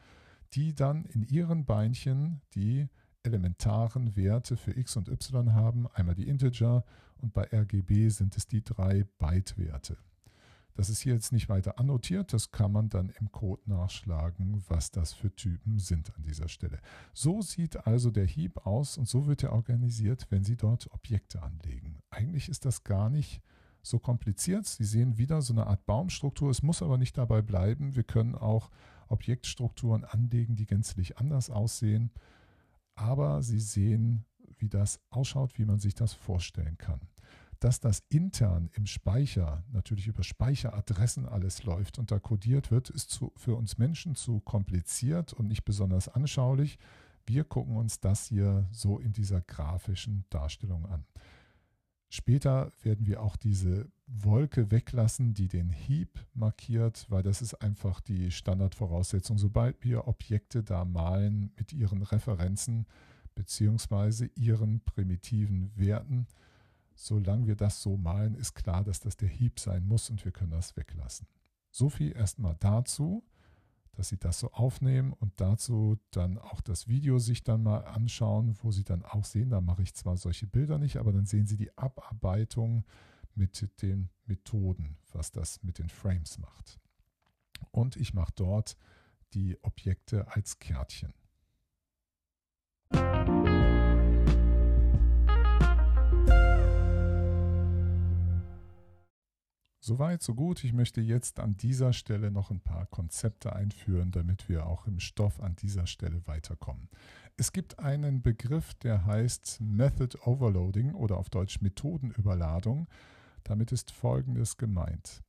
die 0.55 0.74
dann 0.74 1.05
in 1.05 1.24
ihren 1.24 1.64
Beinchen 1.66 2.40
die 2.55 2.88
elementaren 3.22 4.16
Werte 4.16 4.57
für 4.57 4.76
x 4.76 4.97
und 4.97 5.09
y 5.09 5.53
haben, 5.53 5.88
einmal 5.92 6.14
die 6.14 6.28
Integer 6.28 6.84
und 7.18 7.32
bei 7.32 7.49
RGB 7.53 8.09
sind 8.09 8.36
es 8.36 8.47
die 8.47 8.62
drei 8.62 9.05
Byte-Werte. 9.18 9.97
Das 10.75 10.91
ist 10.91 11.01
hier 11.01 11.14
jetzt 11.14 11.33
nicht 11.33 11.49
weiter 11.49 11.79
annotiert, 11.79 12.33
das 12.33 12.51
kann 12.51 12.72
man 12.72 12.89
dann 12.89 13.11
im 13.20 13.31
Code 13.31 13.62
nachschlagen, 13.66 14.62
was 14.68 14.91
das 14.91 15.12
für 15.12 15.35
Typen 15.35 15.79
sind 15.79 16.12
an 16.16 16.25
dieser 16.25 16.49
Stelle. 16.49 16.81
So 17.12 17.43
sieht 17.43 17.87
also 17.87 18.11
der 18.11 18.27
Heap 18.27 18.66
aus 18.66 18.99
und 18.99 19.09
so 19.09 19.27
wird 19.27 19.45
er 19.45 19.53
organisiert, 19.53 20.27
wenn 20.31 20.43
Sie 20.43 20.57
dort 20.57 20.93
Objekte 20.93 21.43
anlegen. 21.43 22.01
Eigentlich 22.11 22.49
ist 22.49 22.64
das 22.64 22.83
gar 22.83 23.09
nicht 23.09 23.41
so 23.83 24.01
kompliziert. 24.01 24.66
Sie 24.66 24.85
sehen 24.85 25.16
wieder 25.16 25.43
so 25.43 25.53
eine 25.53 25.66
Art 25.68 25.87
Baumstruktur. 25.87 26.51
Es 26.51 26.62
muss 26.62 26.83
aber 26.83 26.99
nicht 26.99 27.16
dabei 27.16 27.41
bleiben. 27.41 27.95
Wir 27.95 28.05
können 28.05 28.35
auch 28.35 28.70
Objektstrukturen 29.09 30.05
anlegen, 30.05 30.57
die 30.57 30.66
gänzlich 30.66 31.18
anders 31.18 31.51
aussehen. 31.51 32.11
Aber 32.97 33.43
Sie 33.43 33.61
sehen, 33.61 34.25
wie 34.59 34.68
das 34.68 35.01
ausschaut, 35.11 35.59
wie 35.59 35.64
man 35.64 35.79
sich 35.79 35.95
das 35.95 36.14
vorstellen 36.14 36.79
kann. 36.79 37.01
Dass 37.61 37.80
das 37.80 38.02
intern 38.09 38.70
im 38.74 38.86
Speicher, 38.86 39.64
natürlich 39.72 40.07
über 40.07 40.22
Speicheradressen 40.22 41.26
alles 41.26 41.64
läuft 41.64 41.98
und 41.98 42.11
da 42.11 42.18
kodiert 42.18 42.70
wird, 42.70 42.90
ist 42.90 43.11
zu, 43.11 43.32
für 43.36 43.55
uns 43.55 43.78
Menschen 43.78 44.14
zu 44.14 44.40
kompliziert 44.40 45.32
und 45.32 45.48
nicht 45.48 45.64
besonders 45.64 46.09
anschaulich. 46.09 46.78
Wir 47.26 47.44
gucken 47.44 47.76
uns 47.76 48.00
das 48.00 48.26
hier 48.26 48.68
so 48.70 48.98
in 48.98 49.12
dieser 49.12 49.40
grafischen 49.40 50.24
Darstellung 50.30 50.86
an. 50.86 51.07
Später 52.11 52.70
werden 52.82 53.07
wir 53.07 53.22
auch 53.22 53.34
diese 53.34 53.90
Wolke 54.07 54.70
weglassen, 54.70 55.34
die 55.34 55.48
den 55.48 55.70
Heap 55.70 56.24
markiert, 56.32 57.07
weil 57.09 57.24
das 57.24 57.42
ist 57.42 57.55
einfach 57.55 58.00
die 58.00 58.30
Standardvoraussetzung. 58.30 59.36
Sobald 59.36 59.82
wir 59.82 60.07
Objekte 60.07 60.62
da 60.62 60.84
malen 60.84 61.50
mit 61.57 61.72
ihren 61.72 62.02
Referenzen 62.02 62.86
bzw. 63.34 64.28
ihren 64.36 64.80
primitiven 64.80 65.72
Werten, 65.74 66.28
solange 66.95 67.47
wir 67.47 67.57
das 67.57 67.82
so 67.82 67.97
malen, 67.97 68.34
ist 68.34 68.55
klar, 68.55 68.84
dass 68.84 69.01
das 69.01 69.16
der 69.16 69.28
Heap 69.28 69.61
sein 69.61 69.86
muss 69.86 70.11
und 70.11 70.24
wir 70.24 70.32
können 70.32 70.53
das 70.53 70.76
weglassen. 70.76 71.26
So 71.70 71.88
viel 71.88 72.16
erstmal 72.16 72.57
dazu 72.61 73.24
dass 73.97 74.09
sie 74.09 74.18
das 74.18 74.40
so 74.40 74.51
aufnehmen 74.53 75.12
und 75.12 75.40
dazu 75.40 75.99
dann 76.11 76.38
auch 76.38 76.61
das 76.61 76.88
Video 76.88 77.18
sich 77.18 77.45
dann 77.45 77.62
mal 77.62 77.84
anschauen, 77.84 78.57
wo 78.62 78.70
sie 78.70 78.84
dann 78.84 79.05
auch 79.05 79.24
sehen, 79.24 79.51
da 79.51 79.61
mache 79.61 79.82
ich 79.82 79.95
zwar 79.95 80.16
solche 80.16 80.47
Bilder 80.47 80.78
nicht, 80.78 80.97
aber 80.97 81.12
dann 81.12 81.26
sehen 81.26 81.47
sie 81.47 81.57
die 81.57 81.76
Abarbeitung 81.76 82.84
mit 83.34 83.68
den 83.82 84.11
Methoden, 84.26 84.97
was 85.12 85.32
das 85.32 85.62
mit 85.62 85.78
den 85.78 85.88
Frames 85.88 86.38
macht. 86.38 86.78
Und 87.70 87.97
ich 87.97 88.14
mache 88.14 88.32
dort 88.36 88.76
die 89.32 89.59
Objekte 89.62 90.28
als 90.32 90.59
Kärtchen. 90.59 91.14
Soweit, 99.87 100.22
so 100.22 100.35
gut. 100.35 100.64
Ich 100.64 100.72
möchte 100.72 101.03
jetzt 101.03 101.39
an 101.39 101.59
dieser 101.59 101.93
Stelle 101.93 102.30
noch 102.30 102.51
ein 102.51 102.61
paar 102.61 102.87
Konzepte 102.87 103.55
einführen, 103.55 104.12
damit 104.12 104.49
wir 104.49 104.64
auch 104.64 104.87
im 104.87 104.99
Stoff 104.99 105.41
an 105.41 105.57
dieser 105.57 105.87
Stelle 105.87 106.26
weiterkommen. 106.26 106.89
Es 107.37 107.53
gibt 107.53 107.80
einen 107.80 108.22
Begriff, 108.22 108.72
der 108.72 109.05
heißt 109.05 109.61
Method 109.61 110.16
Overloading 110.24 110.95
oder 110.95 111.18
auf 111.18 111.28
Deutsch 111.28 111.61
Methodenüberladung. 111.61 112.89
Damit 113.43 113.72
ist 113.72 113.91
Folgendes 113.91 114.57
gemeint. 114.57 115.22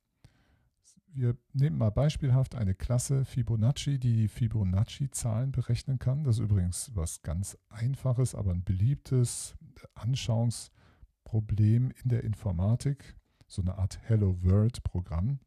Wir 1.12 1.36
nehmen 1.52 1.76
mal 1.76 1.90
beispielhaft 1.90 2.54
eine 2.54 2.74
Klasse 2.74 3.26
Fibonacci, 3.26 3.98
die 3.98 4.14
die 4.14 4.28
Fibonacci-Zahlen 4.28 5.52
berechnen 5.52 5.98
kann. 5.98 6.24
Das 6.24 6.36
ist 6.38 6.44
übrigens 6.44 6.92
was 6.94 7.20
ganz 7.20 7.58
Einfaches, 7.68 8.34
aber 8.34 8.52
ein 8.52 8.64
beliebtes 8.64 9.54
Anschauungsproblem 9.92 11.90
in 12.02 12.08
der 12.08 12.24
Informatik 12.24 13.16
so 13.46 13.62
eine 13.62 13.78
Art 13.78 14.00
Hello 14.02 14.36
World-Programm. 14.42 15.38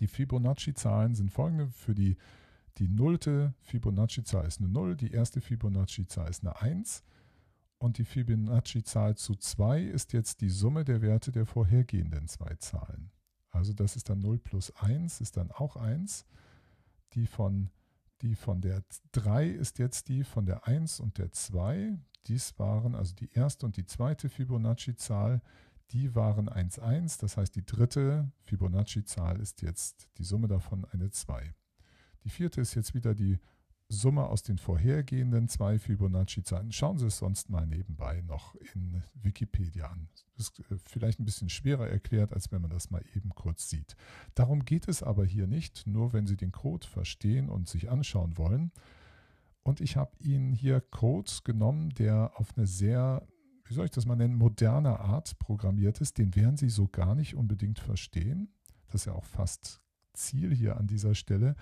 Die 0.00 0.06
Fibonacci-Zahlen 0.06 1.14
sind 1.14 1.30
folgende. 1.30 1.68
Für 1.68 1.94
die, 1.94 2.16
die 2.78 2.88
nullte 2.88 3.54
Fibonacci-Zahl 3.60 4.46
ist 4.46 4.60
eine 4.60 4.68
0, 4.68 4.96
die 4.96 5.12
erste 5.12 5.40
Fibonacci-Zahl 5.40 6.28
ist 6.30 6.42
eine 6.42 6.60
1 6.60 7.04
und 7.78 7.98
die 7.98 8.04
Fibonacci-Zahl 8.04 9.16
zu 9.16 9.34
2 9.34 9.82
ist 9.82 10.12
jetzt 10.12 10.42
die 10.42 10.50
Summe 10.50 10.84
der 10.84 11.02
Werte 11.02 11.32
der 11.32 11.46
vorhergehenden 11.46 12.28
zwei 12.28 12.54
Zahlen. 12.56 13.10
Also 13.50 13.72
das 13.72 13.96
ist 13.96 14.08
dann 14.08 14.20
0 14.20 14.38
plus 14.38 14.70
1 14.76 15.20
ist 15.20 15.36
dann 15.36 15.50
auch 15.50 15.76
1. 15.76 16.26
Die 17.14 17.26
von, 17.26 17.70
die 18.20 18.34
von 18.34 18.60
der 18.60 18.84
3 19.12 19.48
ist 19.48 19.78
jetzt 19.78 20.08
die 20.08 20.24
von 20.24 20.46
der 20.46 20.66
1 20.66 21.00
und 21.00 21.18
der 21.18 21.32
2. 21.32 21.98
Dies 22.26 22.58
waren 22.58 22.94
also 22.94 23.14
die 23.14 23.30
erste 23.32 23.66
und 23.66 23.76
die 23.76 23.86
zweite 23.86 24.28
Fibonacci-Zahl 24.28 25.40
die 25.92 26.14
waren 26.14 26.48
1, 26.48 26.78
1. 26.78 27.18
Das 27.18 27.36
heißt, 27.36 27.54
die 27.54 27.64
dritte 27.64 28.30
Fibonacci-Zahl 28.44 29.40
ist 29.40 29.62
jetzt 29.62 30.08
die 30.18 30.24
Summe 30.24 30.48
davon 30.48 30.84
eine 30.84 31.10
2. 31.10 31.54
Die 32.24 32.30
vierte 32.30 32.60
ist 32.60 32.74
jetzt 32.74 32.94
wieder 32.94 33.14
die 33.14 33.38
Summe 33.92 34.26
aus 34.26 34.44
den 34.44 34.58
vorhergehenden 34.58 35.48
zwei 35.48 35.78
Fibonacci-Zahlen. 35.78 36.70
Schauen 36.70 36.98
Sie 36.98 37.06
es 37.06 37.18
sonst 37.18 37.50
mal 37.50 37.66
nebenbei 37.66 38.22
noch 38.22 38.54
in 38.74 39.02
Wikipedia 39.14 39.86
an. 39.88 40.08
Das 40.36 40.48
ist 40.48 40.60
äh, 40.70 40.78
vielleicht 40.86 41.18
ein 41.18 41.24
bisschen 41.24 41.48
schwerer 41.48 41.88
erklärt, 41.88 42.32
als 42.32 42.52
wenn 42.52 42.62
man 42.62 42.70
das 42.70 42.90
mal 42.90 43.02
eben 43.16 43.30
kurz 43.30 43.68
sieht. 43.68 43.96
Darum 44.36 44.64
geht 44.64 44.86
es 44.86 45.02
aber 45.02 45.24
hier 45.24 45.48
nicht, 45.48 45.88
nur 45.88 46.12
wenn 46.12 46.28
Sie 46.28 46.36
den 46.36 46.52
Code 46.52 46.86
verstehen 46.86 47.48
und 47.48 47.68
sich 47.68 47.90
anschauen 47.90 48.38
wollen. 48.38 48.70
Und 49.64 49.80
ich 49.80 49.96
habe 49.96 50.12
Ihnen 50.20 50.52
hier 50.52 50.80
Code 50.80 51.30
genommen, 51.42 51.90
der 51.90 52.32
auf 52.36 52.56
eine 52.56 52.68
sehr 52.68 53.26
wie 53.70 53.74
soll 53.74 53.84
ich 53.84 53.92
das 53.92 54.04
mal 54.04 54.16
nennen, 54.16 54.34
moderner 54.34 54.98
Art 54.98 55.38
programmiert 55.38 56.00
ist, 56.00 56.18
den 56.18 56.34
werden 56.34 56.56
Sie 56.56 56.68
so 56.68 56.88
gar 56.88 57.14
nicht 57.14 57.36
unbedingt 57.36 57.78
verstehen. 57.78 58.48
Das 58.86 59.02
ist 59.02 59.04
ja 59.04 59.12
auch 59.12 59.24
fast 59.24 59.80
Ziel 60.12 60.52
hier 60.52 60.76
an 60.76 60.88
dieser 60.88 61.14
Stelle, 61.14 61.54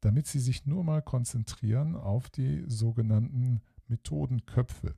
damit 0.00 0.26
Sie 0.26 0.40
sich 0.40 0.66
nur 0.66 0.82
mal 0.82 1.02
konzentrieren 1.02 1.94
auf 1.94 2.30
die 2.30 2.64
sogenannten 2.66 3.60
Methodenköpfe. 3.86 4.96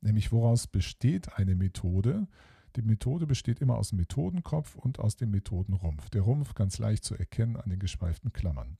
Nämlich 0.00 0.32
woraus 0.32 0.66
besteht 0.68 1.36
eine 1.36 1.54
Methode? 1.54 2.28
Die 2.76 2.82
Methode 2.82 3.26
besteht 3.26 3.60
immer 3.60 3.76
aus 3.76 3.90
dem 3.90 3.98
Methodenkopf 3.98 4.74
und 4.74 4.98
aus 5.00 5.16
dem 5.16 5.32
Methodenrumpf. 5.32 6.08
Der 6.08 6.22
Rumpf 6.22 6.54
ganz 6.54 6.78
leicht 6.78 7.04
zu 7.04 7.14
erkennen 7.14 7.58
an 7.58 7.68
den 7.68 7.78
geschweiften 7.78 8.32
Klammern. 8.32 8.78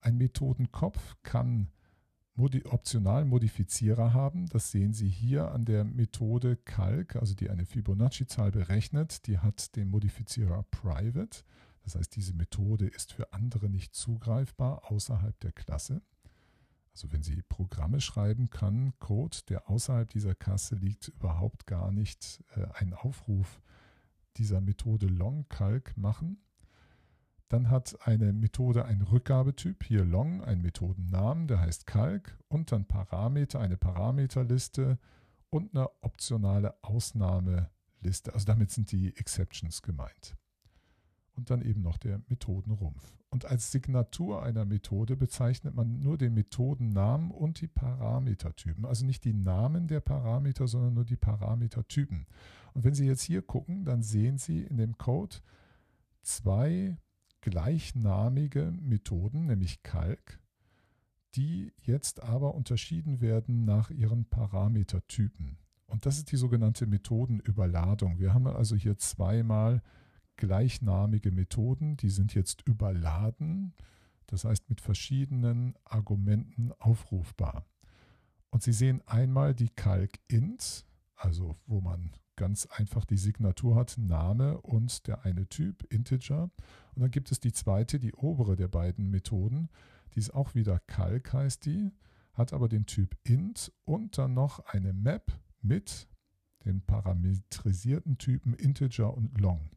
Ein 0.00 0.18
Methodenkopf 0.18 1.16
kann 1.24 1.72
Modi 2.40 2.64
optionalen 2.64 3.28
Modifizierer 3.28 4.14
haben. 4.14 4.46
Das 4.48 4.70
sehen 4.70 4.94
Sie 4.94 5.10
hier 5.10 5.52
an 5.52 5.66
der 5.66 5.84
Methode 5.84 6.56
Calc, 6.56 7.16
also 7.16 7.34
die 7.34 7.50
eine 7.50 7.66
Fibonacci-Zahl 7.66 8.50
berechnet. 8.50 9.26
Die 9.26 9.40
hat 9.40 9.76
den 9.76 9.90
Modifizierer 9.90 10.62
Private. 10.70 11.44
Das 11.82 11.96
heißt, 11.96 12.16
diese 12.16 12.32
Methode 12.32 12.86
ist 12.86 13.12
für 13.12 13.34
andere 13.34 13.68
nicht 13.68 13.94
zugreifbar 13.94 14.90
außerhalb 14.90 15.38
der 15.40 15.52
Klasse. 15.52 16.00
Also 16.94 17.12
wenn 17.12 17.22
Sie 17.22 17.42
Programme 17.42 18.00
schreiben, 18.00 18.48
kann 18.48 18.94
Code, 19.00 19.36
der 19.50 19.68
außerhalb 19.68 20.08
dieser 20.08 20.34
Klasse 20.34 20.76
liegt, 20.76 21.08
überhaupt 21.08 21.66
gar 21.66 21.92
nicht 21.92 22.42
äh, 22.56 22.64
einen 22.72 22.94
Aufruf 22.94 23.60
dieser 24.38 24.62
Methode 24.62 25.08
LongCalc 25.08 25.94
machen. 25.98 26.38
Dann 27.50 27.68
hat 27.68 27.98
eine 28.06 28.32
Methode 28.32 28.84
einen 28.84 29.02
Rückgabetyp, 29.02 29.82
hier 29.82 30.04
long, 30.04 30.40
ein 30.44 30.62
Methodennamen, 30.62 31.48
der 31.48 31.60
heißt 31.60 31.84
Calc 31.84 32.38
und 32.48 32.70
dann 32.70 32.84
Parameter, 32.86 33.58
eine 33.58 33.76
Parameterliste 33.76 34.98
und 35.50 35.74
eine 35.74 35.90
optionale 36.00 36.76
Ausnahmeliste. 36.82 38.32
Also 38.32 38.46
damit 38.46 38.70
sind 38.70 38.92
die 38.92 39.16
Exceptions 39.16 39.82
gemeint. 39.82 40.36
Und 41.34 41.50
dann 41.50 41.60
eben 41.62 41.82
noch 41.82 41.98
der 41.98 42.20
Methodenrumpf. 42.28 43.16
Und 43.30 43.46
als 43.46 43.72
Signatur 43.72 44.44
einer 44.44 44.64
Methode 44.64 45.16
bezeichnet 45.16 45.74
man 45.74 45.98
nur 45.98 46.18
den 46.18 46.34
Methodennamen 46.34 47.32
und 47.32 47.60
die 47.60 47.68
Parametertypen. 47.68 48.84
Also 48.84 49.04
nicht 49.04 49.24
die 49.24 49.34
Namen 49.34 49.88
der 49.88 50.00
Parameter, 50.00 50.68
sondern 50.68 50.94
nur 50.94 51.04
die 51.04 51.16
Parametertypen. 51.16 52.26
Und 52.74 52.84
wenn 52.84 52.94
Sie 52.94 53.06
jetzt 53.06 53.22
hier 53.22 53.42
gucken, 53.42 53.84
dann 53.84 54.04
sehen 54.04 54.38
Sie 54.38 54.62
in 54.62 54.76
dem 54.76 54.98
Code 54.98 55.38
zwei 56.22 56.96
gleichnamige 57.40 58.72
Methoden, 58.80 59.46
nämlich 59.46 59.82
Calc, 59.82 60.40
die 61.34 61.72
jetzt 61.82 62.22
aber 62.22 62.54
unterschieden 62.54 63.20
werden 63.20 63.64
nach 63.64 63.90
ihren 63.90 64.24
Parametertypen. 64.24 65.58
Und 65.86 66.06
das 66.06 66.18
ist 66.18 66.30
die 66.32 66.36
sogenannte 66.36 66.86
Methodenüberladung. 66.86 68.18
Wir 68.18 68.32
haben 68.34 68.46
also 68.46 68.76
hier 68.76 68.96
zweimal 68.98 69.82
gleichnamige 70.36 71.30
Methoden, 71.30 71.96
die 71.96 72.10
sind 72.10 72.34
jetzt 72.34 72.62
überladen, 72.66 73.74
das 74.26 74.44
heißt 74.44 74.68
mit 74.70 74.80
verschiedenen 74.80 75.74
Argumenten 75.84 76.72
aufrufbar. 76.78 77.66
Und 78.50 78.62
Sie 78.62 78.72
sehen 78.72 79.02
einmal 79.06 79.54
die 79.54 79.68
Calc-Int, 79.68 80.86
also 81.14 81.56
wo 81.66 81.80
man 81.80 82.12
ganz 82.40 82.64
einfach 82.64 83.04
die 83.04 83.18
Signatur 83.18 83.76
hat, 83.76 83.98
Name 83.98 84.62
und 84.62 85.06
der 85.06 85.26
eine 85.26 85.46
Typ, 85.46 85.84
Integer. 85.92 86.44
Und 86.94 87.02
dann 87.02 87.10
gibt 87.10 87.30
es 87.30 87.38
die 87.38 87.52
zweite, 87.52 88.00
die 88.00 88.14
obere 88.14 88.56
der 88.56 88.68
beiden 88.68 89.10
Methoden. 89.10 89.68
Die 90.14 90.20
ist 90.20 90.32
auch 90.32 90.54
wieder 90.54 90.80
Calc 90.86 91.34
heißt 91.34 91.66
die, 91.66 91.92
hat 92.32 92.54
aber 92.54 92.70
den 92.70 92.86
Typ 92.86 93.14
int 93.24 93.70
und 93.84 94.16
dann 94.16 94.32
noch 94.32 94.60
eine 94.60 94.94
Map 94.94 95.38
mit 95.60 96.08
den 96.64 96.80
parametrisierten 96.80 98.16
Typen 98.16 98.54
Integer 98.54 99.14
und 99.14 99.38
Long. 99.38 99.68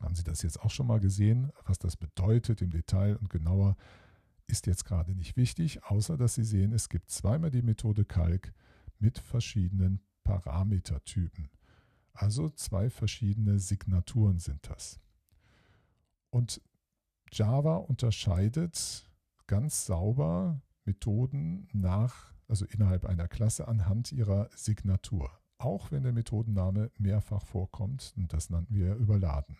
Haben 0.00 0.14
Sie 0.14 0.24
das 0.24 0.40
jetzt 0.40 0.62
auch 0.62 0.70
schon 0.70 0.86
mal 0.86 0.98
gesehen, 0.98 1.52
was 1.66 1.78
das 1.78 1.98
bedeutet 1.98 2.62
im 2.62 2.70
Detail 2.70 3.16
und 3.16 3.28
genauer 3.28 3.76
ist 4.46 4.66
jetzt 4.66 4.86
gerade 4.86 5.14
nicht 5.14 5.36
wichtig, 5.36 5.84
außer 5.84 6.16
dass 6.16 6.36
Sie 6.36 6.44
sehen, 6.44 6.72
es 6.72 6.88
gibt 6.88 7.10
zweimal 7.10 7.50
die 7.50 7.60
Methode 7.60 8.06
Calc 8.06 8.54
mit 8.98 9.18
verschiedenen 9.18 10.00
Parametertypen. 10.24 11.50
Also 12.14 12.50
zwei 12.50 12.90
verschiedene 12.90 13.58
Signaturen 13.58 14.38
sind 14.38 14.68
das. 14.68 15.00
Und 16.30 16.60
Java 17.32 17.76
unterscheidet 17.76 19.10
ganz 19.46 19.86
sauber 19.86 20.60
Methoden 20.84 21.68
nach, 21.72 22.34
also 22.48 22.66
innerhalb 22.66 23.04
einer 23.04 23.28
Klasse 23.28 23.68
anhand 23.68 24.12
ihrer 24.12 24.50
Signatur. 24.54 25.30
Auch 25.58 25.90
wenn 25.92 26.02
der 26.02 26.12
Methodenname 26.12 26.90
mehrfach 26.98 27.46
vorkommt, 27.46 28.12
und 28.16 28.32
das 28.32 28.50
nannten 28.50 28.74
wir 28.74 28.96
überladen. 28.96 29.56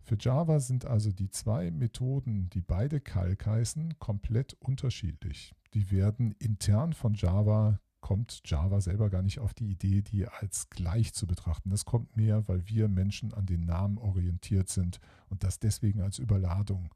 Für 0.00 0.16
Java 0.18 0.60
sind 0.60 0.84
also 0.84 1.12
die 1.12 1.30
zwei 1.30 1.70
Methoden, 1.70 2.50
die 2.50 2.60
beide 2.60 3.00
Calc 3.00 3.46
heißen, 3.46 3.98
komplett 3.98 4.54
unterschiedlich. 4.54 5.54
Die 5.72 5.90
werden 5.90 6.32
intern 6.32 6.92
von 6.92 7.14
Java, 7.14 7.80
kommt 8.04 8.42
Java 8.44 8.82
selber 8.82 9.08
gar 9.08 9.22
nicht 9.22 9.38
auf 9.38 9.54
die 9.54 9.70
Idee, 9.70 10.02
die 10.02 10.28
als 10.28 10.68
gleich 10.68 11.14
zu 11.14 11.26
betrachten. 11.26 11.70
Das 11.70 11.86
kommt 11.86 12.18
mehr, 12.18 12.46
weil 12.48 12.68
wir 12.68 12.86
Menschen 12.86 13.32
an 13.32 13.46
den 13.46 13.64
Namen 13.64 13.96
orientiert 13.96 14.68
sind 14.68 15.00
und 15.30 15.42
das 15.42 15.58
deswegen 15.58 16.02
als 16.02 16.18
Überladung 16.18 16.94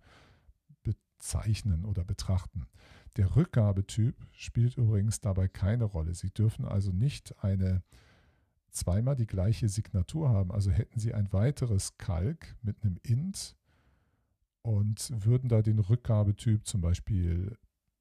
bezeichnen 0.83 1.87
oder 1.87 2.05
betrachten. 2.05 2.67
Der 3.17 3.37
Rückgabetyp 3.37 4.17
spielt 4.33 4.77
übrigens 4.77 5.19
dabei 5.21 5.49
keine 5.49 5.85
Rolle. 5.85 6.15
Sie 6.15 6.29
dürfen 6.29 6.67
also 6.67 6.93
nicht 6.93 7.43
eine 7.43 7.83
zweimal 8.71 9.17
die 9.17 9.27
gleiche 9.27 9.71
Signatur 9.71 10.29
haben. 10.29 10.53
Also 10.53 10.71
hätten 10.71 11.01
Sie 11.01 11.15
ein 11.15 11.33
weiteres 11.33 11.97
Kalk 11.97 12.55
mit 12.61 12.85
einem 12.85 12.99
int 13.03 13.57
und 14.61 15.11
würden 15.25 15.49
da 15.49 15.63
den 15.63 15.79
Rückgabetyp 15.79 16.67
zum 16.67 16.83
Beispiel 16.83 17.57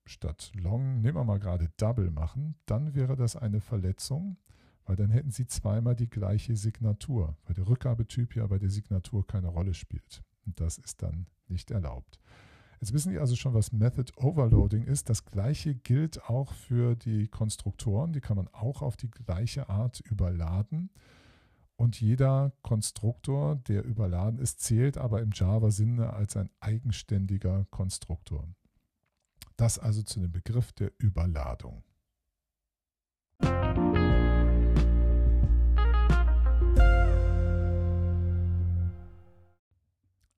statt 0.08 0.51
long, 0.55 1.01
nehmen 1.01 1.18
wir 1.18 1.24
mal 1.24 1.39
gerade 1.39 1.70
double 1.78 2.12
machen, 2.12 2.55
dann 2.66 2.95
wäre 2.95 3.16
das 3.16 3.36
eine 3.36 3.62
Verletzung, 3.62 4.38
weil 4.86 4.95
dann 4.95 5.10
hätten 5.10 5.32
Sie 5.32 5.47
zweimal 5.47 5.95
die 5.95 6.10
gleiche 6.10 6.55
Signatur, 6.55 7.38
weil 7.45 7.55
der 7.55 7.68
Rückgabetyp 7.68 8.36
ja 8.36 8.47
bei 8.47 8.58
der 8.58 8.70
Signatur 8.70 9.26
keine 9.26 9.47
Rolle 9.49 9.74
spielt. 9.74 10.24
Und 10.45 10.60
das 10.60 10.78
ist 10.78 11.03
dann 11.03 11.28
nicht 11.47 11.72
erlaubt. 11.72 12.20
Jetzt 12.80 12.93
wissen 12.93 13.12
Sie 13.12 13.20
also 13.20 13.36
schon, 13.36 13.53
was 13.53 13.72
Method 13.72 14.14
Overloading 14.18 14.84
ist. 14.84 15.10
Das 15.10 15.26
gleiche 15.26 15.74
gilt 15.74 16.24
auch 16.30 16.53
für 16.53 16.95
die 16.95 17.28
Konstruktoren. 17.28 18.14
Die 18.14 18.22
kann 18.22 18.38
man 18.38 18.47
auch 18.49 18.82
auf 18.82 18.95
die 18.97 19.10
gleiche 19.10 19.68
Art 19.68 19.99
überladen. 20.01 20.91
Und 21.76 21.99
jeder 21.99 22.53
Konstruktor, 22.62 23.55
der 23.55 23.84
überladen 23.84 24.39
ist, 24.39 24.62
zählt 24.62 24.97
aber 24.97 25.22
im 25.22 25.32
Java-Sinne 25.34 26.14
als 26.14 26.36
ein 26.38 26.49
eigenständiger 26.60 27.66
Konstruktor. 27.72 28.47
Das 29.58 29.80
also 29.80 30.03
zu 30.03 30.20
dem 30.20 30.32
Begriff 30.32 30.72
der 30.72 30.91
Überladung. 30.99 31.84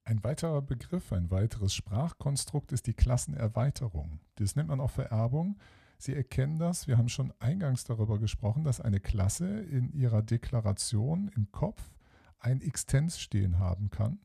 Ein 0.06 0.24
weiterer 0.24 0.62
Begriff, 0.62 1.12
ein 1.12 1.30
weiteres 1.30 1.74
Sprachkonstrukt 1.74 2.72
ist 2.72 2.88
die 2.88 2.94
Klassenerweiterung. 2.94 4.22
Das 4.36 4.56
nennt 4.56 4.70
man 4.70 4.80
auch 4.80 4.90
Vererbung. 4.90 5.60
Sie 5.98 6.16
erkennen 6.16 6.58
das, 6.58 6.88
wir 6.88 6.98
haben 6.98 7.10
schon 7.10 7.34
eingangs 7.40 7.84
darüber 7.84 8.20
gesprochen, 8.20 8.64
dass 8.64 8.80
eine 8.80 9.02
Klasse 9.02 9.60
in 9.64 9.92
ihrer 9.92 10.22
Deklaration 10.22 11.30
im 11.36 11.52
Kopf 11.52 11.92
ein 12.40 12.62
Extens 12.62 13.20
stehen 13.20 13.60
haben 13.60 13.90
kann 13.90 14.20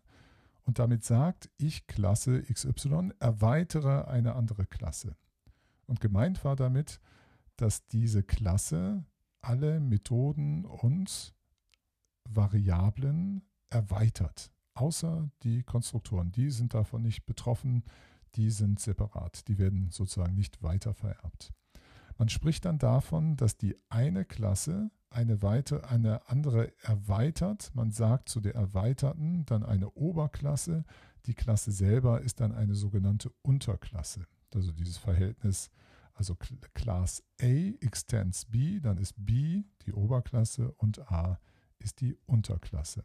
und 0.65 0.79
damit 0.79 1.05
sagt, 1.05 1.51
ich 1.57 1.87
Klasse 1.87 2.43
XY 2.43 3.13
erweitere 3.19 4.07
eine 4.07 4.35
andere 4.35 4.67
Klasse. 4.67 5.17
Und 5.87 6.01
gemeint 6.01 6.45
war 6.45 6.57
damit, 6.57 7.01
dass 7.57 7.87
diese 7.87 8.23
Klasse 8.23 9.05
alle 9.41 9.81
Methoden 9.81 10.65
und 10.65 11.35
Variablen 12.25 13.43
erweitert 13.69 14.55
außer 14.75 15.31
die 15.43 15.63
Konstruktoren. 15.63 16.33
Die 16.33 16.51
sind 16.51 16.75
davon 16.75 17.03
nicht 17.03 17.25
betroffen, 17.25 17.85
die 18.35 18.51
sind 18.51 18.81
separat, 18.81 19.47
die 19.49 19.59
werden 19.59 19.91
sozusagen 19.91 20.35
nicht 20.35 20.63
weiter 20.63 20.93
vererbt. 20.93 21.53
Man 22.17 22.29
spricht 22.29 22.65
dann 22.65 22.79
davon, 22.79 23.37
dass 23.37 23.57
die 23.57 23.77
eine 23.89 24.25
Klasse 24.25 24.91
eine, 25.15 25.43
weite, 25.43 25.89
eine 25.89 26.29
andere 26.29 26.73
erweitert. 26.83 27.71
Man 27.75 27.93
sagt 27.93 28.29
zu 28.29 28.41
der 28.41 28.55
erweiterten 28.55 29.45
dann 29.47 29.65
eine 29.65 29.91
Oberklasse. 29.91 30.85
Die 31.27 31.35
Klasse 31.35 31.73
selber 31.73 32.21
ist 32.21 32.41
dann 32.41 32.53
eine 32.53 32.75
sogenannte 32.75 33.33
Unterklasse. 33.43 34.27
Also 34.53 34.73
dieses 34.73 34.99
Verhältnis, 34.99 35.71
also 36.15 36.37
Class 36.75 37.23
A 37.41 37.45
extends 37.81 38.45
B, 38.45 38.81
dann 38.81 38.99
ist 38.99 39.15
B 39.17 39.63
die 39.87 39.93
Oberklasse 39.93 40.73
und 40.73 41.11
A 41.11 41.41
ist 41.79 42.01
die 42.01 42.17
Unterklasse. 42.27 43.05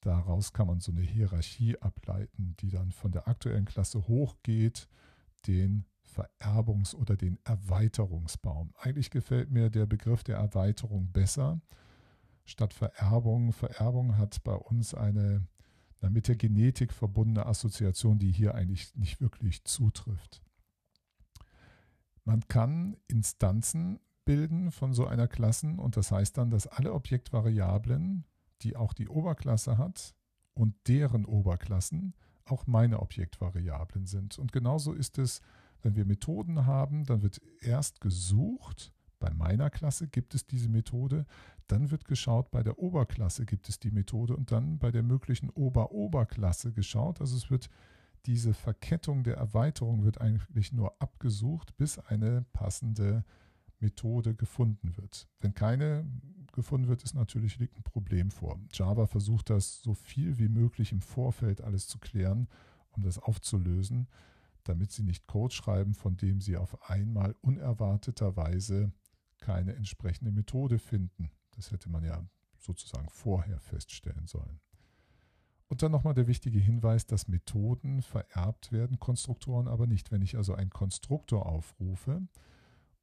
Daraus 0.00 0.52
kann 0.52 0.66
man 0.66 0.80
so 0.80 0.90
eine 0.90 1.02
Hierarchie 1.02 1.78
ableiten, 1.80 2.56
die 2.58 2.70
dann 2.70 2.90
von 2.90 3.12
der 3.12 3.28
aktuellen 3.28 3.64
Klasse 3.64 4.08
hochgeht, 4.08 4.88
den 5.46 5.84
Vererbungs- 6.12 6.94
oder 6.94 7.16
den 7.16 7.38
Erweiterungsbaum. 7.44 8.72
Eigentlich 8.78 9.10
gefällt 9.10 9.50
mir 9.50 9.70
der 9.70 9.86
Begriff 9.86 10.24
der 10.24 10.36
Erweiterung 10.36 11.10
besser. 11.12 11.60
Statt 12.44 12.74
Vererbung. 12.74 13.52
Vererbung 13.52 14.16
hat 14.16 14.42
bei 14.44 14.54
uns 14.54 14.94
eine, 14.94 15.46
mit 16.00 16.28
der 16.28 16.36
Genetik 16.36 16.92
verbundene 16.92 17.46
Assoziation, 17.46 18.18
die 18.18 18.32
hier 18.32 18.54
eigentlich 18.54 18.94
nicht 18.96 19.20
wirklich 19.20 19.64
zutrifft. 19.64 20.42
Man 22.24 22.46
kann 22.48 22.96
Instanzen 23.08 24.00
bilden 24.24 24.70
von 24.70 24.92
so 24.92 25.06
einer 25.06 25.26
Klasse 25.26 25.68
und 25.68 25.96
das 25.96 26.12
heißt 26.12 26.38
dann, 26.38 26.50
dass 26.50 26.66
alle 26.68 26.92
Objektvariablen 26.92 28.24
die 28.62 28.76
auch 28.76 28.92
die 28.92 29.08
Oberklasse 29.08 29.78
hat 29.78 30.14
und 30.54 30.74
deren 30.86 31.24
Oberklassen 31.24 32.14
auch 32.44 32.66
meine 32.66 33.00
Objektvariablen 33.00 34.06
sind. 34.06 34.38
Und 34.38 34.52
genauso 34.52 34.92
ist 34.92 35.18
es, 35.18 35.40
wenn 35.82 35.96
wir 35.96 36.04
Methoden 36.04 36.66
haben, 36.66 37.04
dann 37.04 37.22
wird 37.22 37.40
erst 37.60 38.00
gesucht, 38.00 38.92
bei 39.18 39.32
meiner 39.32 39.70
Klasse 39.70 40.08
gibt 40.08 40.34
es 40.34 40.46
diese 40.46 40.68
Methode, 40.68 41.26
dann 41.68 41.90
wird 41.90 42.04
geschaut, 42.04 42.50
bei 42.50 42.62
der 42.62 42.78
Oberklasse 42.78 43.46
gibt 43.46 43.68
es 43.68 43.78
die 43.78 43.90
Methode 43.90 44.36
und 44.36 44.50
dann 44.50 44.78
bei 44.78 44.90
der 44.90 45.02
möglichen 45.02 45.48
Ober-Oberklasse 45.50 46.72
geschaut. 46.72 47.20
Also 47.20 47.36
es 47.36 47.50
wird 47.50 47.70
diese 48.26 48.54
Verkettung 48.54 49.24
der 49.24 49.36
Erweiterung 49.36 50.04
wird 50.04 50.20
eigentlich 50.20 50.72
nur 50.72 51.00
abgesucht, 51.00 51.76
bis 51.76 51.98
eine 51.98 52.44
passende 52.52 53.24
Methode 53.80 54.34
gefunden 54.34 54.96
wird. 54.96 55.28
Wenn 55.40 55.54
keine 55.54 56.04
gefunden 56.52 56.88
wird, 56.88 57.02
ist 57.02 57.14
natürlich 57.14 57.58
liegt 57.58 57.76
ein 57.76 57.82
Problem 57.82 58.30
vor. 58.30 58.60
Java 58.72 59.06
versucht 59.06 59.50
das 59.50 59.82
so 59.82 59.94
viel 59.94 60.38
wie 60.38 60.48
möglich 60.48 60.92
im 60.92 61.00
Vorfeld 61.00 61.62
alles 61.62 61.86
zu 61.86 61.98
klären, 61.98 62.48
um 62.90 63.02
das 63.02 63.18
aufzulösen, 63.18 64.06
damit 64.64 64.92
sie 64.92 65.02
nicht 65.02 65.26
Code 65.26 65.54
schreiben, 65.54 65.94
von 65.94 66.16
dem 66.16 66.40
sie 66.40 66.56
auf 66.56 66.90
einmal 66.90 67.34
unerwarteterweise 67.40 68.92
keine 69.38 69.74
entsprechende 69.74 70.30
Methode 70.30 70.78
finden. 70.78 71.30
Das 71.56 71.70
hätte 71.70 71.90
man 71.90 72.04
ja 72.04 72.24
sozusagen 72.58 73.08
vorher 73.10 73.58
feststellen 73.60 74.26
sollen. 74.26 74.60
Und 75.68 75.82
dann 75.82 75.92
nochmal 75.92 76.14
der 76.14 76.26
wichtige 76.26 76.58
Hinweis, 76.58 77.06
dass 77.06 77.28
Methoden 77.28 78.02
vererbt 78.02 78.72
werden, 78.72 78.98
Konstruktoren 78.98 79.68
aber 79.68 79.86
nicht. 79.86 80.12
Wenn 80.12 80.22
ich 80.22 80.36
also 80.36 80.54
einen 80.54 80.70
Konstruktor 80.70 81.46
aufrufe, 81.46 82.22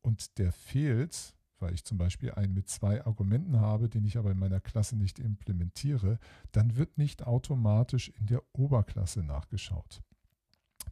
und 0.02 0.38
der 0.38 0.52
fehlt, 0.52 1.36
weil 1.60 1.74
ich 1.74 1.84
zum 1.84 1.98
Beispiel 1.98 2.32
einen 2.32 2.54
mit 2.54 2.70
zwei 2.70 3.06
Argumenten 3.06 3.60
habe, 3.60 3.90
den 3.90 4.06
ich 4.06 4.18
aber 4.18 4.32
in 4.32 4.40
meiner 4.40 4.62
Klasse 4.62 4.96
nicht 4.96 5.20
implementiere, 5.20 6.20
dann 6.52 6.78
wird 6.78 6.98
nicht 6.98 7.28
automatisch 7.28 8.10
in 8.10 8.28
der 8.28 8.42
Oberklasse 8.54 9.24
nachgeschaut. 9.24 10.02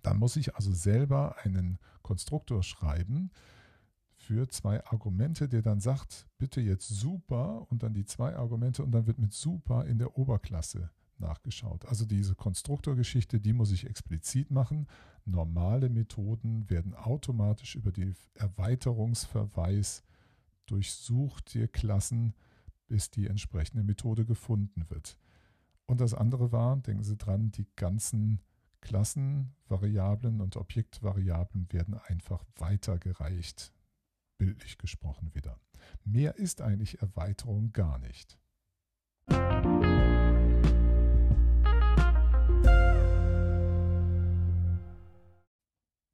Dann 0.03 0.17
muss 0.17 0.35
ich 0.35 0.55
also 0.55 0.73
selber 0.73 1.35
einen 1.43 1.79
Konstruktor 2.01 2.63
schreiben 2.63 3.31
für 4.15 4.47
zwei 4.49 4.83
Argumente, 4.85 5.47
der 5.47 5.61
dann 5.61 5.79
sagt, 5.79 6.27
bitte 6.37 6.59
jetzt 6.59 6.87
super 6.87 7.65
und 7.69 7.83
dann 7.83 7.93
die 7.93 8.05
zwei 8.05 8.35
Argumente 8.35 8.83
und 8.83 8.91
dann 8.91 9.07
wird 9.07 9.19
mit 9.19 9.33
super 9.33 9.85
in 9.85 9.99
der 9.99 10.17
Oberklasse 10.17 10.89
nachgeschaut. 11.19 11.85
Also 11.85 12.05
diese 12.05 12.35
Konstruktorgeschichte, 12.35 13.39
die 13.39 13.53
muss 13.53 13.71
ich 13.71 13.85
explizit 13.87 14.51
machen. 14.51 14.87
Normale 15.25 15.89
Methoden 15.89 16.69
werden 16.69 16.93
automatisch 16.93 17.75
über 17.75 17.91
den 17.91 18.15
Erweiterungsverweis 18.35 20.03
durchsucht, 20.65 21.53
die 21.53 21.67
Klassen, 21.67 22.33
bis 22.87 23.09
die 23.09 23.27
entsprechende 23.27 23.83
Methode 23.83 24.25
gefunden 24.25 24.89
wird. 24.89 25.17
Und 25.85 26.01
das 26.01 26.13
andere 26.13 26.51
war, 26.51 26.77
denken 26.77 27.03
Sie 27.03 27.17
dran, 27.17 27.51
die 27.51 27.67
ganzen 27.75 28.41
Klassenvariablen 28.81 30.41
und 30.41 30.55
Objektvariablen 30.55 31.71
werden 31.71 31.95
einfach 32.07 32.43
weitergereicht, 32.57 33.73
bildlich 34.37 34.77
gesprochen 34.77 35.33
wieder. 35.33 35.59
Mehr 36.03 36.35
ist 36.35 36.61
eigentlich 36.61 37.01
Erweiterung 37.01 37.71
gar 37.73 37.99
nicht. 37.99 38.39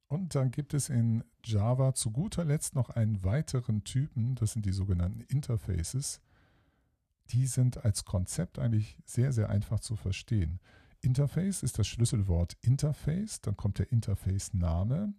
Und 0.07 0.36
dann 0.36 0.51
gibt 0.51 0.74
es 0.74 0.89
in 0.89 1.24
Java 1.43 1.95
zu 1.95 2.11
guter 2.11 2.45
Letzt 2.45 2.76
noch 2.76 2.91
einen 2.91 3.24
weiteren 3.24 3.84
Typen, 3.84 4.36
das 4.36 4.53
sind 4.53 4.66
die 4.66 4.72
sogenannten 4.72 5.22
Interfaces. 5.22 6.22
die 7.30 7.47
sind 7.47 7.84
als 7.84 8.05
Konzept 8.05 8.59
eigentlich 8.59 8.97
sehr, 9.05 9.32
sehr 9.32 9.49
einfach 9.49 9.80
zu 9.80 9.95
verstehen. 9.95 10.59
Interface 11.04 11.64
ist 11.64 11.78
das 11.80 11.88
Schlüsselwort 11.88 12.56
Interface, 12.62 13.41
dann 13.41 13.58
kommt 13.58 13.78
der 13.78 13.91
Interface-Name 13.91 15.14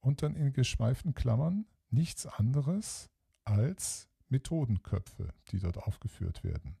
und 0.00 0.22
dann 0.22 0.36
in 0.36 0.52
geschweiften 0.52 1.14
Klammern 1.14 1.66
nichts 1.90 2.26
anderes 2.26 3.10
als 3.44 4.08
Methodenköpfe, 4.28 5.34
die 5.50 5.58
dort 5.58 5.78
aufgeführt 5.78 6.44
werden. 6.44 6.76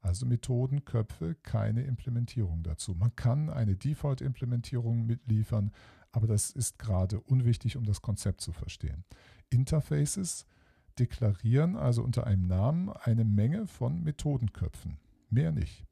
Also 0.00 0.26
Methodenköpfe, 0.26 1.36
keine 1.36 1.84
Implementierung 1.84 2.64
dazu. 2.64 2.96
Man 2.96 3.14
kann 3.14 3.48
eine 3.48 3.76
Default-Implementierung 3.76 5.06
mitliefern, 5.06 5.70
aber 6.10 6.26
das 6.26 6.50
ist 6.50 6.80
gerade 6.80 7.20
unwichtig, 7.20 7.76
um 7.76 7.84
das 7.84 8.02
Konzept 8.02 8.40
zu 8.40 8.50
verstehen. 8.50 9.04
Interfaces 9.50 10.46
deklarieren 10.98 11.76
also 11.76 12.02
unter 12.02 12.26
einem 12.26 12.48
Namen 12.48 12.90
eine 12.90 13.24
Menge 13.24 13.68
von 13.68 14.02
Methodenköpfen, 14.02 14.98
mehr 15.30 15.52
nicht. 15.52 15.84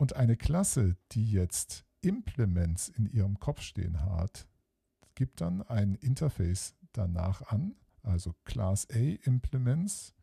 Und 0.00 0.16
eine 0.16 0.38
Klasse, 0.38 0.96
die 1.12 1.30
jetzt 1.30 1.84
Implements 2.00 2.88
in 2.88 3.04
ihrem 3.04 3.38
Kopf 3.38 3.60
stehen 3.60 4.00
hat, 4.00 4.48
gibt 5.14 5.42
dann 5.42 5.60
ein 5.60 5.94
Interface 5.94 6.74
danach 6.92 7.42
an, 7.52 7.76
also 8.02 8.34
Class 8.44 8.88
A 8.90 9.18
Implements, 9.24 10.14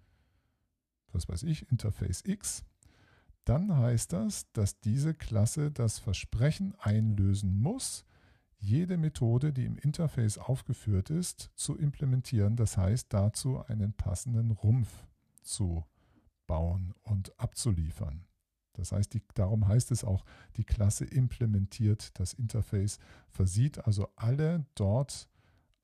was 1.12 1.30
weiß 1.30 1.44
ich, 1.44 1.70
Interface 1.70 2.24
X. 2.26 2.66
Dann 3.46 3.78
heißt 3.78 4.14
das, 4.14 4.52
dass 4.52 4.80
diese 4.80 5.14
Klasse 5.14 5.70
das 5.70 6.00
Versprechen 6.00 6.74
einlösen 6.80 7.56
muss, 7.62 8.04
jede 8.58 8.98
Methode, 8.98 9.54
die 9.54 9.66
im 9.66 9.78
Interface 9.78 10.40
aufgeführt 10.40 11.12
ist, 11.12 11.52
zu 11.54 11.78
implementieren. 11.78 12.56
Das 12.56 12.78
heißt, 12.78 13.14
dazu 13.14 13.64
einen 13.68 13.94
passenden 13.94 14.50
Rumpf 14.50 15.06
zu 15.44 15.86
bauen 16.48 16.96
und 17.04 17.40
abzuliefern. 17.40 18.26
Das 18.78 18.92
heißt, 18.92 19.14
die, 19.14 19.22
darum 19.34 19.68
heißt 19.68 19.92
es 19.92 20.04
auch, 20.04 20.24
die 20.56 20.64
Klasse 20.64 21.06
implementiert 21.06 22.18
das 22.20 22.34
Interface, 22.34 23.00
versieht 23.30 23.86
also 23.86 24.08
alle 24.16 24.66
dort 24.76 25.28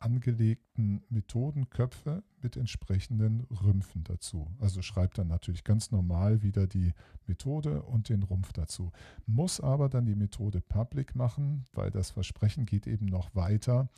angelegten 0.04 1.02
Methodenköpfe 1.10 2.24
mit 2.42 2.58
entsprechenden 2.58 3.48
Rümpfen 3.64 4.04
dazu. 4.04 4.48
Also 4.60 4.82
schreibt 4.82 5.18
dann 5.18 5.30
natürlich 5.30 5.64
ganz 5.64 5.92
normal 5.92 6.44
wieder 6.44 6.68
die 6.68 6.92
Methode 7.26 7.84
und 7.84 8.10
den 8.10 8.24
Rumpf 8.24 8.52
dazu. 8.52 8.92
Muss 9.26 9.62
aber 9.62 9.88
dann 9.88 10.06
die 10.06 10.16
Methode 10.16 10.60
public 10.60 11.16
machen, 11.16 11.64
weil 11.72 11.90
das 11.90 12.12
Versprechen 12.12 12.66
geht 12.66 12.86
eben 12.86 13.06
noch 13.06 13.34
weiter. 13.34 13.90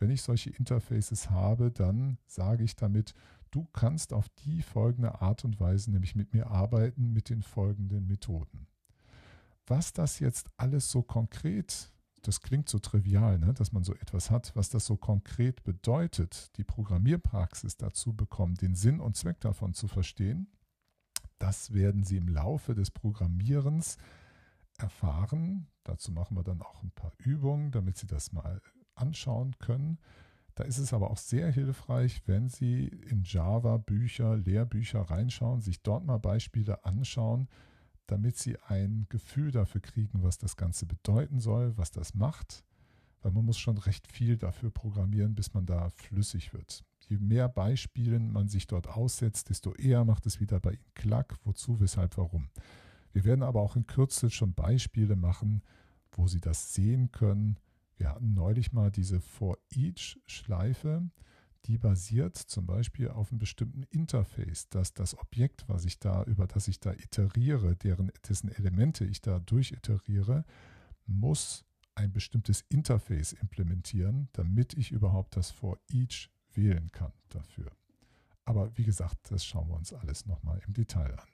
Wenn 0.00 0.10
ich 0.10 0.22
solche 0.22 0.50
Interfaces 0.50 1.30
habe, 1.30 1.70
dann 1.70 2.18
sage 2.26 2.64
ich 2.64 2.74
damit, 2.74 3.14
du 3.52 3.68
kannst 3.72 4.12
auf 4.12 4.28
die 4.44 4.62
folgende 4.62 5.20
Art 5.22 5.44
und 5.44 5.60
Weise 5.60 5.90
nämlich 5.90 6.16
mit 6.16 6.34
mir 6.34 6.48
arbeiten 6.48 7.12
mit 7.12 7.28
den 7.30 7.42
folgenden 7.42 8.06
Methoden. 8.06 8.66
Was 9.66 9.92
das 9.92 10.18
jetzt 10.18 10.50
alles 10.56 10.90
so 10.90 11.02
konkret 11.02 11.92
das 12.22 12.40
klingt 12.40 12.68
so 12.68 12.78
trivial, 12.78 13.38
ne, 13.38 13.52
dass 13.52 13.72
man 13.72 13.82
so 13.82 13.94
etwas 13.94 14.30
hat, 14.30 14.54
was 14.54 14.70
das 14.70 14.86
so 14.86 14.96
konkret 14.96 15.64
bedeutet, 15.64 16.56
die 16.56 16.64
Programmierpraxis 16.64 17.76
dazu 17.76 18.14
bekommt, 18.14 18.62
den 18.62 18.74
Sinn 18.74 19.00
und 19.00 19.16
Zweck 19.16 19.40
davon 19.40 19.74
zu 19.74 19.88
verstehen, 19.88 20.46
das 21.38 21.74
werden 21.74 22.04
Sie 22.04 22.16
im 22.16 22.28
Laufe 22.28 22.74
des 22.74 22.92
Programmierens 22.92 23.98
erfahren. 24.78 25.66
Dazu 25.82 26.12
machen 26.12 26.36
wir 26.36 26.44
dann 26.44 26.62
auch 26.62 26.84
ein 26.84 26.92
paar 26.92 27.12
Übungen, 27.18 27.72
damit 27.72 27.96
Sie 27.96 28.06
das 28.06 28.32
mal 28.32 28.62
anschauen 28.94 29.58
können. 29.58 29.98
Da 30.54 30.64
ist 30.64 30.78
es 30.78 30.92
aber 30.92 31.10
auch 31.10 31.16
sehr 31.16 31.50
hilfreich, 31.50 32.22
wenn 32.26 32.48
Sie 32.48 32.86
in 32.86 33.22
Java 33.24 33.78
Bücher, 33.78 34.36
Lehrbücher 34.36 35.00
reinschauen, 35.00 35.60
sich 35.60 35.82
dort 35.82 36.04
mal 36.04 36.18
Beispiele 36.18 36.84
anschauen, 36.84 37.48
damit 38.06 38.36
sie 38.36 38.58
ein 38.66 39.06
Gefühl 39.08 39.50
dafür 39.50 39.80
kriegen, 39.80 40.22
was 40.22 40.36
das 40.36 40.56
Ganze 40.56 40.86
bedeuten 40.86 41.40
soll, 41.40 41.76
was 41.76 41.90
das 41.90 42.14
macht. 42.14 42.64
Weil 43.22 43.32
man 43.32 43.44
muss 43.44 43.58
schon 43.58 43.78
recht 43.78 44.10
viel 44.10 44.36
dafür 44.36 44.70
programmieren, 44.70 45.34
bis 45.34 45.54
man 45.54 45.64
da 45.64 45.88
flüssig 45.90 46.52
wird. 46.52 46.84
Je 47.08 47.18
mehr 47.18 47.48
Beispielen 47.48 48.30
man 48.32 48.48
sich 48.48 48.66
dort 48.66 48.88
aussetzt, 48.88 49.48
desto 49.48 49.74
eher 49.74 50.04
macht 50.04 50.26
es 50.26 50.40
wieder 50.40 50.60
bei 50.60 50.72
Ihnen 50.72 50.94
Klack, 50.94 51.36
wozu, 51.44 51.80
weshalb, 51.80 52.16
warum. 52.18 52.48
Wir 53.12 53.24
werden 53.24 53.42
aber 53.42 53.60
auch 53.60 53.76
in 53.76 53.86
Kürze 53.86 54.30
schon 54.30 54.54
Beispiele 54.54 55.16
machen, 55.16 55.62
wo 56.12 56.26
Sie 56.26 56.40
das 56.40 56.74
sehen 56.74 57.12
können. 57.12 57.58
Wir 58.02 58.10
hatten 58.10 58.34
neulich 58.34 58.72
mal 58.72 58.90
diese 58.90 59.20
For-Each-Schleife 59.20 61.08
die 61.66 61.78
basiert 61.78 62.36
zum 62.36 62.66
Beispiel 62.66 63.08
auf 63.08 63.30
einem 63.30 63.38
bestimmten 63.38 63.84
Interface, 63.84 64.68
dass 64.70 64.94
das 64.94 65.16
Objekt, 65.16 65.68
was 65.68 65.84
ich 65.84 66.00
da, 66.00 66.24
über 66.24 66.48
das 66.48 66.66
ich 66.66 66.80
da 66.80 66.92
iteriere, 66.92 67.76
deren, 67.76 68.10
dessen 68.28 68.50
Elemente 68.50 69.04
ich 69.04 69.20
da 69.20 69.38
durchiteriere, 69.38 70.44
muss 71.06 71.64
ein 71.94 72.12
bestimmtes 72.12 72.62
Interface 72.62 73.34
implementieren, 73.34 74.28
damit 74.32 74.74
ich 74.74 74.90
überhaupt 74.90 75.36
das 75.36 75.52
for 75.52 75.78
each 75.88 76.28
wählen 76.52 76.90
kann 76.90 77.12
dafür. 77.28 77.70
Aber 78.44 78.76
wie 78.76 78.84
gesagt, 78.84 79.30
das 79.30 79.44
schauen 79.44 79.68
wir 79.68 79.76
uns 79.76 79.92
alles 79.92 80.26
nochmal 80.26 80.60
im 80.66 80.72
Detail 80.72 81.16
an. 81.16 81.31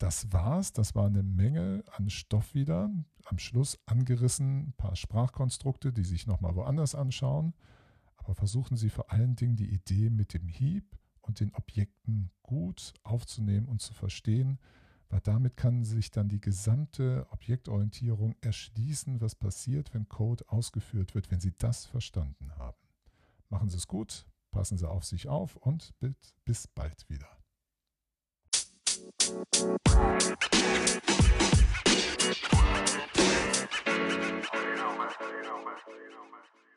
Das 0.00 0.32
war's. 0.32 0.72
Das 0.72 0.94
war 0.94 1.06
eine 1.06 1.22
Menge 1.22 1.84
an 1.92 2.08
Stoff 2.08 2.54
wieder. 2.54 2.90
Am 3.26 3.38
Schluss 3.38 3.78
angerissen 3.84 4.68
ein 4.68 4.72
paar 4.72 4.96
Sprachkonstrukte, 4.96 5.92
die 5.92 6.04
sich 6.04 6.26
nochmal 6.26 6.56
woanders 6.56 6.94
anschauen. 6.94 7.52
Aber 8.16 8.34
versuchen 8.34 8.78
Sie 8.78 8.88
vor 8.88 9.12
allen 9.12 9.36
Dingen 9.36 9.56
die 9.56 9.70
Idee 9.70 10.08
mit 10.08 10.32
dem 10.32 10.48
Heap 10.48 10.98
und 11.20 11.40
den 11.40 11.52
Objekten 11.54 12.30
gut 12.42 12.94
aufzunehmen 13.02 13.68
und 13.68 13.82
zu 13.82 13.92
verstehen, 13.92 14.58
weil 15.10 15.20
damit 15.20 15.58
kann 15.58 15.84
sich 15.84 16.10
dann 16.10 16.30
die 16.30 16.40
gesamte 16.40 17.26
Objektorientierung 17.30 18.36
erschließen, 18.40 19.20
was 19.20 19.34
passiert, 19.34 19.92
wenn 19.92 20.08
Code 20.08 20.44
ausgeführt 20.48 21.14
wird, 21.14 21.30
wenn 21.30 21.40
Sie 21.40 21.52
das 21.58 21.84
verstanden 21.84 22.50
haben. 22.56 22.78
Machen 23.50 23.68
Sie 23.68 23.76
es 23.76 23.86
gut, 23.86 24.26
passen 24.50 24.78
Sie 24.78 24.88
auf 24.88 25.04
sich 25.04 25.28
auf 25.28 25.56
und 25.56 25.92
bis 26.46 26.68
bald 26.68 27.06
wieder. 27.10 27.39
You 29.30 29.36
know, 34.76 34.96
man. 34.98 35.08
You. 36.64 36.69